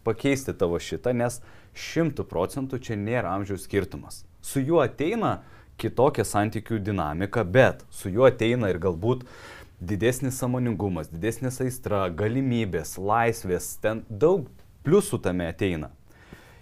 pakeisti 0.08 0.56
tavo 0.56 0.80
šitą, 0.80 1.12
nes 1.12 1.42
šimtų 1.78 2.26
procentų 2.28 2.80
čia 2.84 2.98
nėra 3.00 3.36
amžiaus 3.38 3.68
skirtumas. 3.68 4.24
Su 4.42 4.62
juo 4.64 4.82
ateina 4.84 5.42
kitokia 5.78 6.26
santykių 6.26 6.80
dinamika, 6.82 7.44
bet 7.46 7.86
su 7.94 8.10
juo 8.10 8.26
ateina 8.28 8.72
ir 8.72 8.80
galbūt 8.82 9.26
didesnis 9.80 10.40
samoningumas, 10.42 11.12
didesnis 11.12 11.62
aistra, 11.62 12.08
galimybės, 12.10 12.96
laisvės, 12.98 13.76
ten 13.82 14.02
daug 14.10 14.48
pliusų 14.88 15.22
tame 15.22 15.50
ateina. 15.52 15.92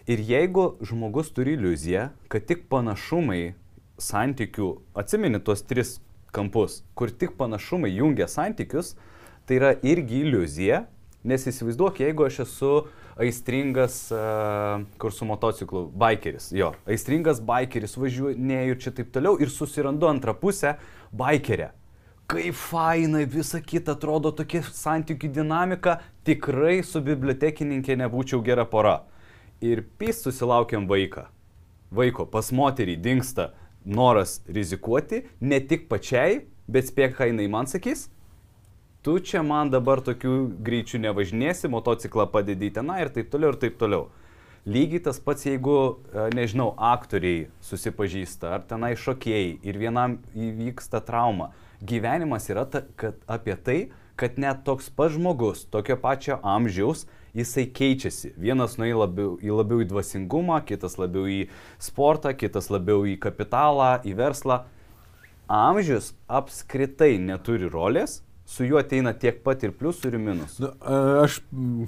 Ir 0.06 0.22
jeigu 0.22 0.76
žmogus 0.86 1.32
turi 1.34 1.56
iliuziją, 1.56 2.10
kad 2.30 2.46
tik 2.46 2.68
panašumai 2.70 3.56
santykių, 4.02 4.76
atsimeni 5.00 5.40
tuos 5.42 5.64
tris 5.66 5.96
kampus, 6.36 6.84
kur 6.94 7.10
tik 7.10 7.38
panašumai 7.40 7.94
jungia 7.96 8.28
santykius, 8.30 8.94
tai 9.48 9.58
yra 9.62 9.72
irgi 9.86 10.26
iliuzija, 10.26 10.84
nes 11.26 11.48
įsivaizduok, 11.50 12.04
jeigu 12.04 12.28
aš 12.28 12.44
esu 12.44 12.74
aistringas, 13.16 14.12
uh, 14.12 14.84
kur 15.00 15.14
su 15.14 15.26
motociklu, 15.26 15.86
bikeris, 15.96 16.50
jo, 16.56 16.74
aistringas 16.88 17.40
bikeris, 17.42 17.96
važiuoju 17.98 18.78
čia 18.80 18.92
taip 18.92 19.14
toliau 19.16 19.40
ir 19.40 19.50
susirandu 19.50 20.08
antrą 20.08 20.36
pusę 20.36 20.76
bikerę. 21.12 21.72
Kaip 22.26 22.56
fainai, 22.58 23.26
visa 23.30 23.60
kita 23.62 23.94
atrodo 23.94 24.32
tokia 24.34 24.64
santykių 24.66 25.30
dinamika, 25.30 26.00
tikrai 26.26 26.80
su 26.84 26.98
bibliotekininkė 27.06 28.00
nebūčiau 28.02 28.42
gera 28.42 28.66
pora. 28.66 29.04
Ir 29.62 29.84
pys 30.00 30.24
susilaukiam 30.26 30.88
vaiką. 30.90 31.28
Vaiko 31.94 32.26
pas 32.26 32.50
moterį 32.50 32.98
dinksta 32.98 33.52
noras 33.86 34.40
rizikuoti, 34.50 35.22
ne 35.40 35.62
tik 35.62 35.86
pačiai, 35.88 36.42
bet 36.68 36.90
spėk, 36.90 37.14
ką 37.20 37.30
jinai 37.30 37.46
man 37.52 37.70
sakys. 37.70 38.08
Tu 39.06 39.20
čia 39.22 39.44
man 39.46 39.70
dabar 39.70 40.00
tokių 40.02 40.32
greičių 40.66 40.98
nevažinėsi, 41.04 41.70
motociklą 41.70 42.24
padedi 42.34 42.72
tenai 42.74 43.04
ir 43.04 43.12
taip 43.14 43.28
toliau 43.30 43.52
ir 43.54 43.60
taip 43.62 43.76
toliau. 43.78 44.08
Lygiai 44.66 45.04
tas 45.06 45.20
pats, 45.22 45.46
jeigu, 45.46 45.76
e, 46.10 46.24
nežinau, 46.34 46.72
aktoriai 46.74 47.44
susipažįsta, 47.62 48.56
ar 48.56 48.66
tenai 48.66 48.96
šokėjai 48.98 49.60
ir 49.62 49.78
vienam 49.78 50.18
įvyksta 50.34 51.04
trauma. 51.06 51.52
Gyvenimas 51.86 52.50
yra 52.50 52.66
ta, 52.66 52.82
kad, 52.98 53.22
apie 53.30 53.54
tai, 53.62 53.78
kad 54.18 54.42
net 54.42 54.66
toks 54.66 54.90
pats 54.90 55.14
žmogus, 55.20 55.68
tokio 55.70 56.02
pačio 56.02 56.40
amžiaus, 56.42 57.06
jisai 57.38 57.70
keičiasi. 57.70 58.34
Vienas 58.42 58.80
nueina 58.82 59.04
labiau, 59.04 59.38
į 59.38 59.54
labiau 59.54 59.86
į 59.86 59.90
dvasingumą, 59.94 60.64
kitas 60.66 60.98
labiau 60.98 61.30
į 61.30 61.44
sportą, 61.78 62.34
kitas 62.34 62.74
labiau 62.74 63.06
į 63.06 63.20
kapitalą, 63.22 64.00
į 64.02 64.18
verslą. 64.18 64.64
Amžius 65.46 66.16
apskritai 66.26 67.20
neturi 67.22 67.70
rolės, 67.70 68.24
su 68.46 68.68
juo 68.68 68.80
ateina 68.82 69.14
tiek 69.18 69.42
pat 69.46 69.64
ir 69.66 69.74
pliusų 69.76 70.12
ir 70.12 70.20
minusų. 70.22 70.66
nu, 70.66 70.74
aš 71.24 71.40
mm, 71.50 71.88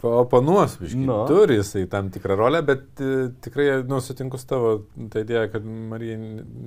paoponuosiu, 0.00 0.84
biškai. 0.84 1.02
Nu. 1.04 1.18
Turi 1.28 1.58
jisai 1.60 1.84
tam 1.90 2.08
tikrą 2.14 2.38
rolę, 2.40 2.62
bet 2.66 3.02
e, 3.04 3.28
tikrai, 3.44 3.68
nu, 3.88 4.00
sutinku 4.04 4.40
su 4.40 4.48
tavo 4.48 4.72
ta 5.12 5.24
idėja, 5.24 5.50
kad 5.52 5.66
Marijai 5.66 6.18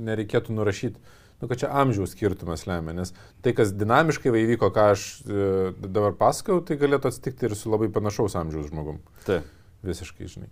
nereikėtų 0.09 0.55
nurašyti. 0.57 1.01
Nu, 1.41 1.49
kad 1.49 1.59
čia 1.59 1.71
amžiaus 1.81 2.13
skirtumas 2.15 2.67
lemia, 2.69 2.93
nes 2.95 3.11
tai, 3.43 3.51
kas 3.57 3.73
dinamiškai 3.75 4.31
įvyko, 4.31 4.69
ką 4.75 4.85
aš 4.93 5.07
e, 5.25 5.47
dabar 5.81 6.13
pasakau, 6.15 6.61
tai 6.63 6.77
galėtų 6.79 7.09
atsitikti 7.09 7.49
ir 7.49 7.57
su 7.59 7.73
labai 7.73 7.89
panašaus 7.91 8.37
amžiaus 8.39 8.69
žmogum. 8.69 9.01
Taip. 9.25 9.49
Visiškai, 9.83 10.29
žinai. 10.31 10.47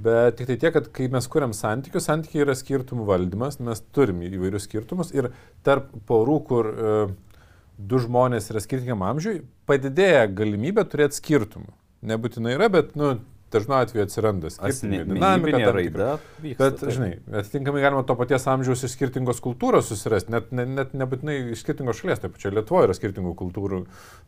Bet 0.00 0.38
tik 0.38 0.48
tai 0.48 0.56
tiek, 0.56 0.72
kad 0.72 0.86
kai 0.96 1.10
mes 1.12 1.26
kuriam 1.28 1.52
santykius, 1.52 2.06
santykiai 2.08 2.46
yra 2.46 2.54
skirtumų 2.56 3.04
valdymas, 3.10 3.58
mes 3.60 3.82
turim 3.92 4.22
įvairius 4.24 4.64
skirtumus 4.64 5.10
ir 5.12 5.28
tarp 5.66 5.90
porų, 6.08 6.36
kur 6.48 6.70
e, 6.70 6.94
du 7.88 8.00
žmonės 8.02 8.50
yra 8.52 8.62
skirtingam 8.62 9.04
amžiui, 9.06 9.40
padidėja 9.68 10.26
galimybė 10.36 10.84
turėti 10.90 11.20
skirtumų. 11.20 11.72
Nebūtinai 12.10 12.54
yra, 12.56 12.70
bet, 12.72 12.94
nu, 12.96 13.14
dažnu 13.52 13.76
atveju 13.78 14.04
atsiranda 14.06 14.50
skirtinga 14.50 15.04
dinamika. 15.08 15.72
Raida. 15.74 16.10
Vyksta, 16.40 16.64
Bet, 16.64 16.78
taip. 16.80 16.92
žinai, 16.96 17.10
atitinkamai 17.40 17.82
galima 17.84 18.02
to 18.06 18.16
paties 18.18 18.46
amžiaus 18.50 18.84
iš 18.86 18.94
skirtingos 18.96 19.42
kultūros 19.44 19.90
susirasti, 19.92 20.32
net, 20.34 20.50
net, 20.54 20.72
net 20.78 20.96
nebūtinai 20.96 21.36
iš 21.54 21.64
skirtingos 21.64 22.00
šalies, 22.00 22.22
taip 22.22 22.34
pačia 22.36 22.52
Lietuvoje 22.54 22.88
yra 22.88 22.96
skirtingų 22.96 23.34
kultūrų 23.38 23.82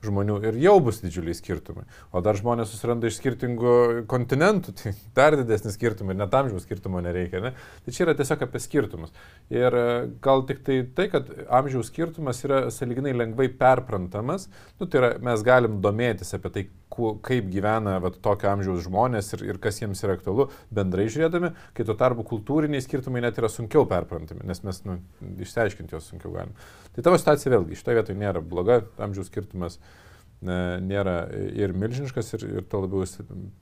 žmonių 0.05 0.39
ir 0.51 0.61
jau 0.63 0.77
bus 0.85 1.03
didžiuliai 1.05 1.37
skirtumai. 1.39 1.87
O 2.13 2.23
dar 2.25 2.39
žmonės 2.39 2.73
susiranda 2.75 3.11
iš 3.11 3.19
skirtingų 3.21 3.77
kontinentų, 4.11 4.75
tai 4.81 4.95
dar 5.17 5.39
didesnis 5.41 5.79
skirtumai, 5.79 6.17
net 6.19 6.35
amžiaus 6.37 6.67
skirtumo 6.67 7.03
nereikia. 7.05 7.43
Ne? 7.47 7.55
Tai 7.87 7.97
čia 7.97 8.07
yra 8.07 8.17
tiesiog 8.19 8.47
apie 8.47 8.63
skirtumus. 8.63 9.15
Ir 9.53 9.79
e, 9.79 9.89
gal 10.25 10.47
tik 10.49 10.63
tai 10.67 10.83
tai, 10.97 11.09
kad 11.13 11.29
amžiaus 11.49 11.91
skirtumas 11.93 12.43
yra 12.47 12.65
saliginai 12.75 13.15
lengvai 13.17 13.49
perprantamas, 13.59 14.49
nu, 14.81 14.87
tai 14.87 15.01
yra 15.01 15.11
mes 15.23 15.45
galim 15.47 15.81
domėtis 15.85 16.35
apie 16.37 16.53
tai, 16.55 16.65
kaip 16.93 17.49
gyvena 17.53 17.97
vat, 18.03 18.19
tokio 18.25 18.51
amžiaus 18.53 18.85
žmonės 18.87 19.12
ir, 19.37 19.45
ir 19.53 19.59
kas 19.63 19.81
jiems 19.81 20.03
yra 20.07 20.17
aktualu 20.17 20.49
bendrai 20.75 21.09
žiūrėdami, 21.13 21.53
kai 21.77 21.87
tuo 21.89 21.97
tarpu 21.99 22.25
kultūriniai 22.29 22.83
skirtumai 22.85 23.23
net 23.25 23.39
yra 23.41 23.51
sunkiau 23.53 23.87
perprantami, 23.91 24.45
nes 24.49 24.63
mes 24.67 24.83
nu, 24.89 24.99
išsiaiškinti 25.45 25.97
juos 25.97 26.09
sunkiau 26.11 26.33
galim. 26.35 26.57
Tai 26.97 27.05
tavo 27.07 27.21
situacija 27.21 27.55
vėlgi 27.55 27.79
šitoje 27.79 28.01
vietoje 28.01 28.19
nėra 28.21 28.43
bloga, 28.45 28.81
amžiaus 29.03 29.31
skirtumas 29.31 29.79
e, 29.79 30.59
nėra 30.83 31.17
ir 31.59 31.77
milžiniškas, 31.77 32.35
ir, 32.39 32.47
ir 32.61 32.69
to 32.69 32.83
labiau 32.85 33.07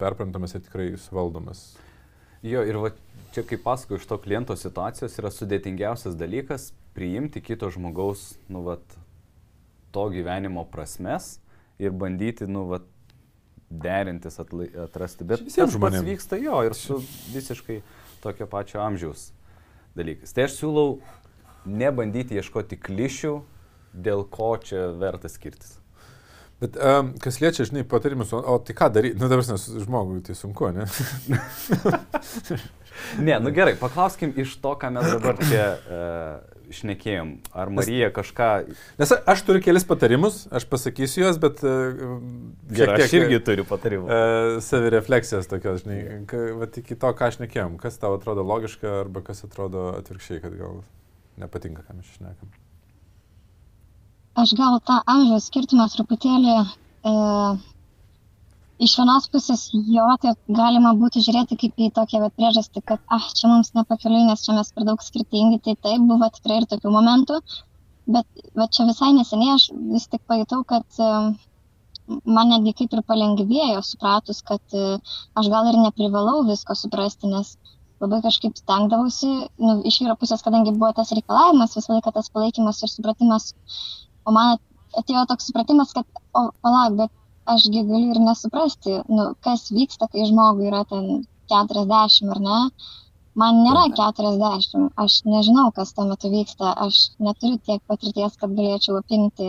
perprantamas 0.00 0.56
ir 0.56 0.66
tikrai 0.66 0.90
suvaldomas. 1.00 1.72
Jo, 2.46 2.62
ir 2.64 2.78
va, 2.80 2.94
čia 3.34 3.44
kaip 3.44 3.60
pasakoju, 3.66 4.00
iš 4.00 4.08
to 4.08 4.16
kliento 4.24 4.56
situacijos 4.56 5.18
yra 5.20 5.28
sudėtingiausias 5.34 6.16
dalykas 6.16 6.70
priimti 6.96 7.42
kito 7.44 7.68
žmogaus, 7.70 8.32
nu, 8.48 8.62
vat, 8.64 8.96
to 9.92 10.06
gyvenimo 10.14 10.64
prasmes, 10.72 11.34
ir 11.80 11.92
bandyti, 11.96 12.48
nu, 12.50 12.64
va, 12.70 12.80
derintis, 13.70 14.38
atla, 14.42 14.66
atrasti. 14.84 15.24
Bet 15.24 15.44
Visiems 15.46 15.72
tas 15.72 15.80
pats 15.80 15.96
žmonėm. 15.96 16.08
vyksta 16.10 16.38
jo 16.42 16.62
ir 16.66 16.74
su 16.74 16.98
visiškai 17.32 17.80
tokio 18.22 18.48
pačio 18.50 18.82
amžiaus 18.82 19.30
dalykais. 19.96 20.34
Tai 20.34 20.46
aš 20.48 20.58
siūlau 20.58 20.98
nebandyti 21.70 22.38
ieškoti 22.40 22.78
klišių, 22.80 23.34
dėl 23.94 24.24
ko 24.30 24.54
čia 24.62 24.90
verta 24.98 25.30
skirtis. 25.30 25.78
Bet 26.60 26.76
um, 26.76 27.14
kas 27.22 27.38
liečia, 27.40 27.64
žinai, 27.64 27.86
patarimus, 27.88 28.34
o, 28.36 28.42
o 28.42 28.58
tai 28.60 28.74
ką 28.76 28.90
daryti, 28.92 29.16
nu 29.16 29.30
dabar 29.32 29.46
žmogui 29.48 30.20
tai 30.26 30.36
sunku, 30.36 30.68
ne? 30.76 30.84
Ne, 33.18 33.38
nu 33.40 33.48
gerai, 33.54 33.74
paklauskim 33.80 34.34
iš 34.36 34.58
to, 34.60 34.74
ką 34.76 34.90
mes 34.92 35.06
dabar 35.08 35.38
čia 35.40 35.64
uh, 35.72 36.40
šnekėjom. 36.74 37.32
Ar 37.56 37.72
Marija 37.74 38.10
kažką... 38.14 38.48
Nes 39.00 39.12
aš 39.14 39.42
turiu 39.46 39.62
kelis 39.64 39.86
patarimus, 39.88 40.42
aš 40.54 40.66
pasakysiu 40.70 41.24
juos, 41.24 41.40
bet... 41.42 41.62
Uh, 41.66 42.20
Gerai, 42.74 43.00
aš 43.04 43.16
irgi 43.18 43.40
turiu 43.46 43.66
patarimų. 43.68 44.06
Uh, 44.06 44.56
savirefleksijos 44.64 45.50
tokios, 45.50 45.84
žinai, 45.84 46.00
vat 46.60 46.80
iki 46.80 46.98
to, 46.98 47.12
ką 47.18 47.30
aš 47.32 47.40
nekėjom, 47.42 47.76
kas 47.82 48.00
tau 48.02 48.16
atrodo 48.18 48.46
logiška 48.46 49.00
arba 49.02 49.24
kas 49.26 49.44
atrodo 49.46 49.90
atvirkščiai, 49.98 50.42
kad 50.44 50.56
gal 50.58 50.82
nepatinka, 51.40 51.84
ką 51.86 51.98
mes 51.98 52.16
šnekam. 52.16 52.52
Aš 54.38 54.54
gal 54.58 54.78
tą 54.86 55.00
amžiaus 55.10 55.48
skirtumą 55.50 55.88
truputėlį 55.90 56.54
e, 56.54 56.64
iš 58.80 58.94
vienos 58.98 59.26
pusės 59.32 59.66
jo, 59.72 60.06
tai 60.22 60.32
galima 60.60 60.92
būtų 60.98 61.22
žiūrėti 61.26 61.58
kaip 61.60 61.82
į 61.84 61.90
tokią 61.96 62.22
vat, 62.22 62.34
priežastį, 62.38 62.82
kad, 62.90 63.02
ah, 63.12 63.26
čia 63.36 63.50
mums 63.50 63.74
nepakeliui, 63.76 64.24
nes 64.28 64.44
čia 64.46 64.56
mes 64.56 64.72
per 64.72 64.86
daug 64.88 65.02
skirtingi, 65.04 65.60
tai 65.66 65.76
taip, 65.76 66.06
buvo 66.08 66.30
tikrai 66.36 66.62
ir 66.62 66.68
tokių 66.70 66.92
momentų, 66.94 67.40
bet 68.16 68.44
va, 68.56 68.66
čia 68.72 68.88
visai 68.88 69.12
neseniai 69.16 69.56
aš 69.58 69.68
vis 69.92 70.08
tik 70.12 70.24
pajutau, 70.30 70.62
kad 70.72 71.02
man 72.24 72.50
netgi 72.54 72.74
kaip 72.80 72.96
ir 72.96 73.04
palengvėjo, 73.06 73.84
supratus, 73.86 74.40
kad 74.46 74.78
aš 74.78 75.52
gal 75.52 75.68
ir 75.70 75.78
neprivalau 75.84 76.40
visko 76.48 76.74
suprasti, 76.78 77.30
nes 77.30 77.54
labai 78.00 78.22
kažkaip 78.24 78.56
stengdavausi, 78.56 79.30
nu, 79.60 79.76
iš 79.84 80.00
vyro 80.00 80.16
pusės, 80.20 80.42
kadangi 80.46 80.72
buvo 80.72 80.94
tas 80.96 81.12
reikalavimas, 81.12 81.76
visą 81.76 81.98
laiką 81.98 82.14
tas 82.16 82.32
palaikymas 82.32 82.80
ir 82.80 82.92
supratimas, 82.92 83.52
o 84.24 84.32
man 84.32 84.56
atėjo 84.96 85.26
toks 85.28 85.50
supratimas, 85.50 85.92
kad, 85.96 86.08
o, 86.32 86.48
palauk, 86.64 86.96
bet 87.02 87.12
ašgi 87.54 87.84
galiu 87.90 88.14
ir 88.14 88.20
nesuprasti, 88.24 88.96
nu, 89.16 89.26
kas 89.44 89.68
vyksta, 89.74 90.08
kai 90.12 90.26
žmogui 90.30 90.68
yra 90.70 90.82
ten 90.90 91.06
40 91.52 92.34
ar 92.34 92.42
ne. 92.46 92.58
Man 93.40 93.60
nėra 93.64 93.84
40, 93.96 94.88
aš 95.04 95.20
nežinau, 95.32 95.68
kas 95.74 95.92
tuo 95.96 96.06
metu 96.08 96.30
vyksta, 96.32 96.72
aš 96.86 96.96
neturiu 97.26 97.60
tiek 97.66 97.82
patirties, 97.90 98.36
kad 98.40 98.56
galėčiau 98.58 98.98
apimti 98.98 99.48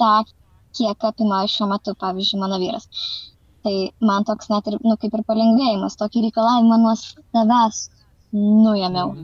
tą, 0.00 0.12
kiek 0.78 1.04
apima 1.10 1.42
šiuo 1.52 1.68
metu, 1.72 1.94
pavyzdžiui, 2.04 2.40
mano 2.40 2.60
vyras. 2.62 2.88
Tai 3.66 3.74
man 4.10 4.24
toks 4.28 4.48
net 4.52 4.70
ir, 4.70 4.78
nu, 4.86 4.96
kaip 5.02 5.14
ir 5.18 5.24
palengvėjimas, 5.28 5.98
tokį 6.00 6.24
reikalavimą 6.28 6.80
nuo 6.84 6.94
savęs 7.02 7.84
nuėmiau. 8.32 9.14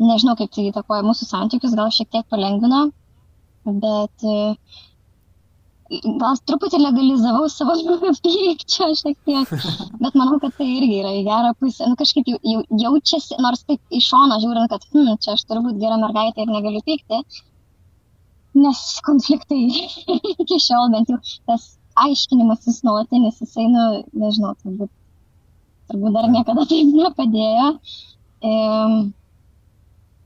Nežinau, 0.00 0.36
kaip 0.40 0.52
tai 0.54 0.68
įtakoja 0.70 1.04
mūsų 1.06 1.28
santykius, 1.28 1.76
gal 1.78 1.90
šiek 1.92 2.08
tiek 2.14 2.26
palengvino, 2.32 2.86
bet 3.84 4.24
e, 4.24 4.54
gal 5.90 6.38
truputį 6.46 6.78
legalizavau 6.78 7.48
savo 7.50 7.74
pykčio 8.24 8.88
šiek 9.00 9.16
tiek, 9.26 9.54
bet 9.98 10.18
manau, 10.18 10.38
kad 10.42 10.54
tai 10.58 10.68
irgi 10.76 11.00
yra 11.00 11.12
į 11.18 11.24
gerą 11.26 11.50
pusę. 11.58 11.88
Nu, 11.90 11.98
kažkaip 11.98 12.30
jau, 12.30 12.38
jau, 12.46 12.62
jaučiasi, 12.84 13.38
nors 13.42 13.64
taip 13.66 13.98
iš 13.98 14.10
šono 14.12 14.38
žiūrint, 14.42 14.70
kad 14.70 14.86
hm, 14.92 15.16
čia 15.24 15.34
aš 15.34 15.44
turiu 15.48 15.64
būti 15.66 15.82
gera 15.82 15.98
mergaitė 16.00 16.44
ir 16.46 16.52
negaliu 16.52 16.82
pykti, 16.86 17.42
nes 18.60 18.82
konfliktai 19.06 19.62
iki 20.44 20.60
šiol 20.62 20.94
bent 20.94 21.10
jau 21.10 21.18
tas 21.50 21.72
aiškinimasis 22.00 22.84
nuolatinis, 22.86 23.40
jisai, 23.42 23.66
nu, 23.72 23.86
nežinau, 24.22 24.54
turbūt, 24.62 24.92
turbūt 25.90 26.14
dar 26.16 26.30
niekada 26.30 26.66
taip 26.70 26.92
nepadėjo. 26.94 27.72
Ehm, 28.46 29.10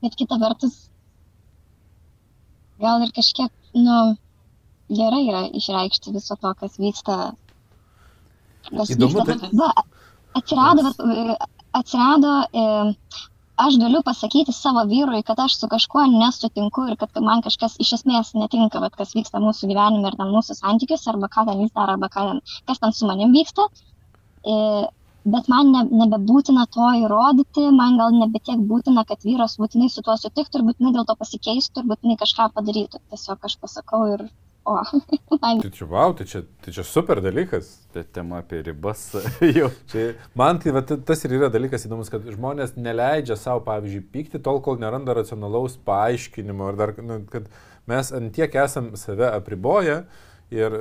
bet 0.05 0.13
kita 0.19 0.37
vertus, 0.39 0.77
gal 2.79 3.01
ir 3.03 3.11
kažkiek, 3.17 3.49
nu, 3.75 3.97
gerai 4.89 5.23
yra 5.27 5.43
išreikšti 5.53 6.13
viso 6.15 6.37
to, 6.41 6.53
kas 6.59 6.77
vyksta. 6.81 7.33
Kas 8.69 8.91
Įdomu, 8.93 9.23
vyksta. 9.25 9.49
Va, 9.57 9.71
atsirado, 10.37 10.83
va, 10.89 11.37
atsirado, 11.79 12.33
e, 12.53 12.65
aš 13.65 13.77
galiu 13.81 14.01
pasakyti 14.05 14.53
savo 14.55 14.83
vyrui, 14.89 15.23
kad 15.23 15.39
aš 15.39 15.57
su 15.61 15.69
kažkuo 15.71 16.05
nesutinku 16.11 16.87
ir 16.89 16.97
kad 16.99 17.15
man 17.23 17.41
kažkas 17.45 17.77
iš 17.79 17.93
esmės 17.99 18.33
netinka, 18.35 18.81
va, 18.83 18.89
kas 18.89 19.15
vyksta 19.15 19.41
mūsų 19.43 19.71
gyvenime 19.71 20.11
ir 20.11 20.19
ten 20.19 20.33
mūsų 20.33 20.57
santykiuose, 20.59 21.09
arba 21.13 21.31
ką 21.31 21.47
ten 21.49 21.63
jis 21.63 21.73
daro, 21.73 21.95
arba 21.97 22.09
ten- 22.09 22.41
kas 22.67 22.79
ten 22.79 22.93
su 22.93 23.07
manim 23.07 23.33
vyksta. 23.33 23.67
E, 24.45 24.87
bet 25.25 25.47
man 25.49 25.71
ne, 25.73 25.83
nebebūtina 26.03 26.65
to 26.75 26.87
įrodyti, 27.01 27.69
man 27.73 27.97
gal 27.97 28.13
nebe 28.13 28.39
tiek 28.39 28.59
būtina, 28.71 29.05
kad 29.09 29.23
vyras 29.25 29.57
būtinai 29.61 29.89
su 29.89 30.03
tuo 30.05 30.13
sutiktų 30.21 30.59
ir 30.61 30.65
būtinai 30.69 30.93
dėl 30.97 31.05
to 31.09 31.15
pasikeistų 31.21 31.81
ir 31.81 31.89
būtinai 31.93 32.17
kažką 32.21 32.51
padarytų. 32.53 33.01
Tiesiog 33.09 33.47
aš 33.49 33.57
pasakau 33.63 34.03
ir, 34.13 34.27
o, 34.65 34.75
Tai 35.61 35.71
čia, 35.73 35.85
wow, 35.89 36.13
tai 36.17 36.25
čia, 36.29 36.41
tai 36.65 36.73
čia 36.75 36.83
super 36.87 37.21
dalykas. 37.23 37.69
Tai 37.93 38.03
tema 38.15 38.41
apie 38.41 38.61
ribas 38.65 39.03
jau. 39.57 39.69
Čia, 39.91 40.07
man 40.37 40.59
tai 40.63 40.73
va, 40.75 40.81
ta- 40.85 40.97
tas 40.97 41.21
ir 41.27 41.35
yra 41.37 41.49
dalykas 41.53 41.85
įdomus, 41.87 42.09
kad 42.13 42.25
žmonės 42.33 42.75
neleidžia 42.79 43.37
savo, 43.39 43.61
pavyzdžiui, 43.67 44.03
pykti 44.13 44.41
tol, 44.43 44.59
kol 44.65 44.79
neranda 44.81 45.15
racionalaus 45.17 45.77
paaiškinimo, 45.87 46.67
ar 46.71 46.79
dar, 46.81 46.95
nu, 47.05 47.21
kad 47.31 47.47
mes 47.89 48.11
antiek 48.17 48.57
esam 48.65 48.93
save 48.99 49.29
apriboję 49.31 50.01
ir 50.53 50.79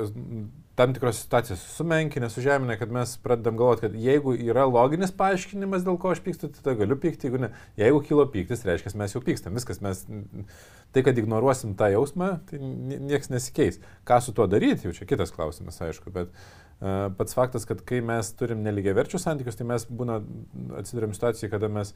tam 0.74 0.94
tikros 0.94 1.20
situacijos 1.22 1.60
sumenkinę, 1.76 2.28
sužeminę, 2.30 2.76
kad 2.78 2.90
mes 2.90 3.12
pradedam 3.22 3.56
galvoti, 3.56 3.84
kad 3.86 3.94
jeigu 3.94 4.34
yra 4.34 4.64
loginis 4.66 5.12
paaiškinimas, 5.14 5.84
dėl 5.86 5.98
ko 6.02 6.10
aš 6.10 6.22
pykstu, 6.24 6.50
tai 6.50 6.64
tada 6.64 6.74
galiu 6.80 6.96
pykti, 6.98 7.28
jeigu 7.28 7.38
ne. 7.44 7.50
Jeigu 7.78 8.00
kilo 8.02 8.24
pyktis, 8.30 8.64
reiškia, 8.66 8.90
mes 8.98 9.14
jau 9.14 9.22
pykstam, 9.22 9.54
viskas, 9.54 9.78
mes 9.84 10.02
tai, 10.08 11.04
kad 11.06 11.18
ignoruosim 11.20 11.76
tą 11.78 11.92
jausmą, 11.94 12.32
tai 12.50 12.58
nie- 12.58 12.98
nieks 12.98 13.30
nesikeis. 13.30 13.78
Ką 14.08 14.18
su 14.24 14.34
tuo 14.34 14.48
daryti, 14.50 14.88
jau 14.88 14.94
čia 14.96 15.06
kitas 15.06 15.30
klausimas, 15.34 15.78
aišku, 15.78 16.10
bet 16.14 16.34
uh, 16.34 17.06
pats 17.18 17.38
faktas, 17.38 17.66
kad 17.70 17.84
kai 17.86 18.02
mes 18.02 18.32
turim 18.34 18.66
neligiai 18.66 18.96
verčių 18.98 19.22
santykius, 19.22 19.60
tai 19.60 19.68
mes 19.70 19.86
būna 19.86 20.18
atsidurėm 20.80 21.14
situacijai, 21.14 21.52
kada 21.54 21.70
mes, 21.70 21.94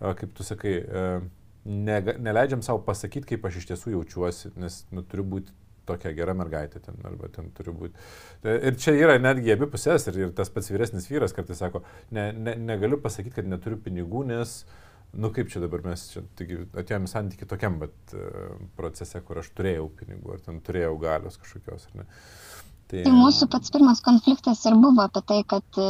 uh, 0.00 0.14
kaip 0.16 0.32
tu 0.32 0.48
sakai, 0.48 0.78
uh, 0.80 1.28
nega, 1.64 2.16
neleidžiam 2.20 2.64
savo 2.64 2.80
pasakyti, 2.88 3.34
kaip 3.34 3.44
aš 3.44 3.60
iš 3.60 3.68
tiesų 3.72 3.98
jaučiuosi, 3.98 4.54
nes 4.60 4.80
nu, 4.92 5.04
turiu 5.04 5.28
būti 5.28 5.52
tokia 5.88 6.12
gera 6.16 6.34
mergaitė 6.36 6.80
ten, 6.84 6.96
arba 7.08 7.28
ten 7.32 7.50
turi 7.56 7.74
būti. 7.74 8.06
Ir 8.54 8.78
čia 8.80 8.94
yra 8.98 9.18
netgi 9.20 9.54
abi 9.54 9.68
pusės, 9.72 10.08
ir, 10.10 10.20
ir 10.26 10.32
tas 10.36 10.52
pats 10.52 10.70
vyresnis 10.72 11.08
vyras 11.10 11.36
kartais 11.36 11.60
sako, 11.62 11.84
ne, 12.14 12.30
ne, 12.32 12.56
negaliu 12.72 13.00
pasakyti, 13.02 13.36
kad 13.38 13.50
neturiu 13.50 13.80
pinigų, 13.84 14.24
nes, 14.30 14.56
nu 15.14 15.30
kaip 15.34 15.52
čia 15.52 15.62
dabar 15.64 15.84
mes 15.86 16.06
čia, 16.12 16.24
atėjome 16.80 17.10
santyki 17.10 17.48
tokiam, 17.50 17.78
bet 17.82 18.16
uh, 18.16 18.56
procese, 18.78 19.22
kur 19.26 19.42
aš 19.42 19.52
turėjau 19.56 19.90
pinigų, 20.00 20.36
ar 20.36 20.44
ten 20.48 20.60
turėjau 20.64 20.96
galios 21.02 21.38
kažkokios, 21.42 21.88
ar 21.92 22.02
ne. 22.02 22.08
Tai, 22.90 23.00
Tai 23.06 23.12
mūsų 23.16 23.48
pats 23.52 23.72
pirmas 23.72 24.02
konfliktas 24.04 24.60
ir 24.68 24.76
buvo 24.76 25.06
apie 25.06 25.22
tai, 25.24 25.38
kad 25.48 25.78
e, 25.80 25.86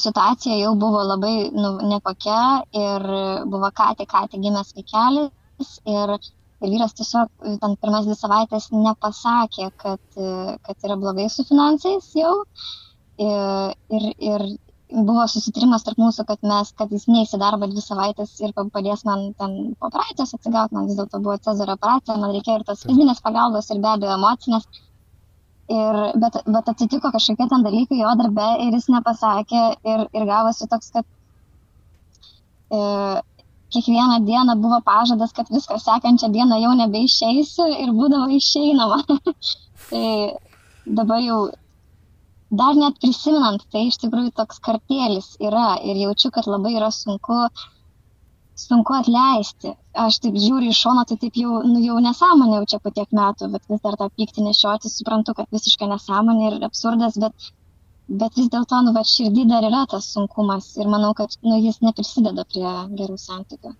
situacija 0.00 0.56
jau 0.56 0.72
buvo 0.80 1.02
labai 1.04 1.50
nu, 1.52 1.74
nekokia 1.90 2.40
ir 2.72 3.04
buvo 3.52 3.68
ką 3.76 3.90
tik, 3.98 4.08
ką 4.08 4.24
tik 4.32 4.40
gimęs 4.46 4.72
vaikelis 4.78 5.74
ir 5.84 6.14
vyras 6.62 6.94
tiesiog 6.98 7.28
e, 7.44 7.56
ten 7.62 7.76
pirmas 7.80 8.06
dvi 8.08 8.16
savaitės 8.18 8.70
nepasakė, 8.74 9.70
kad, 9.80 10.02
e, 10.16 10.56
kad 10.66 10.88
yra 10.88 10.96
blogai 11.00 11.28
su 11.32 11.46
finansais 11.48 12.12
jau. 12.16 12.34
Ir, 13.20 13.72
ir, 13.92 14.04
ir 14.24 14.42
buvo 14.90 15.24
susitarimas 15.30 15.84
tarp 15.86 15.98
mūsų, 16.00 16.24
kad 16.28 16.40
mes, 16.46 16.70
kad 16.78 16.92
jis 16.94 17.06
neįsi 17.10 17.38
darbą 17.40 17.68
dvi 17.70 17.82
savaitės 17.84 18.32
ir 18.42 18.52
pa- 18.56 18.66
padės 18.74 19.04
man 19.06 19.32
ten 19.38 19.74
po 19.78 19.90
operacijos 19.90 20.34
atsigauti, 20.34 20.74
man 20.74 20.88
vis 20.88 20.98
dėlto 20.98 21.20
buvo 21.22 21.36
Cezario 21.38 21.76
operacija, 21.78 22.16
man 22.18 22.32
reikėjo 22.34 22.60
ir 22.60 22.64
tos 22.70 22.82
fizinės 22.88 23.22
pagalbos 23.22 23.70
ir 23.70 23.82
be 23.84 23.90
abejo 23.92 24.16
emocinės. 24.18 24.66
Ir, 25.70 25.98
bet, 26.18 26.40
bet 26.50 26.68
atsitiko 26.72 27.12
kažkokie 27.14 27.46
ten 27.52 27.62
dalykai 27.62 28.00
jo 28.00 28.14
darbe 28.18 28.48
ir 28.64 28.74
jis 28.74 28.88
nepasakė 28.90 29.62
ir, 29.92 30.06
ir 30.18 30.24
gavosi 30.26 30.66
toks, 30.72 30.90
kad 30.96 31.06
e, 32.74 32.80
kiekvieną 33.74 34.20
dieną 34.26 34.56
buvo 34.62 34.80
pažadas, 34.86 35.32
kad 35.36 35.50
viskas 35.54 35.84
sekančią 35.86 36.30
dieną 36.34 36.60
jau 36.64 36.74
nebeišeisiu 36.82 37.66
ir 37.84 37.92
būdavo 37.96 38.28
išeinama. 38.36 39.02
tai 39.90 40.06
dabar 41.00 41.20
jau 41.24 41.40
dar 42.50 42.74
net 42.74 42.98
prisimenant, 43.02 43.62
tai 43.72 43.86
iš 43.88 44.00
tikrųjų 44.02 44.32
toks 44.34 44.58
kartėlis 44.66 45.36
yra 45.42 45.76
ir 45.86 46.00
jaučiu, 46.04 46.32
kad 46.34 46.48
labai 46.50 46.74
yra 46.78 46.90
sunku, 46.94 47.44
sunku 48.58 48.96
atleisti. 48.98 49.76
Aš 50.06 50.20
taip 50.24 50.36
žiūriu 50.38 50.70
iš 50.70 50.82
šono, 50.84 51.04
tai 51.06 51.16
taip 51.22 51.38
jau, 51.38 51.60
nu, 51.66 51.78
jau 51.82 51.98
nesąmonė 52.02 52.60
jau 52.60 52.66
čia 52.74 52.82
po 52.82 52.92
tiek 52.94 53.10
metų, 53.14 53.50
bet 53.54 53.70
vis 53.70 53.82
dar 53.86 53.96
tą 54.00 54.10
pyktį 54.18 54.48
nešioti, 54.48 54.90
suprantu, 54.90 55.34
kad 55.38 55.50
visiškai 55.54 55.88
nesąmonė 55.90 56.50
ir 56.50 56.58
absurdas, 56.66 57.18
bet, 57.22 57.50
bet 58.10 58.36
vis 58.38 58.50
dėlto, 58.52 58.80
nu, 58.86 58.94
va, 58.96 59.04
širdį 59.06 59.46
dar 59.50 59.66
yra 59.68 59.84
tas 59.90 60.10
sunkumas 60.14 60.72
ir 60.80 60.90
manau, 60.90 61.12
kad, 61.18 61.36
nu, 61.46 61.56
jis 61.62 61.80
neprisideda 61.84 62.44
prie 62.50 62.66
gerų 62.98 63.16
santykių. 63.20 63.72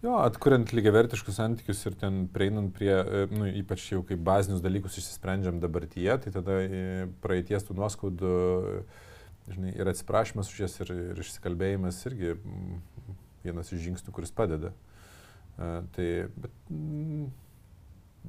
Jo, 0.00 0.14
atkuriant 0.24 0.70
lygiavertiškus 0.72 1.36
santykius 1.36 1.82
ir 1.84 1.96
ten 2.00 2.22
prieinant 2.32 2.72
prie, 2.72 2.94
e, 2.96 3.24
nu, 3.34 3.44
ypač 3.60 3.90
jau 3.90 4.00
kaip 4.08 4.22
bazinius 4.24 4.62
dalykus 4.64 4.96
išsisprendžiam 4.96 5.58
dabartyje, 5.60 6.14
tai 6.24 6.32
tada 6.32 6.56
e, 6.64 6.84
praeities 7.20 7.68
tų 7.68 7.76
nuoskaudų 7.76 8.30
žinai, 9.52 9.74
ir 9.76 9.90
atsiprašymas 9.92 10.48
už 10.52 10.62
jas 10.64 10.78
ir, 10.80 10.94
ir 11.12 11.20
išsikalbėjimas 11.20 12.00
irgi 12.08 12.32
mm, 12.36 12.80
vienas 13.44 13.72
iš 13.74 13.84
žingsnių, 13.88 14.14
kuris 14.16 14.32
padeda. 14.34 14.72
Uh, 15.60 15.82
tai, 15.92 16.06
bet, 16.40 16.52
mm, 16.72 17.26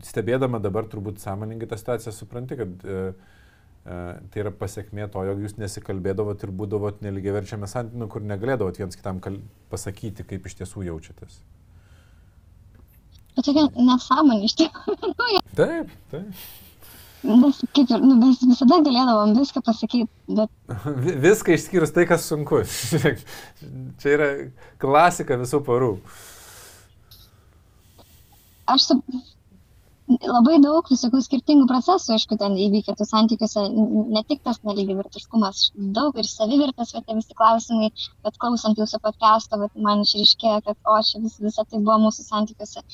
stebėdama 0.03 0.59
dabar 0.63 0.87
turbūt 0.91 1.21
sąmoningai 1.23 1.69
tą 1.71 1.79
situaciją 1.79 2.13
supranti, 2.15 2.57
kad 2.59 2.83
uh, 2.83 3.37
tai 3.83 4.43
yra 4.43 4.51
pasiekmė 4.53 5.07
to, 5.11 5.23
jog 5.25 5.39
jūs 5.41 5.55
nesikalbėdavot 5.57 6.43
ir 6.45 6.51
būdavot 6.53 6.99
neligiaverčiame 7.01 7.69
santykiu, 7.69 8.03
nu, 8.03 8.07
kur 8.11 8.21
negalėdavot 8.21 8.77
viens 8.77 8.97
kitam 8.97 9.21
pasakyti, 9.71 10.25
kaip 10.27 10.45
iš 10.45 10.59
tiesų 10.61 10.85
jaučiatės. 10.91 11.39
Bet 13.35 13.47
tokia 13.47 13.69
nesąmonė 13.73 14.49
iš 14.49 14.57
tikrųjų. 14.59 15.41
Taip, 15.57 15.95
taip. 16.11 16.43
Mes, 17.21 17.57
kaip 17.77 17.91
ir, 17.93 18.01
nu, 18.01 18.15
mes 18.17 18.39
visada 18.41 18.79
galėdavom 18.81 19.35
viską 19.37 19.61
pasakyti, 19.65 20.09
bet... 20.37 20.49
Viską 21.25 21.53
išskyrus 21.53 21.93
tai, 21.93 22.07
kas 22.09 22.25
sunku. 22.25 22.63
Čia 24.01 24.13
yra 24.15 24.29
klasika 24.81 25.37
visų 25.41 25.61
parų. 25.67 25.91
Aš. 28.73 28.89
Labai 30.19 30.57
daug 30.63 30.87
visokių 30.91 31.21
skirtingų 31.25 31.67
procesų, 31.69 32.15
aišku, 32.15 32.37
ten 32.41 32.57
įvykė 32.65 32.95
tų 32.99 33.07
santykiuose, 33.09 33.63
ne 34.15 34.23
tik 34.27 34.41
tas 34.47 34.59
nelygiavertiškumas, 34.67 35.63
daug 35.97 36.17
ir 36.19 36.27
savivertės, 36.29 36.93
bet 36.97 37.15
visi 37.19 37.37
klausimai, 37.37 37.91
bet 38.25 38.39
klausant 38.41 38.81
jūsų 38.81 39.01
podcast'o, 39.05 39.61
man 39.87 40.03
išriškėjo, 40.05 40.59
kad 40.67 40.93
o, 40.93 40.99
čia 41.07 41.23
vis, 41.23 41.39
visa 41.43 41.65
tai 41.65 41.79
buvo 41.79 41.97
mūsų 42.07 42.27
santykiuose 42.27 42.85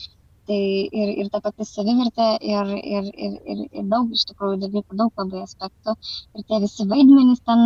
tai 0.48 0.88
ir, 1.02 1.10
ir 1.22 1.30
ta 1.32 1.42
pati 1.44 1.66
savivertė, 1.68 2.28
ir, 2.54 2.70
ir, 2.96 3.08
ir, 3.26 3.34
ir, 3.54 3.64
ir 3.68 3.88
daug 3.92 4.14
iš 4.16 4.24
tikrųjų 4.30 4.62
dalykų, 4.64 4.96
daug 5.02 5.22
labai 5.22 5.44
aspektų. 5.44 5.96
Ir 6.40 6.46
tie 6.48 6.62
visi 6.64 6.88
vaidmenys 6.88 7.44
ten, 7.50 7.64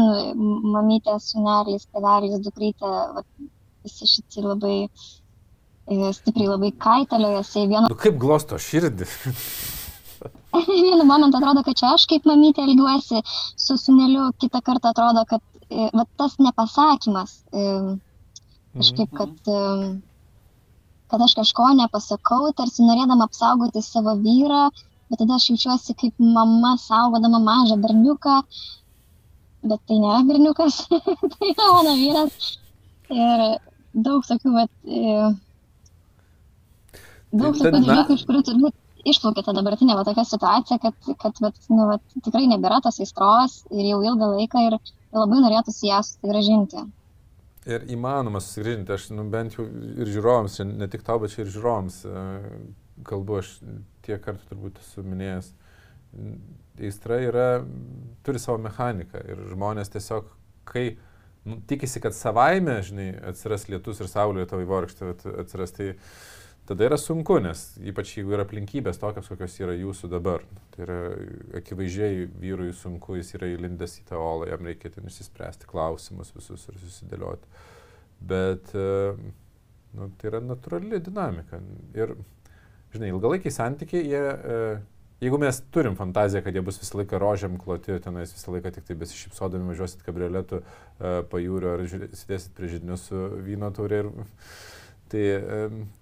mamytė, 0.75 1.17
sunelis, 1.21 1.85
tėvelis, 1.93 2.39
dukrytė, 2.47 2.93
visi 3.85 4.09
šitie 4.09 4.45
labai 4.45 4.75
e, 4.85 4.89
stipriai 5.87 6.51
labai 6.51 6.71
kaitaliojasi. 6.85 7.65
Vienu... 7.71 7.87
Nu, 7.89 7.97
kaip 7.99 8.19
glosto 8.21 8.59
širdį? 8.61 9.07
Vienu 10.69 11.07
momentu 11.07 11.39
atrodo, 11.39 11.63
kad 11.65 11.79
čia 11.79 11.95
aš 11.95 12.05
kaip 12.11 12.27
mamytė 12.29 12.65
elgiuosi 12.67 13.23
su 13.25 13.77
suneliu, 13.79 14.29
kitą 14.41 14.61
kartą 14.65 14.91
atrodo, 14.91 15.25
kad 15.29 15.41
e, 15.69 15.89
va, 15.95 16.05
tas 16.19 16.37
nepasakymas, 16.43 17.37
e, 17.55 17.67
kažkaip, 18.77 19.13
kad 19.17 19.51
kad 21.11 21.21
aš 21.21 21.33
kažko 21.35 21.65
nepasakau, 21.75 22.53
tarsi 22.55 22.85
norėdama 22.87 23.27
apsaugoti 23.27 23.81
savo 23.83 24.13
vyrą, 24.23 24.69
bet 25.11 25.19
tada 25.19 25.35
aš 25.35 25.49
jaučiuosi 25.49 25.95
kaip 25.99 26.23
mama 26.37 26.77
saugodama 26.79 27.41
mažą 27.43 27.75
berniuką, 27.83 28.35
bet 29.67 29.83
tai 29.89 29.97
nėra 29.99 30.21
berniukas, 30.29 30.77
tai 31.33 31.49
yra 31.51 31.67
mano 31.75 31.97
vyras. 31.99 32.37
Ir 33.11 33.43
daug 34.07 34.23
tokių, 34.29 34.53
bet, 34.55 34.71
e, 34.87 35.33
daug 37.31 37.57
tokių 37.57 37.83
dalykų, 37.87 38.17
iš 38.17 38.25
kurių 38.27 38.43
turbūt 38.47 38.77
išplaukė 39.07 39.43
ta 39.45 39.53
dabartinė 39.55 39.95
va, 39.97 40.05
tokia 40.07 40.25
situacija, 40.27 40.77
kad, 40.81 41.11
kad 41.21 41.39
vat, 41.43 41.59
nu, 41.71 41.85
vat, 41.89 42.03
tikrai 42.25 42.47
nebėra 42.49 42.81
tos 42.85 42.99
aistros 43.03 43.61
ir 43.71 43.85
jau 43.89 44.01
ilgą 44.05 44.31
laiką 44.35 44.65
ir 44.67 44.77
labai 45.15 45.41
norėtųsi 45.43 45.89
ją 45.89 46.01
susigražinti. 46.05 46.85
Ir 47.69 47.85
įmanoma 47.93 48.41
susigrįžinti, 48.41 48.93
aš 48.95 49.09
nu, 49.13 49.27
bent 49.31 49.57
jau 49.57 49.67
ir 49.67 50.09
žiūrovams, 50.09 50.61
ne 50.65 50.89
tik 50.91 51.05
tau, 51.05 51.19
bet 51.21 51.35
ir 51.37 51.49
žiūrovams 51.51 51.99
e, 52.09 52.23
kalbu, 53.07 53.37
aš 53.41 53.53
tiek 54.05 54.21
kartų 54.23 54.49
turbūt 54.49 54.81
esu 54.81 55.05
minėjęs. 55.05 55.51
Aistra 56.81 57.21
yra, 57.21 57.47
turi 58.25 58.41
savo 58.41 58.57
mechaniką 58.63 59.21
ir 59.29 59.45
žmonės 59.51 59.93
tiesiog, 59.93 60.25
kai 60.67 60.87
nu, 61.45 61.59
tikisi, 61.69 62.01
kad 62.01 62.17
savaime, 62.17 62.79
žinai, 62.85 63.11
atsiras 63.29 63.67
lietus 63.69 64.01
ir 64.01 64.09
saulė 64.09 64.47
tavo 64.49 64.65
įvorkštė 64.65 65.13
atsiras, 65.43 65.75
tai 65.77 65.93
uh, 65.93 66.01
tada 66.71 66.87
yra 66.87 66.97
sunku, 66.99 67.35
nes 67.43 67.65
ypač 67.83 68.13
jeigu 68.15 68.31
yra 68.37 68.45
aplinkybės 68.47 68.99
tokios, 69.01 69.27
kokios 69.27 69.57
yra 69.59 69.75
jūsų 69.75 70.07
dabar. 70.13 70.45
Tai 70.71 70.85
yra 70.85 70.99
akivaizdžiai 71.59 72.29
vyrui 72.39 72.71
sunku, 72.75 73.17
jis 73.19 73.33
yra 73.35 73.49
įlindęs 73.51 73.97
į 73.99 74.05
tą 74.07 74.21
olą, 74.21 74.47
jam 74.47 74.63
reikia 74.69 74.93
ten 74.93 75.09
išsispręsti 75.09 75.67
klausimus 75.67 76.31
visus 76.37 76.63
ir 76.71 76.79
susidėlioti. 76.79 77.51
Bet 78.31 78.71
e, 78.77 78.87
nu, 79.97 80.07
tai 80.15 80.31
yra 80.31 80.41
natūrali 80.45 81.01
dinamika. 81.03 81.59
Ir, 81.97 82.15
žinai, 82.95 83.11
ilgalaikiai 83.11 83.53
santykiai, 83.53 84.07
jie, 84.07 84.23
e, 84.23 85.05
jeigu 85.25 85.41
mes 85.43 85.61
turim 85.75 85.97
fantaziją, 85.99 86.43
kad 86.45 86.55
jie 86.55 86.63
bus 86.65 86.79
visą 86.79 87.01
laiką 87.01 87.19
rožiam 87.19 87.57
kloti, 87.59 87.99
tenais 88.03 88.31
visą 88.31 88.55
laiką 88.55 88.71
tik 88.77 88.87
tai 88.87 88.99
besišypsodami 89.01 89.73
važiuosit 89.73 90.05
kabrioletu 90.07 90.61
e, 90.61 91.17
pajūrio 91.33 91.75
ar 91.75 91.83
sėdėsit 91.89 92.55
prie 92.55 92.71
žydinių 92.77 93.01
su 93.01 93.25
vyno 93.43 93.75
taurė 93.75 94.05
ir 94.05 94.13
tai 95.11 95.25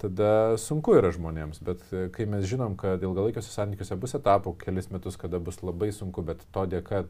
tada 0.01 0.57
sunku 0.61 0.93
yra 0.99 1.09
žmonėms. 1.13 1.61
Bet 1.65 1.81
e, 1.89 2.07
kai 2.13 2.27
mes 2.29 2.45
žinom, 2.49 2.75
kad 2.79 3.01
ilgalaikiuose 3.03 3.51
santykiuose 3.51 3.97
bus 3.99 4.15
etapų, 4.19 4.53
kelis 4.61 4.91
metus, 4.93 5.17
kada 5.19 5.41
bus 5.41 5.61
labai 5.65 5.89
sunku, 5.95 6.23
bet 6.25 6.43
to 6.53 6.65
dėka, 6.69 7.03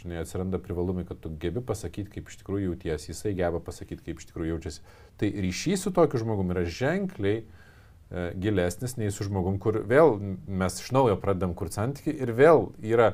žinai, 0.00 0.22
atsiranda 0.22 0.60
privalumai, 0.62 1.04
kad 1.08 1.20
tu 1.22 1.32
gebi 1.42 1.60
pasakyti, 1.68 2.10
kaip 2.14 2.30
iš 2.32 2.40
tikrųjų 2.40 2.70
jauties, 2.70 3.08
jisai 3.10 3.34
geba 3.36 3.60
pasakyti, 3.64 4.04
kaip 4.06 4.22
iš 4.22 4.30
tikrųjų 4.30 4.54
jaučiasi. 4.54 4.86
Tai 5.20 5.32
ryšys 5.44 5.84
su 5.84 5.92
tokiu 5.94 6.22
žmogumi 6.22 6.56
yra 6.56 6.64
ženkliai 6.64 7.42
e, 7.42 8.24
gilesnis 8.40 8.96
nei 8.96 9.12
su 9.12 9.28
žmogum, 9.28 9.60
kur 9.60 9.82
vėl 9.88 10.16
mes 10.48 10.80
iš 10.80 10.88
naujo 10.96 11.18
pradedam 11.20 11.52
kur 11.58 11.72
santykiai 11.74 12.16
ir 12.16 12.32
vėl 12.38 12.70
yra 12.80 13.12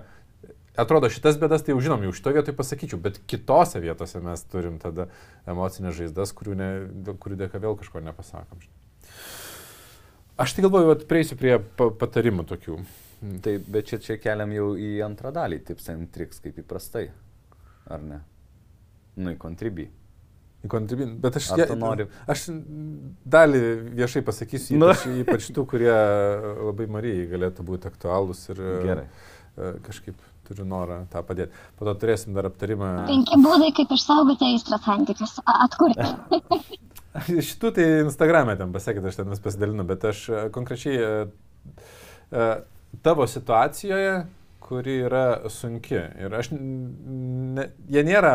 atrodo, 0.78 1.10
šitas 1.12 1.38
bėdas 1.40 1.64
tai 1.64 1.74
jau 1.74 1.82
žinom, 1.84 2.04
jau 2.06 2.14
šitoje 2.16 2.38
vietoje 2.38 2.56
pasakyčiau, 2.58 3.00
bet 3.02 3.20
kitose 3.30 3.82
vietose 3.82 4.22
mes 4.24 4.44
turim 4.52 4.78
tada 4.82 5.08
emocinės 5.48 5.96
žaizdas, 5.98 6.32
kurių, 6.36 6.56
ne, 6.58 6.70
kurių 7.20 7.42
dėka 7.44 7.60
vėl 7.62 7.76
kažko 7.80 8.02
nepasakom. 8.04 8.62
Aš 10.38 10.54
tai 10.54 10.62
galvoju, 10.62 10.92
kad 10.92 11.06
prieisiu 11.10 11.38
prie 11.38 11.56
patarimų 11.76 12.46
tokių. 12.46 12.78
Tai, 13.42 13.56
bet 13.66 13.88
čia, 13.90 13.98
čia 13.98 14.16
keliam 14.22 14.52
jau 14.54 14.68
į 14.78 14.92
antrą 15.02 15.32
dalį, 15.34 15.58
tips 15.66 15.88
and 15.90 16.12
tricks, 16.14 16.38
kaip 16.44 16.60
įprastai. 16.62 17.08
Ar 17.90 18.04
ne? 18.04 18.20
Nu, 19.18 19.32
į 19.34 19.38
kontribį. 19.42 19.88
Į 20.62 20.70
kontribį. 20.70 21.08
Bet 21.24 21.40
aš, 21.40 21.48
tu 21.66 21.74
nori? 21.78 22.06
Aš 22.30 22.46
dalį 23.26 23.62
viešai 23.98 24.22
pasakysiu, 24.26 24.78
nu. 24.78 24.92
ypač, 24.92 25.04
nu. 25.10 25.16
ypač 25.24 25.50
tų, 25.56 25.66
kurie 25.72 25.90
labai 25.90 26.86
Marijai 26.94 27.26
galėtų 27.32 27.66
būti 27.66 27.90
aktualūs 27.90 28.44
ir 28.52 28.62
Gerai. 28.86 29.08
E, 29.58 29.72
kažkaip 29.88 30.22
turiu 30.48 30.66
norą 30.68 31.02
tą 31.12 31.22
padėti. 31.28 31.54
Po 31.78 31.88
to 31.88 31.94
turėsim 32.00 32.36
dar 32.36 32.48
aptarimą. 32.48 32.90
Penki 33.08 33.38
būdai, 33.44 33.70
kaip 33.76 33.92
išsaugoti 33.94 34.48
aistrą 34.52 34.80
santykius, 34.84 35.38
atkurti. 35.44 36.08
Šitų 37.26 37.70
tai 37.74 37.86
Instagram'e 38.04 38.56
ten 38.58 38.72
pasakėte, 38.74 39.10
aš 39.10 39.20
ten 39.20 39.30
vis 39.32 39.42
pasidalinu, 39.42 39.86
bet 39.88 40.04
aš 40.06 40.24
e, 40.28 40.42
konkrečiai 40.54 40.98
e, 40.98 41.12
e, 42.30 42.48
tavo 43.04 43.26
situacijoje, 43.30 44.12
kuri 44.62 44.98
yra 45.06 45.24
sunki 45.52 45.96
ir 45.96 46.34
aš, 46.36 46.52
ne, 46.52 47.64
jie 47.88 48.04
nėra 48.04 48.34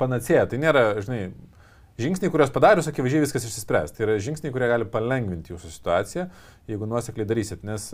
panacėja, 0.00 0.48
tai 0.50 0.58
nėra, 0.58 0.82
žinai, 1.04 1.20
žingsniai, 2.00 2.32
kuriuos 2.32 2.50
padarius, 2.54 2.88
akivaizdžiai 2.90 3.22
viskas 3.22 3.46
išsispręs. 3.46 3.94
Tai 3.94 4.08
yra 4.08 4.18
žingsniai, 4.22 4.52
kurie 4.54 4.70
gali 4.72 4.88
palengvinti 4.90 5.54
jūsų 5.54 5.70
situaciją, 5.76 6.26
jeigu 6.70 6.88
nuosekliai 6.90 7.28
darysit, 7.28 7.62
nes 7.68 7.90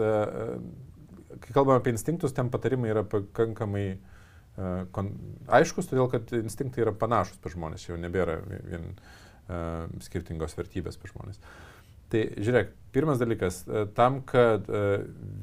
kai 1.42 1.54
kalbame 1.54 1.80
apie 1.80 1.94
instinktus, 1.94 2.34
ten 2.36 2.50
patarimai 2.52 2.92
yra 2.92 3.04
pakankamai 3.08 3.86
uh, 3.96 4.84
kon, 4.94 5.12
aiškus, 5.58 5.90
todėl 5.90 6.10
kad 6.12 6.32
instinktai 6.38 6.84
yra 6.86 6.94
panašus 6.96 7.40
per 7.42 7.54
žmonės, 7.54 7.88
jau 7.88 7.98
nebėra 8.00 8.38
vien 8.68 8.92
uh, 8.92 9.86
skirtingos 10.04 10.56
vertybės 10.58 11.00
per 11.00 11.14
žmonės. 11.14 11.42
Tai 12.12 12.22
žiūrėk, 12.38 12.70
pirmas 12.94 13.18
dalykas, 13.22 13.64
uh, 13.66 13.84
tam, 13.96 14.20
kad 14.28 14.68
uh, 14.70 15.02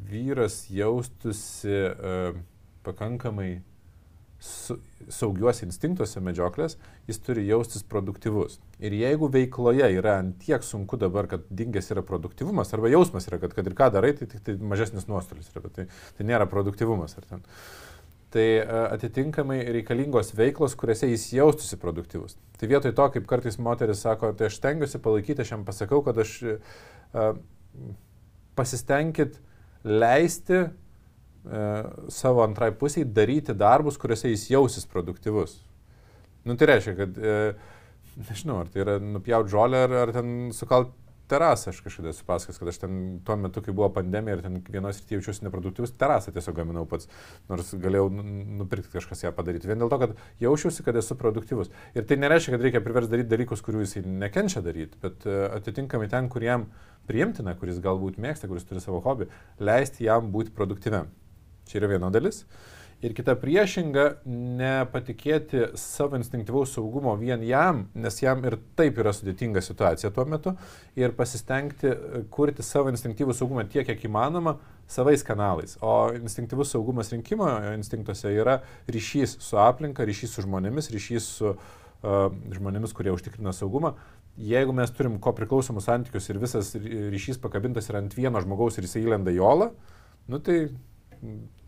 vyras 0.10 0.64
jaustųsi 0.72 1.78
uh, 1.92 2.42
pakankamai 2.84 3.52
su, 4.44 4.78
saugiuose 5.12 5.66
instinktuose 5.68 6.22
medžioklės, 6.24 6.76
jis 7.08 7.20
turi 7.24 7.46
jaustis 7.48 7.84
produktyvus. 7.88 8.58
Ir 8.84 8.96
jeigu 8.98 9.30
veikloje 9.32 9.88
yra 9.98 10.18
tiek 10.42 10.66
sunku 10.68 11.00
dabar, 11.00 11.28
kad 11.32 11.46
dingęs 11.52 11.92
yra 11.96 12.04
produktyvumas, 12.08 12.74
arba 12.76 12.92
jausmas 12.92 13.28
yra, 13.30 13.40
kad, 13.42 13.56
kad 13.56 13.70
ir 13.70 13.78
ką 13.78 13.90
darai, 13.96 14.14
tai 14.20 14.28
tik 14.32 14.44
tai 14.46 14.58
mažesnis 14.60 15.08
nuostolis 15.12 15.52
yra, 15.54 15.64
bet 15.66 15.78
tai, 15.78 15.88
tai 16.18 16.28
nėra 16.28 16.48
produktyvumas. 16.52 17.16
Tai 18.34 18.46
atitinkamai 18.96 19.60
reikalingos 19.78 20.34
veiklos, 20.36 20.76
kuriuose 20.80 21.12
jis 21.12 21.28
jaustųsi 21.38 21.78
produktyvus. 21.80 22.38
Tai 22.60 22.72
vietoj 22.72 22.96
to, 22.98 23.10
kaip 23.16 23.28
kartais 23.30 23.60
moteris 23.62 24.04
sako, 24.04 24.34
tai 24.38 24.50
aš 24.50 24.60
tengiuosi 24.64 25.02
palaikyti, 25.04 25.46
aš 25.46 25.54
jam 25.54 25.68
pasakau, 25.68 26.02
kad 26.06 26.18
aš 26.24 26.40
uh, 26.48 27.36
pasistengit 28.58 29.38
leisti 29.86 30.64
E, 30.64 30.83
savo 31.44 32.44
antrai 32.46 32.72
pusiai 32.72 33.06
daryti 33.06 33.56
darbus, 33.58 34.00
kuriuose 34.00 34.32
jis 34.32 34.50
jausis 34.54 34.88
produktyvus. 34.90 35.58
Nu, 36.44 36.56
tai 36.60 36.68
reiškia, 36.74 36.96
kad, 36.98 37.18
e, 37.18 37.36
nežinau, 38.30 38.62
ar 38.64 38.72
tai 38.72 38.84
yra 38.84 38.98
nupjauti 39.00 39.52
žolę, 39.52 39.86
ar, 39.88 39.96
ar 40.04 40.12
ten 40.16 40.52
sukalt 40.56 40.92
terasą, 41.32 41.72
aš 41.72 41.80
kažkada 41.86 42.12
esu 42.12 42.26
pasakęs, 42.28 42.60
kad 42.60 42.70
aš 42.70 42.80
ten 42.82 42.98
tuo 43.26 43.38
metu, 43.40 43.62
kai 43.64 43.74
buvo 43.76 43.88
pandemija 43.96 44.38
ir 44.38 44.44
ten 44.44 44.58
vienos 44.68 45.00
ir 45.00 45.16
jaučiuosi 45.16 45.46
neproduktyvus, 45.48 45.94
terasą 46.00 46.34
tiesiog 46.36 46.58
gaminau 46.58 46.84
pats, 46.90 47.08
nors 47.50 47.72
galėjau 47.86 48.10
nupirkti 48.60 48.92
kažkas 48.98 49.24
ją 49.24 49.32
padaryti. 49.38 49.70
Vien 49.72 49.80
dėl 49.80 49.92
to, 49.94 50.02
kad 50.04 50.18
jaučiausi, 50.44 50.84
kad 50.84 51.00
esu 51.00 51.18
produktyvus. 51.20 51.72
Ir 51.96 52.08
tai 52.10 52.20
nereiškia, 52.20 52.58
kad 52.58 52.68
reikia 52.68 52.84
priversti 52.84 53.16
daryti 53.16 53.32
dalykus, 53.32 53.64
kurių 53.66 53.86
jisai 53.86 54.04
nekenčia 54.04 54.64
daryti, 54.66 55.00
bet 55.04 55.24
e, 55.24 55.40
atitinkamai 55.62 56.12
ten, 56.12 56.28
kur 56.34 56.44
jam 56.44 56.68
priimtina, 57.08 57.56
kuris 57.60 57.80
galbūt 57.84 58.20
mėgsta, 58.22 58.52
kuris 58.52 58.68
turi 58.68 58.84
savo 58.84 59.00
hobį, 59.08 59.32
leisti 59.64 60.12
jam 60.12 60.28
būti 60.36 60.52
produktyviam. 60.56 61.08
Čia 61.70 61.82
yra 61.82 61.94
viena 61.96 62.12
dalis. 62.14 62.44
Ir 63.04 63.12
kita 63.12 63.34
priešinga, 63.36 64.04
nepatikėti 64.32 65.74
savo 65.80 66.16
instinktyvaus 66.16 66.72
saugumo 66.78 67.18
vien 67.20 67.42
jam, 67.44 67.82
nes 68.00 68.22
jam 68.22 68.40
ir 68.48 68.56
taip 68.80 69.02
yra 69.04 69.12
sudėtinga 69.12 69.60
situacija 69.64 70.12
tuo 70.16 70.24
metu, 70.32 70.54
ir 70.96 71.12
pasistengti 71.18 71.90
e, 71.92 72.22
kurti 72.32 72.64
savo 72.64 72.94
instinktyvų 72.94 73.36
saugumą 73.36 73.66
tiek, 73.68 73.84
kiek 73.90 74.06
įmanoma, 74.08 74.56
savais 74.88 75.26
kanalais. 75.28 75.76
O 75.84 76.14
instinktyvus 76.16 76.72
saugumas 76.72 77.12
rinkimo 77.12 77.50
instinktuose 77.74 78.32
yra 78.38 78.62
ryšys 78.88 79.36
su 79.44 79.60
aplinka, 79.60 80.08
ryšys 80.08 80.38
su 80.38 80.46
žmonėmis, 80.48 80.88
ryšys 80.94 81.28
su 81.42 81.52
uh, 81.52 82.32
žmonėmis, 82.56 82.96
kurie 82.96 83.12
užtikrina 83.12 83.52
saugumą. 83.56 83.94
Jeigu 84.40 84.74
mes 84.76 84.92
turim 84.96 85.20
ko 85.22 85.34
priklausomus 85.38 85.88
santykius 85.88 86.30
ir 86.32 86.40
visas 86.42 86.72
ryšys 86.80 87.40
pakabintas 87.42 87.92
yra 87.92 88.02
ant 88.02 88.16
vieno 88.18 88.42
žmogaus 88.42 88.80
ir 88.80 88.88
jisai 88.88 89.04
įlenda 89.06 89.34
į 89.34 89.44
olą, 89.46 89.70
nu 90.32 90.40
tai 90.42 90.58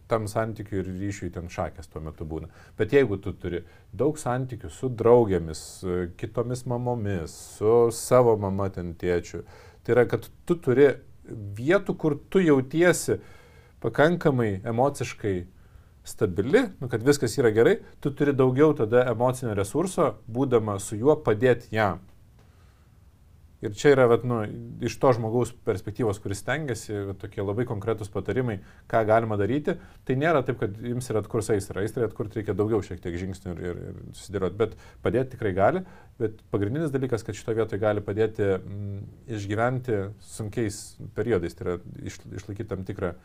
tam 0.08 0.28
santykiui 0.30 0.82
ir 0.82 0.90
ryšiui 1.00 1.32
ten 1.34 1.50
šakės 1.50 1.90
tuo 1.90 2.02
metu 2.06 2.28
būna. 2.30 2.50
Bet 2.78 2.94
jeigu 2.94 3.18
tu 3.22 3.34
turi 3.34 3.64
daug 3.94 4.20
santykių 4.22 4.70
su 4.70 4.90
draugėmis, 4.94 5.62
kitomis 6.20 6.66
mamomis, 6.70 7.34
su 7.58 7.90
savo 7.96 8.36
mama 8.38 8.70
ten 8.74 8.94
tėčiu, 9.00 9.44
tai 9.84 9.98
yra, 9.98 10.06
kad 10.10 10.30
tu 10.46 10.60
turi 10.62 10.92
vietų, 11.26 11.98
kur 11.98 12.20
tu 12.30 12.42
jautiesi 12.44 13.20
pakankamai 13.82 14.60
emociškai 14.66 15.36
stabili, 16.06 16.68
nu, 16.80 16.90
kad 16.90 17.02
viskas 17.06 17.34
yra 17.42 17.50
gerai, 17.54 17.80
tu 18.00 18.12
turi 18.14 18.34
daugiau 18.38 18.76
tada 18.78 19.08
emocinio 19.10 19.56
resurso, 19.58 20.12
būdama 20.30 20.78
su 20.80 21.00
juo 21.02 21.18
padėti 21.18 21.74
jam. 21.74 22.04
Ir 23.64 23.72
čia 23.74 23.94
yra, 23.94 24.04
vat, 24.12 24.26
nu, 24.28 24.42
iš 24.84 24.98
to 25.00 25.10
žmogaus 25.16 25.54
perspektyvos, 25.66 26.20
kuris 26.22 26.44
tengiasi, 26.46 26.92
vat, 27.08 27.20
tokie 27.22 27.40
labai 27.42 27.64
konkretūs 27.68 28.12
patarimai, 28.12 28.58
ką 28.92 29.02
galima 29.08 29.38
daryti. 29.40 29.78
Tai 30.06 30.18
nėra 30.20 30.42
taip, 30.46 30.60
kad 30.60 30.76
jums 30.84 31.08
yra 31.10 31.22
atkurs 31.24 31.50
aistra. 31.54 31.82
Aistra 31.86 32.06
atkurti 32.10 32.42
reikia 32.42 32.56
daugiau 32.58 32.84
šiek 32.84 33.00
tiek 33.04 33.16
žingsnių 33.22 33.54
ir, 33.56 33.64
ir, 33.64 33.80
ir 33.94 34.02
susidėlioti, 34.20 34.60
bet 34.60 34.76
padėti 35.06 35.34
tikrai 35.38 35.54
gali. 35.56 35.86
Bet 36.20 36.44
pagrindinis 36.52 36.92
dalykas, 36.94 37.24
kad 37.26 37.40
šito 37.40 37.56
vietoje 37.56 37.80
gali 37.82 38.04
padėti 38.04 38.52
m, 38.58 38.60
mm, 38.60 39.02
išgyventi 39.40 39.98
sunkiais 40.36 40.84
periodais, 41.16 41.56
tai 41.56 41.70
yra 41.70 41.80
iš, 42.12 42.20
išlaikyti 42.42 42.70
tam 42.76 42.86
tikrą 42.88 43.16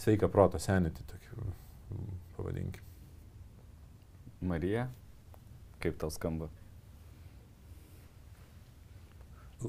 sveiką 0.00 0.32
protą, 0.32 0.58
senitį, 0.62 1.06
tokį 1.12 1.38
mm, 1.38 2.10
pavadinkim. 2.40 2.92
Marija, 4.44 4.88
kaip 5.84 6.00
tau 6.00 6.10
skamba? 6.12 6.48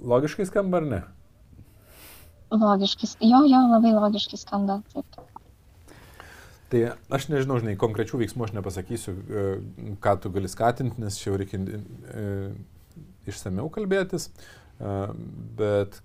Logiškai 0.04 0.48
skamba 0.50 0.82
ar 0.82 0.90
ne? 0.90 1.02
Logiškai, 2.56 3.10
jo, 3.26 3.42
jo, 3.50 3.62
labai 3.72 3.94
logiškai 3.96 4.40
skamba. 4.40 4.82
Taip. 4.94 5.24
Tai 6.70 6.82
aš 7.14 7.28
nežinau, 7.30 7.60
žinai, 7.62 7.76
konkrečių 7.80 8.20
veiksmų 8.24 8.48
aš 8.48 8.54
nepasakysiu, 8.58 9.14
e, 9.14 9.44
ką 10.02 10.16
tu 10.22 10.32
gali 10.34 10.50
skatinti, 10.50 11.02
nes 11.02 11.18
čia 11.22 11.30
jau 11.30 11.40
reikia 11.42 11.60
e, 11.62 12.24
išsameu 13.30 13.68
kalbėtis, 13.74 14.32
e, 14.32 14.96
bet 15.60 16.02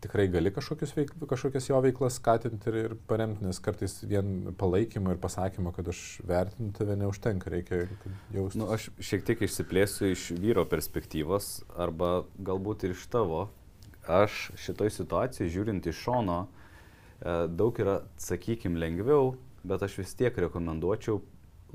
tikrai 0.00 0.26
gali 0.32 0.50
veik, 0.50 1.12
kažkokias 1.28 1.68
jo 1.68 1.80
veiklas 1.84 2.16
skatinti 2.20 2.70
ir, 2.70 2.76
ir 2.84 2.94
paremti, 3.08 3.44
nes 3.44 3.60
kartais 3.62 3.98
vien 4.08 4.54
palaikymo 4.58 5.14
ir 5.14 5.20
pasakymo, 5.20 5.72
kad 5.76 5.88
aš 5.92 6.20
vertinu 6.26 6.72
tave 6.76 6.96
neužtenka, 7.00 7.50
reikia 7.52 7.86
jausti. 8.34 8.60
Nu, 8.60 8.70
aš 8.72 8.88
šiek 8.96 9.26
tiek 9.28 9.44
išsiplėsiu 9.44 10.10
iš 10.10 10.30
vyro 10.40 10.64
perspektyvos 10.68 11.50
arba 11.76 12.24
galbūt 12.38 12.88
ir 12.88 12.96
iš 12.96 13.06
tavo. 13.12 13.48
Aš 14.08 14.50
šitoj 14.58 14.92
situacijai 14.96 15.50
žiūrint 15.52 15.86
iš 15.86 16.00
šono, 16.06 16.40
daug 17.52 17.76
yra, 17.82 18.00
sakykime, 18.20 18.80
lengviau, 18.80 19.34
bet 19.62 19.84
aš 19.84 20.00
vis 20.00 20.16
tiek 20.16 20.36
rekomenduočiau 20.46 21.20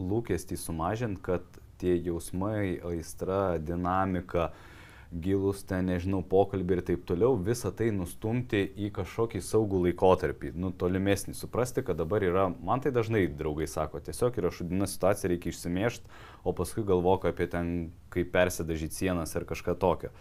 lūkestį 0.01 0.57
sumažinti, 0.59 1.21
kad 1.23 1.45
tie 1.79 1.93
jausmai, 1.99 2.79
aistra, 2.87 3.59
dinamika, 3.61 4.49
uh, 4.49 4.74
gilus 5.11 5.61
ten, 5.67 5.85
nežinau, 5.89 6.21
pokalbį 6.25 6.77
ir 6.77 6.81
taip 6.89 7.03
toliau, 7.07 7.35
visą 7.37 7.71
tai 7.75 7.91
nustumti 7.95 8.63
į 8.85 8.89
kažkokį 8.95 9.41
saugų 9.45 9.83
laikotarpį, 9.87 10.53
nu, 10.59 10.71
tolimesnį, 10.75 11.35
suprasti, 11.37 11.83
kad 11.85 11.99
dabar 11.99 12.25
yra, 12.25 12.47
man 12.49 12.83
tai 12.83 12.91
dažnai 12.95 13.25
draugai 13.29 13.67
sako, 13.69 14.01
tiesiog 14.03 14.39
yra 14.41 14.51
šudina 14.53 14.89
situacija, 14.89 15.31
reikia 15.31 15.53
išsimėžti, 15.53 16.09
o 16.43 16.55
paskui 16.57 16.85
galvok 16.87 17.29
apie 17.31 17.47
ten, 17.51 17.75
kaip 18.13 18.33
persidažyti 18.33 19.05
sienas 19.05 19.35
ar 19.37 19.47
kažką 19.47 19.77
tokio. 19.79 20.11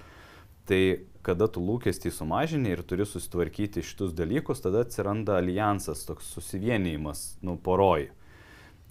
Tai 0.65 0.81
kada 1.25 1.49
tu 1.53 1.61
lūkestį 1.61 2.13
sumažini 2.13 2.73
ir 2.73 2.85
turi 2.89 3.05
susitvarkyti 3.09 3.85
šitus 3.85 4.15
dalykus, 4.17 4.63
tada 4.65 4.85
atsiranda 4.85 5.37
alijansas, 5.41 6.07
toks 6.09 6.31
susivienijimas, 6.37 7.35
nu, 7.45 7.59
poroji. 7.61 8.13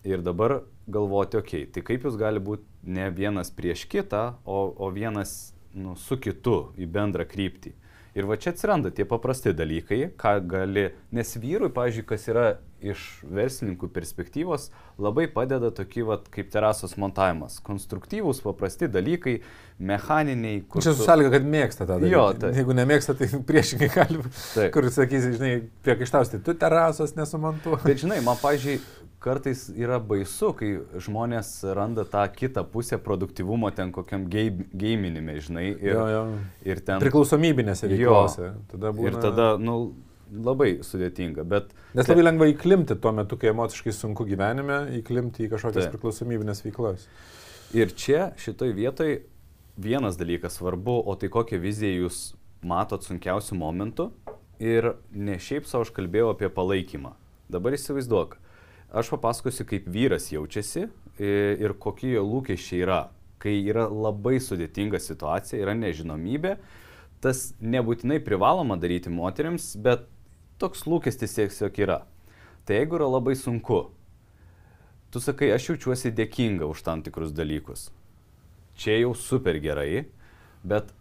Ir 0.04 0.22
dabar 0.22 0.60
galvoti, 0.92 1.40
okei, 1.40 1.64
okay, 1.64 1.72
tai 1.72 1.82
kaip 1.88 2.06
jūs 2.06 2.18
gali 2.20 2.42
būti 2.44 2.68
ne 2.92 3.08
vienas 3.16 3.54
prieš 3.56 3.86
kitą, 3.90 4.34
o, 4.44 4.68
o 4.76 4.90
vienas 4.92 5.53
nu, 5.74 5.96
su 6.00 6.18
kitu 6.22 6.74
į 6.78 6.90
bendrą 6.90 7.26
kryptį. 7.30 7.74
Ir 8.14 8.28
va 8.30 8.36
čia 8.38 8.52
atsiranda 8.54 8.92
tie 8.94 9.08
paprasti 9.10 9.56
dalykai, 9.58 10.04
ką 10.22 10.36
gali, 10.46 10.92
nes 11.18 11.32
vyrui, 11.42 11.72
pavyzdžiui, 11.74 12.06
kas 12.06 12.28
yra 12.30 12.44
iš 12.84 13.02
verslininkų 13.26 13.88
perspektyvos, 13.96 14.68
labai 15.02 15.26
padeda 15.34 15.72
tokie, 15.74 16.04
va, 16.06 16.20
kaip 16.36 16.52
terasos 16.54 16.94
montavimas. 17.02 17.58
Konstruktyvūs, 17.66 18.44
paprasti 18.46 18.90
dalykai, 18.92 19.40
mechaniniai. 19.82 20.62
Čia 20.76 20.94
su 20.94 21.08
sąlyga, 21.08 21.32
kad 21.38 21.48
mėgsta 21.56 21.88
tą 21.88 21.96
dalyką. 21.96 22.12
Jo, 22.14 22.26
tai. 22.38 22.52
Jeigu 22.60 22.78
nemėgsta, 22.78 23.16
tai 23.18 23.32
priešingai 23.50 23.90
gali. 23.96 24.22
Taip. 24.44 24.70
Kur 24.76 24.92
sakysi, 24.94 25.34
žinai, 25.40 25.54
priekaištausti, 25.88 26.44
tu 26.46 26.54
terasos 26.60 27.16
nesumontuoji. 27.18 27.82
Bet 27.88 28.04
žinai, 28.04 28.22
man, 28.26 28.38
pavyzdžiui, 28.44 28.78
kartais 29.24 29.66
yra 29.72 30.00
baisu, 30.04 30.52
kai 30.58 30.72
žmonės 31.02 31.56
randa 31.78 32.06
tą 32.10 32.24
kitą 32.36 32.66
pusę 32.70 33.00
produktivumo 33.02 33.72
ten 33.76 33.94
kokiam 33.96 34.26
gaiminime, 34.30 35.38
žinai. 35.44 35.68
Ir, 35.78 35.94
jo, 35.96 36.08
jo. 36.12 36.24
ir 36.68 36.82
ten. 36.86 37.04
Priklausomybinėse 37.04 37.90
veiklose. 37.92 38.54
Tada 38.74 38.92
būna... 38.96 39.14
Ir 39.14 39.20
tada, 39.24 39.48
nu, 39.62 39.78
labai 40.34 40.78
sudėtinga. 40.86 41.46
Bet, 41.48 41.72
Nes 41.98 42.10
labai 42.10 42.26
lengva 42.26 42.50
įklimti 42.52 42.98
tuo 43.02 43.14
metu, 43.16 43.38
kai 43.40 43.52
emociškai 43.54 43.94
sunku 43.96 44.26
gyvenime, 44.30 44.80
įklimti 45.00 45.48
į 45.48 45.54
kažkokias 45.54 45.88
tai. 45.88 45.94
priklausomybinės 45.96 46.64
veiklas. 46.66 47.08
Ir 47.74 47.94
čia, 47.98 48.32
šitoj 48.42 48.74
vietoj, 48.78 49.18
vienas 49.82 50.18
dalykas 50.20 50.60
svarbu, 50.60 51.00
o 51.10 51.16
tai 51.20 51.30
kokią 51.34 51.60
viziją 51.62 52.06
jūs 52.06 52.22
matot 52.66 53.06
sunkiausių 53.06 53.58
momentų. 53.60 54.10
Ir 54.64 54.94
ne 55.12 55.40
šiaip 55.42 55.68
savo 55.68 55.84
aš 55.86 55.92
kalbėjau 55.96 56.32
apie 56.32 56.50
palaikymą. 56.54 57.16
Dabar 57.52 57.76
įsivaizduok, 57.76 58.38
Aš 58.94 59.10
papasakosiu, 59.10 59.66
kaip 59.66 59.88
vyras 59.90 60.28
jaučiasi 60.30 60.86
ir 61.18 61.74
kokie 61.82 62.12
jo 62.14 62.24
lūkesčiai 62.28 62.84
yra. 62.86 63.00
Kai 63.42 63.56
yra 63.66 63.88
labai 63.90 64.38
sudėtinga 64.40 65.02
situacija, 65.02 65.58
yra 65.60 65.74
nežinomybė, 65.76 66.54
tas 67.24 67.50
nebūtinai 67.60 68.20
privaloma 68.24 68.78
daryti 68.80 69.12
moteriams, 69.12 69.74
bet 69.82 70.06
toks 70.62 70.86
lūkestis 70.86 71.34
tiesiog 71.40 71.80
yra. 71.82 71.98
Tai 72.64 72.78
jeigu 72.78 73.00
yra 73.00 73.10
labai 73.16 73.34
sunku, 73.36 73.82
tu 75.12 75.20
sakai, 75.20 75.50
aš 75.56 75.72
jaučiuosi 75.74 76.14
dėkinga 76.16 76.70
už 76.70 76.86
tam 76.86 77.02
tikrus 77.04 77.34
dalykus. 77.36 77.90
Čia 78.80 79.00
jau 79.02 79.16
super 79.18 79.58
gerai, 79.62 80.06
bet 80.64 80.94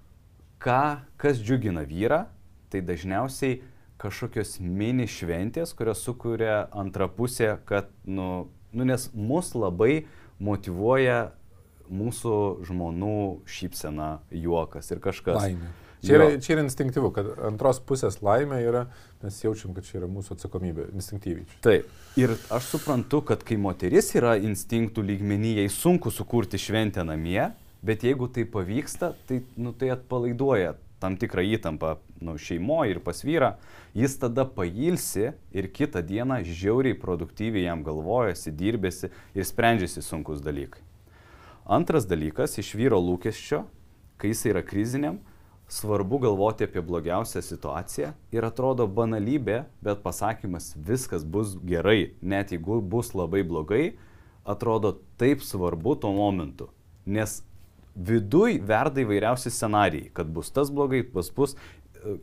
ką, 0.62 1.04
kas 1.20 1.44
džiugina 1.44 1.84
vyrą, 1.86 2.24
tai 2.72 2.80
dažniausiai 2.80 3.60
kažkokios 4.02 4.56
mini 4.60 5.06
šventės, 5.10 5.74
kurios 5.78 6.02
sukuria 6.02 6.64
antrą 6.74 7.08
pusę, 7.12 7.54
kad, 7.68 7.90
nu, 8.04 8.48
nu, 8.72 8.88
nes 8.88 9.08
mus 9.14 9.52
labai 9.54 10.04
motivuoja 10.42 11.30
mūsų 11.92 12.34
žmonų 12.66 13.16
šypsena, 13.46 14.10
juokas 14.34 14.90
ir 14.94 15.02
kažkas. 15.04 15.38
Laimė. 15.38 15.72
Čia 16.02 16.16
yra, 16.16 16.24
čia 16.42 16.56
yra 16.56 16.62
instinktyvu, 16.64 17.12
kad 17.14 17.28
antros 17.46 17.78
pusės 17.86 18.16
laimė 18.26 18.58
yra, 18.66 18.80
mes 19.22 19.36
jaučiam, 19.44 19.70
kad 19.76 19.86
čia 19.86 20.00
yra 20.00 20.08
mūsų 20.10 20.34
atsakomybė, 20.34 20.88
instinktyviai. 20.98 21.46
Taip. 21.62 21.90
Ir 22.18 22.34
aš 22.50 22.72
suprantu, 22.72 23.20
kad 23.28 23.44
kai 23.46 23.54
moteris 23.62 24.10
yra 24.18 24.34
instinktų 24.42 25.04
lygmenyje, 25.12 25.68
sunku 25.70 26.10
sukurti 26.10 26.58
šventę 26.58 27.04
namie, 27.06 27.52
bet 27.86 28.02
jeigu 28.02 28.26
tai 28.34 28.48
pavyksta, 28.50 29.12
tai, 29.28 29.44
nu, 29.54 29.70
tai 29.78 29.92
atpalaiduoja 29.94 30.74
tam 31.02 31.18
tikrą 31.18 31.42
įtampą 31.56 31.96
nu, 32.22 32.36
šeimoje 32.38 32.94
ir 32.94 33.02
pas 33.02 33.24
vyrą, 33.26 33.56
jis 33.98 34.14
tada 34.22 34.46
pailsi 34.46 35.32
ir 35.52 35.68
kitą 35.74 36.04
dieną 36.06 36.40
žiauriai 36.46 36.98
produktyviai 36.98 37.66
jam 37.66 37.82
galvojasi, 37.86 38.54
dirbėsi 38.54 39.10
ir 39.34 39.48
sprendžiasi 39.48 40.04
sunkus 40.06 40.40
dalykai. 40.44 40.80
Antras 41.66 42.06
dalykas 42.10 42.56
iš 42.58 42.72
vyro 42.78 42.98
lūkesčio, 43.02 43.64
kai 44.18 44.32
jis 44.32 44.46
yra 44.50 44.62
kriziniam, 44.66 45.20
svarbu 45.72 46.18
galvoti 46.18 46.66
apie 46.66 46.82
blogiausią 46.84 47.42
situaciją 47.42 48.12
ir 48.34 48.44
atrodo 48.44 48.86
banalybė, 48.86 49.62
bet 49.82 50.02
pasakymas 50.04 50.72
viskas 50.76 51.24
bus 51.24 51.54
gerai, 51.62 52.12
net 52.20 52.52
jeigu 52.52 52.80
bus 52.82 53.14
labai 53.14 53.44
blogai, 53.46 53.94
atrodo 54.44 54.96
taip 55.18 55.42
svarbu 55.42 55.96
tuo 56.02 56.12
momentu. 56.12 56.68
Nes 57.06 57.40
viduj 57.94 58.60
verda 58.66 59.02
įvairiausi 59.02 59.52
scenarijai, 59.52 60.10
kad 60.16 60.30
bus 60.32 60.50
tas 60.54 60.70
blogai, 60.72 61.02
bus 61.02 61.30
bus, 61.34 61.56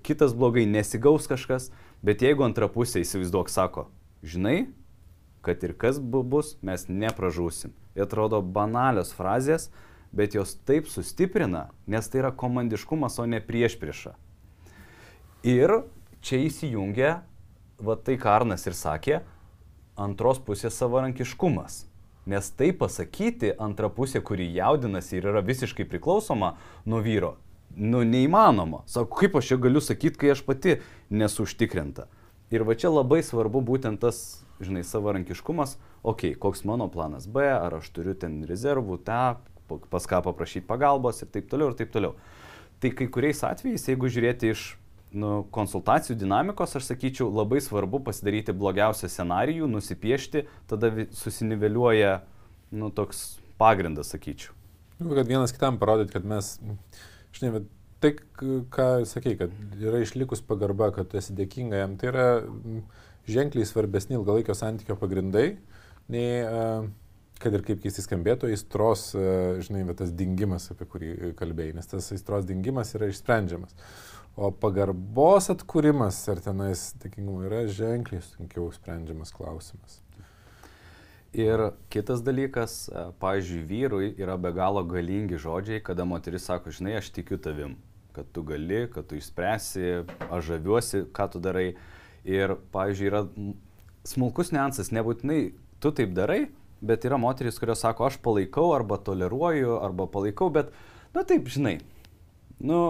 kitas 0.04 0.34
blogai, 0.34 0.66
nesigaus 0.66 1.28
kažkas, 1.30 1.70
bet 2.06 2.24
jeigu 2.26 2.44
antra 2.48 2.70
pusė 2.72 3.04
įsivaizduok 3.04 3.52
sako, 3.52 3.88
žinai, 4.24 4.70
kad 5.46 5.62
ir 5.64 5.76
kas 5.80 6.00
bus, 6.00 6.58
mes 6.66 6.88
nepražūsim. 6.90 7.72
Ir 7.96 8.06
atrodo 8.06 8.42
banalios 8.42 9.14
frazės, 9.16 9.70
bet 10.12 10.36
jos 10.36 10.56
taip 10.68 10.90
sustiprina, 10.90 11.70
nes 11.88 12.10
tai 12.10 12.24
yra 12.24 12.32
komandiškumas, 12.36 13.20
o 13.22 13.28
ne 13.30 13.40
prieš 13.44 13.78
priešą. 13.80 14.16
Ir 15.48 15.82
čia 16.26 16.42
įsijungia, 16.44 17.20
va 17.80 17.96
tai 17.96 18.18
Karnas 18.20 18.66
ir 18.68 18.76
sakė, 18.76 19.22
antros 20.00 20.42
pusės 20.44 20.76
savarankiškumas. 20.80 21.86
Nes 22.30 22.50
tai 22.54 22.70
pasakyti 22.78 23.56
antra 23.58 23.90
pusė, 23.90 24.22
kuri 24.22 24.46
jaudinasi 24.54 25.18
ir 25.18 25.32
yra 25.32 25.42
visiškai 25.42 25.88
priklausoma 25.90 26.52
nuo 26.86 27.00
vyro, 27.02 27.38
nu 27.74 28.04
neįmanoma. 28.06 28.84
Sako, 28.90 29.18
kaip 29.22 29.38
aš 29.40 29.50
čia 29.50 29.58
galiu 29.62 29.82
sakyti, 29.82 30.20
kai 30.22 30.34
aš 30.36 30.44
pati 30.46 30.76
nesu 31.10 31.48
užtikrinta. 31.48 32.06
Ir 32.54 32.66
va 32.68 32.76
čia 32.78 32.92
labai 32.94 33.22
svarbu 33.26 33.62
būtent 33.66 34.02
tas, 34.02 34.42
žinai, 34.62 34.84
savarankiškumas, 34.86 35.78
okei, 36.02 36.34
okay, 36.34 36.40
koks 36.42 36.66
mano 36.70 36.90
planas 36.92 37.26
B, 37.30 37.46
ar 37.50 37.80
aš 37.80 37.90
turiu 37.96 38.14
ten 38.18 38.42
rezervų, 38.50 39.00
tą, 39.06 39.40
pas 39.90 40.10
ką 40.10 40.22
paprašyti 40.26 40.68
pagalbos 40.70 41.22
ir 41.24 41.30
taip 41.34 41.50
toliau 41.50 41.72
ir 41.72 41.78
taip 41.82 41.94
toliau. 41.94 42.16
Tai 42.80 42.94
kai 42.96 43.10
kuriais 43.12 43.42
atvejais, 43.46 43.86
jeigu 43.90 44.10
žiūrėti 44.10 44.54
iš 44.54 44.66
nu, 45.16 45.32
konsultacijų 45.56 46.18
dinamikos, 46.20 46.76
aš 46.78 46.92
sakyčiau, 46.92 47.30
labai 47.34 47.62
svarbu 47.64 48.02
pasidaryti 48.06 48.54
blogiausią 48.56 49.10
scenarijų, 49.10 49.70
nusipiešti, 49.72 50.46
tada 50.70 50.92
susiniveliuoja 51.18 52.20
nu, 52.78 52.92
toks 52.94 53.40
pagrindas, 53.62 54.14
sakyčiau. 54.14 54.54
Nu, 55.00 55.14
kad 55.16 55.30
vienas 55.30 55.54
kitam 55.56 55.80
parodyti, 55.82 56.14
kad 56.14 56.28
mes, 56.28 56.58
žinai, 57.36 57.54
bet 57.58 57.70
tai, 58.04 58.14
ką 58.76 58.88
sakei, 59.10 59.36
kad 59.40 59.54
yra 59.80 60.02
išlikus 60.04 60.44
pagarba, 60.46 60.92
kad 60.96 61.14
esi 61.18 61.36
dėkinga 61.38 61.82
jam, 61.82 61.96
tai 62.00 62.12
yra 62.12 62.28
ženkliai 63.30 63.68
svarbesni 63.68 64.18
ilgalaikio 64.18 64.56
santykio 64.58 64.98
pagrindai, 65.00 65.54
nei 66.12 66.44
kad 67.40 67.56
ir 67.56 67.64
kaip 67.64 67.82
keistai 67.84 68.04
skambėtų, 68.04 68.50
aistros, 68.52 69.10
žinai, 69.64 69.86
bet 69.88 70.02
tas 70.02 70.12
dingimas, 70.16 70.68
apie 70.74 70.88
kurį 70.92 71.12
kalbėjai, 71.40 71.76
nes 71.78 71.88
tas 71.88 72.12
aistros 72.16 72.48
dingimas 72.48 72.92
yra 72.98 73.08
išsprendžiamas. 73.12 73.76
O 74.38 74.52
pagarbos 74.56 75.50
atkūrimas 75.52 76.20
ar 76.32 76.40
tenais 76.44 76.90
dėkingumo 77.02 77.48
yra 77.48 77.66
ženkliai 77.68 78.22
sunkiau 78.24 78.70
sprendžiamas 78.72 79.34
klausimas. 79.36 80.00
Ir 81.36 81.62
kitas 81.94 82.24
dalykas, 82.26 82.88
pavyzdžiui, 83.22 83.66
vyrui 83.70 84.08
yra 84.18 84.38
be 84.42 84.50
galo 84.56 84.82
galingi 84.82 85.38
žodžiai, 85.38 85.82
kada 85.86 86.06
moteris 86.06 86.48
sako, 86.50 86.74
žinai, 86.74 86.96
aš 86.98 87.12
tikiu 87.14 87.38
tavim, 87.38 87.76
kad 88.16 88.32
tu 88.34 88.42
gali, 88.44 88.88
kad 88.90 89.06
tu 89.06 89.20
išspręsi, 89.20 89.84
aš 90.26 90.48
žaviuosi, 90.48 91.04
ką 91.14 91.28
tu 91.30 91.42
darai. 91.44 91.68
Ir, 92.26 92.56
pavyzdžiui, 92.74 93.12
yra 93.12 93.22
smulkus 94.10 94.50
niansas, 94.56 94.90
nebūtinai 94.96 95.52
tu 95.84 95.94
taip 95.96 96.16
darai, 96.18 96.48
bet 96.82 97.06
yra 97.06 97.20
moteris, 97.22 97.60
kurios 97.62 97.84
sako, 97.86 98.08
aš 98.10 98.18
palaikau 98.26 98.72
arba 98.74 98.98
toleruoju, 98.98 99.78
arba 99.84 100.10
palaikau, 100.10 100.50
bet, 100.54 100.74
na 101.14 101.24
taip, 101.28 101.46
žinai, 101.52 101.78
nu, 102.60 102.82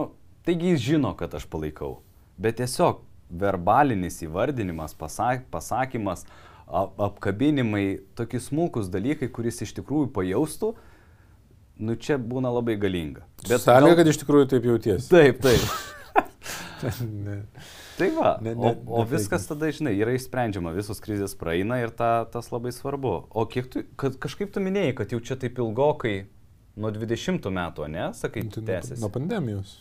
taigi 0.47 0.73
jis 0.73 0.85
žino, 0.85 1.13
kad 1.17 1.33
aš 1.35 1.47
palaikau, 1.49 1.99
bet 2.37 2.59
tiesiog 2.61 3.03
verbalinis 3.29 4.21
įvardinimas, 4.25 4.95
pasak, 4.97 5.45
pasakymas, 5.53 6.25
ap, 6.65 6.95
apkabinimai, 7.09 7.99
tokie 8.17 8.41
smulkus 8.41 8.89
dalykai, 8.91 9.29
kuris 9.33 9.61
iš 9.65 9.75
tikrųjų 9.77 10.09
pajaustų, 10.15 10.73
nu 11.79 11.95
čia 11.95 12.17
būna 12.19 12.51
labai 12.53 12.75
galinga. 12.81 13.25
Bet 13.45 13.63
sąlyga, 13.63 13.93
gal... 13.93 14.01
kad 14.01 14.11
iš 14.13 14.21
tikrųjų 14.23 14.49
taip 14.55 14.67
jautiesi. 14.71 15.11
Taip, 15.11 15.41
taip. 15.45 15.63
Tai 17.99 18.07
va, 18.15 18.37
ne, 18.39 18.53
ne, 18.55 18.69
o, 18.87 19.01
o 19.01 19.03
viskas 19.03 19.43
tada, 19.49 19.67
žinai, 19.75 19.91
yra 19.99 20.13
išsprendžiama, 20.15 20.71
visos 20.71 21.01
krizės 21.03 21.33
praeina 21.35 21.81
ir 21.81 21.91
ta, 21.91 22.23
tas 22.31 22.47
labai 22.53 22.71
svarbu. 22.71 23.11
O 23.35 23.43
kiek 23.51 23.67
tu, 23.71 23.83
kad 23.99 24.15
kažkaip 24.23 24.53
tu 24.55 24.63
minėjai, 24.63 24.93
kad 25.01 25.11
jau 25.11 25.19
čia 25.19 25.35
taip 25.41 25.59
ilgokai, 25.59 26.13
nuo 26.79 26.93
20 26.95 27.51
metų, 27.59 27.89
ne, 27.91 28.05
sakai, 28.15 28.45
tai 28.55 28.63
tęsiasi. 28.71 29.01
Nuo 29.03 29.11
pandemijos, 29.11 29.75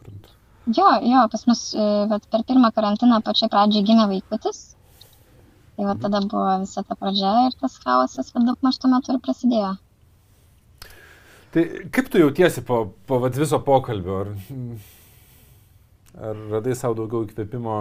suprantu. 0.00 0.34
Jo, 0.76 0.88
jo, 1.06 1.22
pas 1.32 1.46
mus 1.48 1.62
vat, 2.10 2.26
per 2.32 2.44
pirmą 2.48 2.72
karantiną 2.76 3.20
pačiai 3.26 3.50
pradžiai 3.52 3.86
gimė 3.86 4.06
vaikutis. 4.10 4.62
Tai 5.76 5.86
va 5.88 5.94
tada 6.00 6.20
buvo 6.24 6.58
visa 6.64 6.84
ta 6.84 6.96
pradžia 6.98 7.46
ir 7.48 7.56
tas 7.60 7.78
chaosas, 7.80 8.32
daug 8.34 8.58
maž 8.64 8.78
tuo 8.80 8.90
metu 8.92 9.14
ir 9.14 9.20
prasidėjo. 9.24 9.74
Tai 11.50 11.62
kaip 11.90 12.10
tu 12.12 12.20
jautiesi 12.20 12.62
po, 12.66 12.82
po 13.08 13.18
vat, 13.22 13.38
viso 13.38 13.58
pokalbio? 13.66 14.20
Ar 14.24 14.34
Ar 16.18 16.34
radai 16.50 16.74
savo 16.74 16.96
daugiau 16.98 17.22
įkvėpimo 17.22 17.74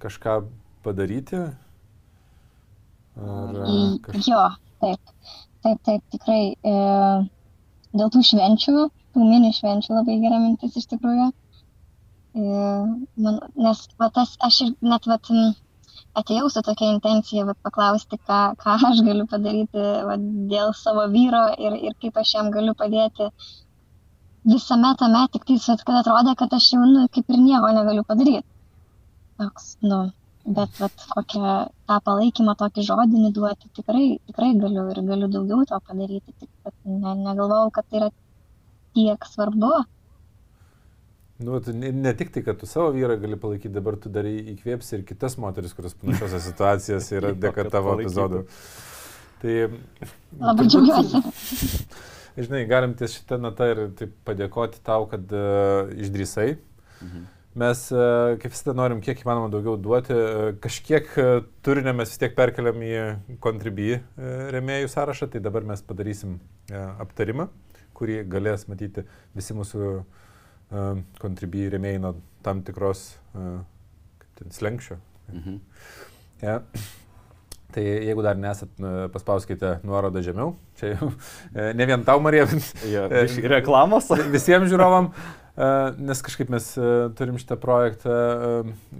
kažką 0.00 0.36
padaryti? 0.84 1.40
Ar, 3.20 3.58
kaž... 4.06 4.24
Jo, 4.24 4.46
taip, 4.80 5.12
taip, 5.66 5.82
taip, 5.84 6.06
tikrai. 6.14 6.56
E, 6.56 6.72
dėl 7.92 8.12
tų 8.14 8.22
švenčių, 8.30 8.86
tų 9.14 9.26
mini 9.30 9.52
švenčių 9.56 9.96
labai 9.98 10.18
gera 10.24 10.42
mintis 10.42 10.76
iš 10.80 10.86
tikrųjų. 10.92 11.30
E, 11.30 12.44
man, 13.24 13.40
nes 13.66 13.82
va, 14.00 14.10
tas, 14.18 14.36
aš 14.48 14.60
ir 14.66 14.74
net 14.92 15.08
vat, 15.10 15.32
atėjau 16.20 16.50
su 16.52 16.62
tokia 16.66 16.92
intencija 16.96 17.46
vat, 17.48 17.58
paklausti, 17.66 18.20
ką, 18.28 18.42
ką 18.60 18.76
aš 18.90 19.02
galiu 19.06 19.26
padaryti 19.30 19.88
vat, 20.10 20.28
dėl 20.52 20.74
savo 20.82 21.08
vyro 21.16 21.48
ir, 21.58 21.80
ir 21.88 21.98
kaip 22.02 22.22
aš 22.22 22.36
jam 22.38 22.54
galiu 22.54 22.76
padėti 22.78 23.30
visame 24.44 24.94
tame, 24.96 25.26
tik 25.32 25.44
tais, 25.48 25.66
kad 25.84 25.98
atrodė, 26.00 26.34
kad 26.38 26.54
aš 26.56 26.72
jau, 26.72 26.86
nu, 26.86 27.04
kaip 27.12 27.28
ir 27.28 27.42
nieko 27.42 27.72
negaliu 27.76 28.04
padaryti. 28.08 28.46
Toks, 29.40 29.66
nu, 29.82 30.00
bet, 30.46 30.72
vat, 30.80 31.04
kokią 31.12 31.52
tą 31.88 31.98
palaikymą, 32.06 32.54
tokį 32.62 32.86
žodinį 32.88 33.32
duoti, 33.36 33.68
tikrai, 33.76 34.06
tikrai 34.30 34.50
galiu 34.62 34.86
ir 34.92 35.02
galiu 35.10 35.28
daugiau 35.34 35.66
to 35.68 35.80
padaryti, 35.88 36.34
tik 36.40 36.72
ne, 36.84 37.14
negalvojau, 37.26 37.70
kad 37.76 37.88
tai 37.88 38.00
yra 38.00 38.10
tiek 38.96 39.26
svarbu. 39.30 39.72
Nu, 41.40 41.56
tu 41.64 41.72
ne, 41.72 41.88
ne 41.96 42.12
tik 42.16 42.34
tai, 42.34 42.42
kad 42.44 42.58
tu 42.60 42.68
savo 42.68 42.90
vyrą 42.92 43.16
gali 43.20 43.38
palaikyti, 43.40 43.72
dabar 43.72 43.96
tu 43.96 44.12
darai 44.12 44.34
įkvėpsi 44.52 44.98
ir 44.98 45.04
kitas 45.08 45.38
moteris, 45.40 45.72
kurios 45.76 45.96
panašiose 45.96 46.42
situacijose 46.50 47.14
yra 47.20 47.32
dėka 47.32 47.64
tavo 47.72 47.96
epizodų. 47.96 48.44
Tai... 49.40 49.54
Labai 50.36 50.66
džiaugiuosi. 50.68 51.22
žinai, 52.44 52.64
galim 52.68 52.94
ties 52.98 53.16
šitą 53.16 53.40
natą 53.40 53.70
ir 53.72 53.82
taip 53.98 54.12
padėkoti 54.28 54.82
tau, 54.86 55.06
kad 55.10 55.32
uh, 55.32 55.90
išdrysai. 55.96 56.54
Mhm. 57.00 57.28
Mes, 57.60 57.80
uh, 57.90 58.36
kaip 58.38 58.52
visada, 58.52 58.76
norim 58.78 59.00
kiek 59.02 59.24
įmanoma 59.24 59.48
daugiau 59.50 59.74
duoti. 59.80 60.14
Uh, 60.14 60.52
kažkiek 60.62 61.08
uh, 61.18 61.32
turinio 61.66 61.96
mes 61.96 62.12
vis 62.12 62.20
tiek 62.20 62.36
perkeliam 62.36 62.84
į 62.84 62.92
Contribui 63.42 63.96
uh, 63.96 64.04
remėjų 64.54 64.92
sąrašą, 64.92 65.32
tai 65.32 65.42
dabar 65.42 65.66
mes 65.72 65.82
padarysim 65.88 66.36
uh, 66.36 67.00
aptarimą, 67.02 67.48
kurį 68.00 68.22
galės 68.30 68.66
matyti 68.70 69.04
visi 69.36 69.56
mūsų 69.56 69.90
uh, 70.00 71.04
Contribui 71.20 71.68
remėjai 71.72 72.00
nuo 72.02 72.16
tam 72.46 72.64
tikros 72.66 73.12
uh, 73.36 73.60
slengščio. 74.48 74.96
Mhm. 75.34 75.60
Ja. 76.40 76.60
Tai 77.70 77.82
jeigu 77.86 78.22
dar 78.24 78.38
nesat, 78.40 78.70
paspauskite 79.14 79.76
nuorodą 79.86 80.22
žemiau. 80.26 80.56
Čia 80.80 80.96
ne 81.78 81.86
vien 81.86 82.02
tau, 82.02 82.18
Marija, 82.24 82.48
bet 82.50 82.86
ja, 82.90 83.04
reklamos. 83.52 84.08
Visiems 84.32 84.66
žiūrovam, 84.72 85.12
nes 85.56 86.22
kažkaip 86.24 86.50
mes 86.52 86.66
turim 87.18 87.38
šitą 87.40 87.56
projektą 87.60 88.14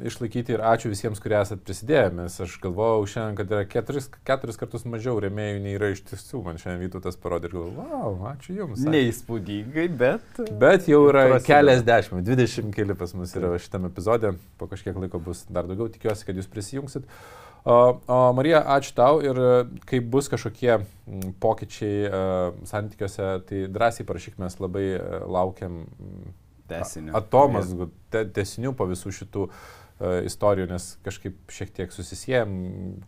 išlaikyti 0.06 0.56
ir 0.56 0.64
ačiū 0.66 0.90
visiems, 0.92 1.20
kurie 1.22 1.38
esat 1.40 1.62
prisidėję. 1.66 2.10
Nes 2.18 2.36
aš 2.42 2.56
galvojau 2.62 3.06
šiandien, 3.10 3.38
kad 3.38 3.54
yra 3.54 3.66
keturis, 3.70 4.10
keturis 4.28 4.60
kartus 4.60 4.86
mažiau 4.88 5.18
remėjų 5.22 5.60
nei 5.64 5.76
yra 5.78 5.92
iš 5.94 6.04
tiesų. 6.10 6.44
Man 6.46 6.60
šiandien 6.60 6.84
Vytautas 6.84 7.18
parodė 7.20 7.50
ir 7.50 7.56
galvojau, 7.58 7.90
wow, 7.90 8.30
ačiū 8.32 8.56
Jums. 8.60 8.86
Neįspūdingai, 8.86 9.88
bet. 10.00 10.40
Bet 10.60 10.88
jau 10.90 11.02
yra 11.10 11.26
keliasdešimt, 11.44 12.24
dvidešimt 12.26 12.74
keli 12.76 12.96
pas 12.98 13.14
mus 13.18 13.36
yra 13.38 13.54
šitame 13.60 13.92
epizode. 13.92 14.34
Po 14.60 14.70
kažkiek 14.70 14.96
laiko 14.96 15.22
bus 15.22 15.46
dar 15.48 15.70
daugiau. 15.70 15.90
Tikiuosi, 15.92 16.26
kad 16.28 16.38
Jūs 16.40 16.50
prisijungsit. 16.50 17.06
O 17.06 17.49
Marija, 17.66 18.62
ačiū 18.76 18.94
tau 18.96 19.20
ir 19.24 19.36
e, 19.36 19.50
kai 19.88 20.00
bus 20.00 20.30
kažkokie 20.32 20.78
pokyčiai 21.42 22.06
uh, 22.06 22.54
santykiuose, 22.70 23.26
tai 23.48 23.64
drąsiai 23.72 24.06
parašyk, 24.06 24.38
mes 24.40 24.54
labai 24.62 24.84
uh, 24.94 25.26
laukiam 25.28 25.82
tesinių. 26.70 27.12
Atomasgų, 27.18 27.90
te, 28.14 28.24
tesinių 28.38 28.72
po 28.78 28.86
visų 28.88 29.12
šitų 29.18 29.48
istorijų, 30.24 30.70
nes 30.70 30.86
kažkaip 31.04 31.50
šiek 31.52 31.74
tiek 31.76 31.90
susisiejam, 31.92 32.54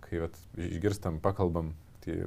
kai 0.05 0.27
vat, 0.27 0.35
išgirstam, 0.61 1.23
pakalbam, 1.25 1.71
tai 2.05 2.19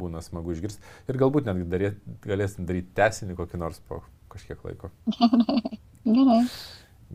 būna 0.00 0.22
smagu 0.24 0.54
išgirsti. 0.54 0.80
Ir 1.10 1.18
galbūt 1.20 1.50
netgi 1.50 1.66
darė, 1.68 1.90
galėsim 2.24 2.64
daryti 2.64 2.94
tesinį 2.96 3.36
kokį 3.36 3.60
nors 3.60 3.82
po 3.84 4.00
kažkiek 4.32 4.64
laiko. 4.64 4.88
Gerai. 6.16 6.40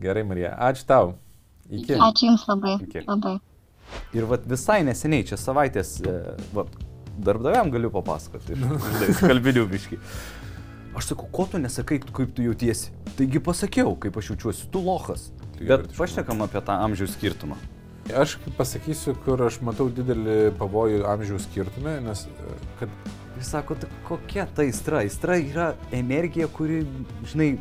Gerai, 0.00 0.22
Marija. 0.28 0.54
Ačiū 0.70 0.86
tau. 0.86 1.14
Iki. 1.66 1.98
Ačiū 1.98 2.30
Jums 2.30 2.46
labai. 2.46 2.76
Iki. 2.86 3.02
Labai. 3.08 3.38
Ir 4.16 4.26
vat 4.30 4.46
visai 4.48 4.80
neseniai, 4.86 5.26
čia 5.28 5.38
savaitės, 5.40 5.96
e, 6.02 6.14
vat, 6.56 6.72
darbdaviam 7.20 7.70
galiu 7.72 7.92
papasakoti, 7.94 8.58
iš 9.10 9.22
kalbinių 9.22 9.66
biški. 9.70 10.00
Aš 10.98 11.12
sakau, 11.12 11.28
ko 11.30 11.46
tu 11.52 11.60
nesakai, 11.62 12.00
kaip 12.02 12.32
tu 12.34 12.42
jautiesi? 12.42 12.90
Taigi 13.18 13.42
pasakiau, 13.46 13.94
kaip 14.00 14.16
aš 14.18 14.32
jaučiuosi, 14.32 14.70
tu 14.74 14.82
lochas. 14.82 15.28
Tai 15.54 15.68
Bet 15.68 15.86
pašnekam 15.94 16.42
apie 16.42 16.62
tą 16.66 16.80
amžiaus 16.82 17.14
skirtumą. 17.14 17.60
Aš 18.16 18.40
pasakysiu, 18.56 19.14
kur 19.22 19.38
aš 19.46 19.60
matau 19.62 19.86
didelį 19.94 20.56
pavojų 20.58 21.04
amžiaus 21.06 21.46
skirtumą, 21.46 22.00
nes 22.02 22.26
e, 22.26 22.56
kad 22.80 22.94
Jis 23.40 23.50
sako, 23.54 23.74
tai 23.80 23.88
kokia 24.04 24.44
ta 24.54 24.64
aistra? 24.66 24.98
Aistra 25.00 25.38
yra 25.40 25.70
energija, 25.96 26.48
kuri, 26.52 26.82
žinai, 27.30 27.54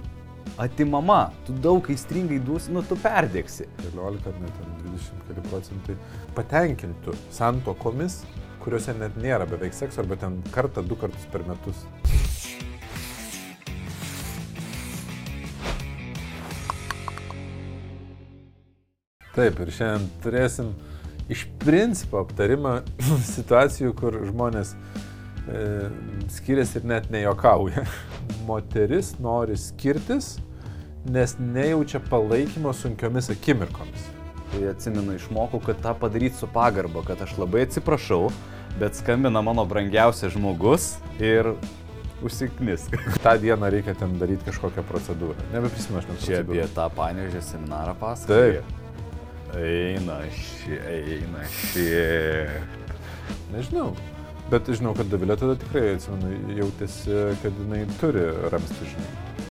atimama. 0.60 1.32
Tu 1.48 1.56
daug 1.64 1.88
aistringai 1.90 2.40
duosi, 2.44 2.74
nu 2.76 2.84
tu 2.84 2.98
perdėksi. 3.00 3.70
14 3.86 4.28
ar 4.28 4.40
net 4.44 4.58
ten 4.60 4.76
20 4.84 5.24
keli 5.30 5.46
procentai 5.48 5.96
patenkintų 6.36 7.16
santokomis, 7.34 8.22
kuriuose 8.64 8.96
net 9.00 9.16
nėra 9.22 9.48
beveik 9.50 9.76
sekso, 9.76 10.04
arba 10.04 10.20
ten 10.20 10.42
kartą, 10.54 10.84
du 10.84 11.00
kartus 11.00 11.28
per 11.32 11.48
metus. 11.48 11.86
Taip, 19.40 19.60
ir 19.64 19.70
šiandien 19.72 20.10
turėsim 20.20 20.74
iš 21.32 21.46
principo 21.62 22.20
aptarimą 22.20 22.82
situacijų, 23.36 23.94
kur 23.96 24.18
žmonės 24.28 24.74
e, 24.76 25.62
skiriasi 26.36 26.82
ir 26.82 26.90
net 26.92 27.08
nejokauja. 27.14 27.86
Moteris 28.50 29.14
nori 29.22 29.56
skirtis, 29.62 30.34
nes 31.06 31.36
nejaučia 31.40 32.00
palaikymo 32.10 32.74
sunkiomis 32.74 33.30
akimirkomis. 33.30 34.08
Tai 34.52 34.64
atsimenu, 34.72 35.14
išmokau, 35.16 35.62
kad 35.62 35.82
tą 35.84 35.94
padaryti 36.00 36.36
su 36.36 36.48
pagarba, 36.54 37.04
kad 37.06 37.22
aš 37.22 37.38
labai 37.38 37.68
atsiprašau, 37.68 38.32
bet 38.80 38.98
skambina 38.98 39.42
mano 39.46 39.66
brangiausias 39.66 40.34
žmogus 40.34 40.96
ir 41.22 41.54
užsiknisk. 42.26 42.98
Ta 43.24 43.38
diena 43.38 43.70
reikia 43.70 43.94
ten 43.96 44.18
daryti 44.20 44.50
kažkokią 44.50 44.84
procedūrą. 44.90 45.38
Nebeprisimenu, 45.54 46.02
aš 46.02 46.10
net 46.10 46.26
Čia 46.26 46.42
apie 46.44 46.66
tą 46.76 46.90
panėžę 46.98 47.44
seminarą 47.46 47.96
pasakoju. 48.02 48.64
Taip. 48.66 48.76
Eina 49.60 50.20
ši, 50.36 50.82
eina 50.90 51.46
ši. 51.54 51.88
Nežinau. 53.54 53.94
Bet 54.50 54.66
žinau, 54.66 54.96
kad 54.98 55.10
Davilė 55.14 55.38
tada 55.38 55.56
tikrai, 55.62 55.94
atsimenu, 55.94 56.34
jautėsi, 56.58 57.18
kad 57.44 57.58
jinai 57.64 57.84
turi 58.02 58.26
ramstį, 58.50 58.94
žinai. 58.96 59.29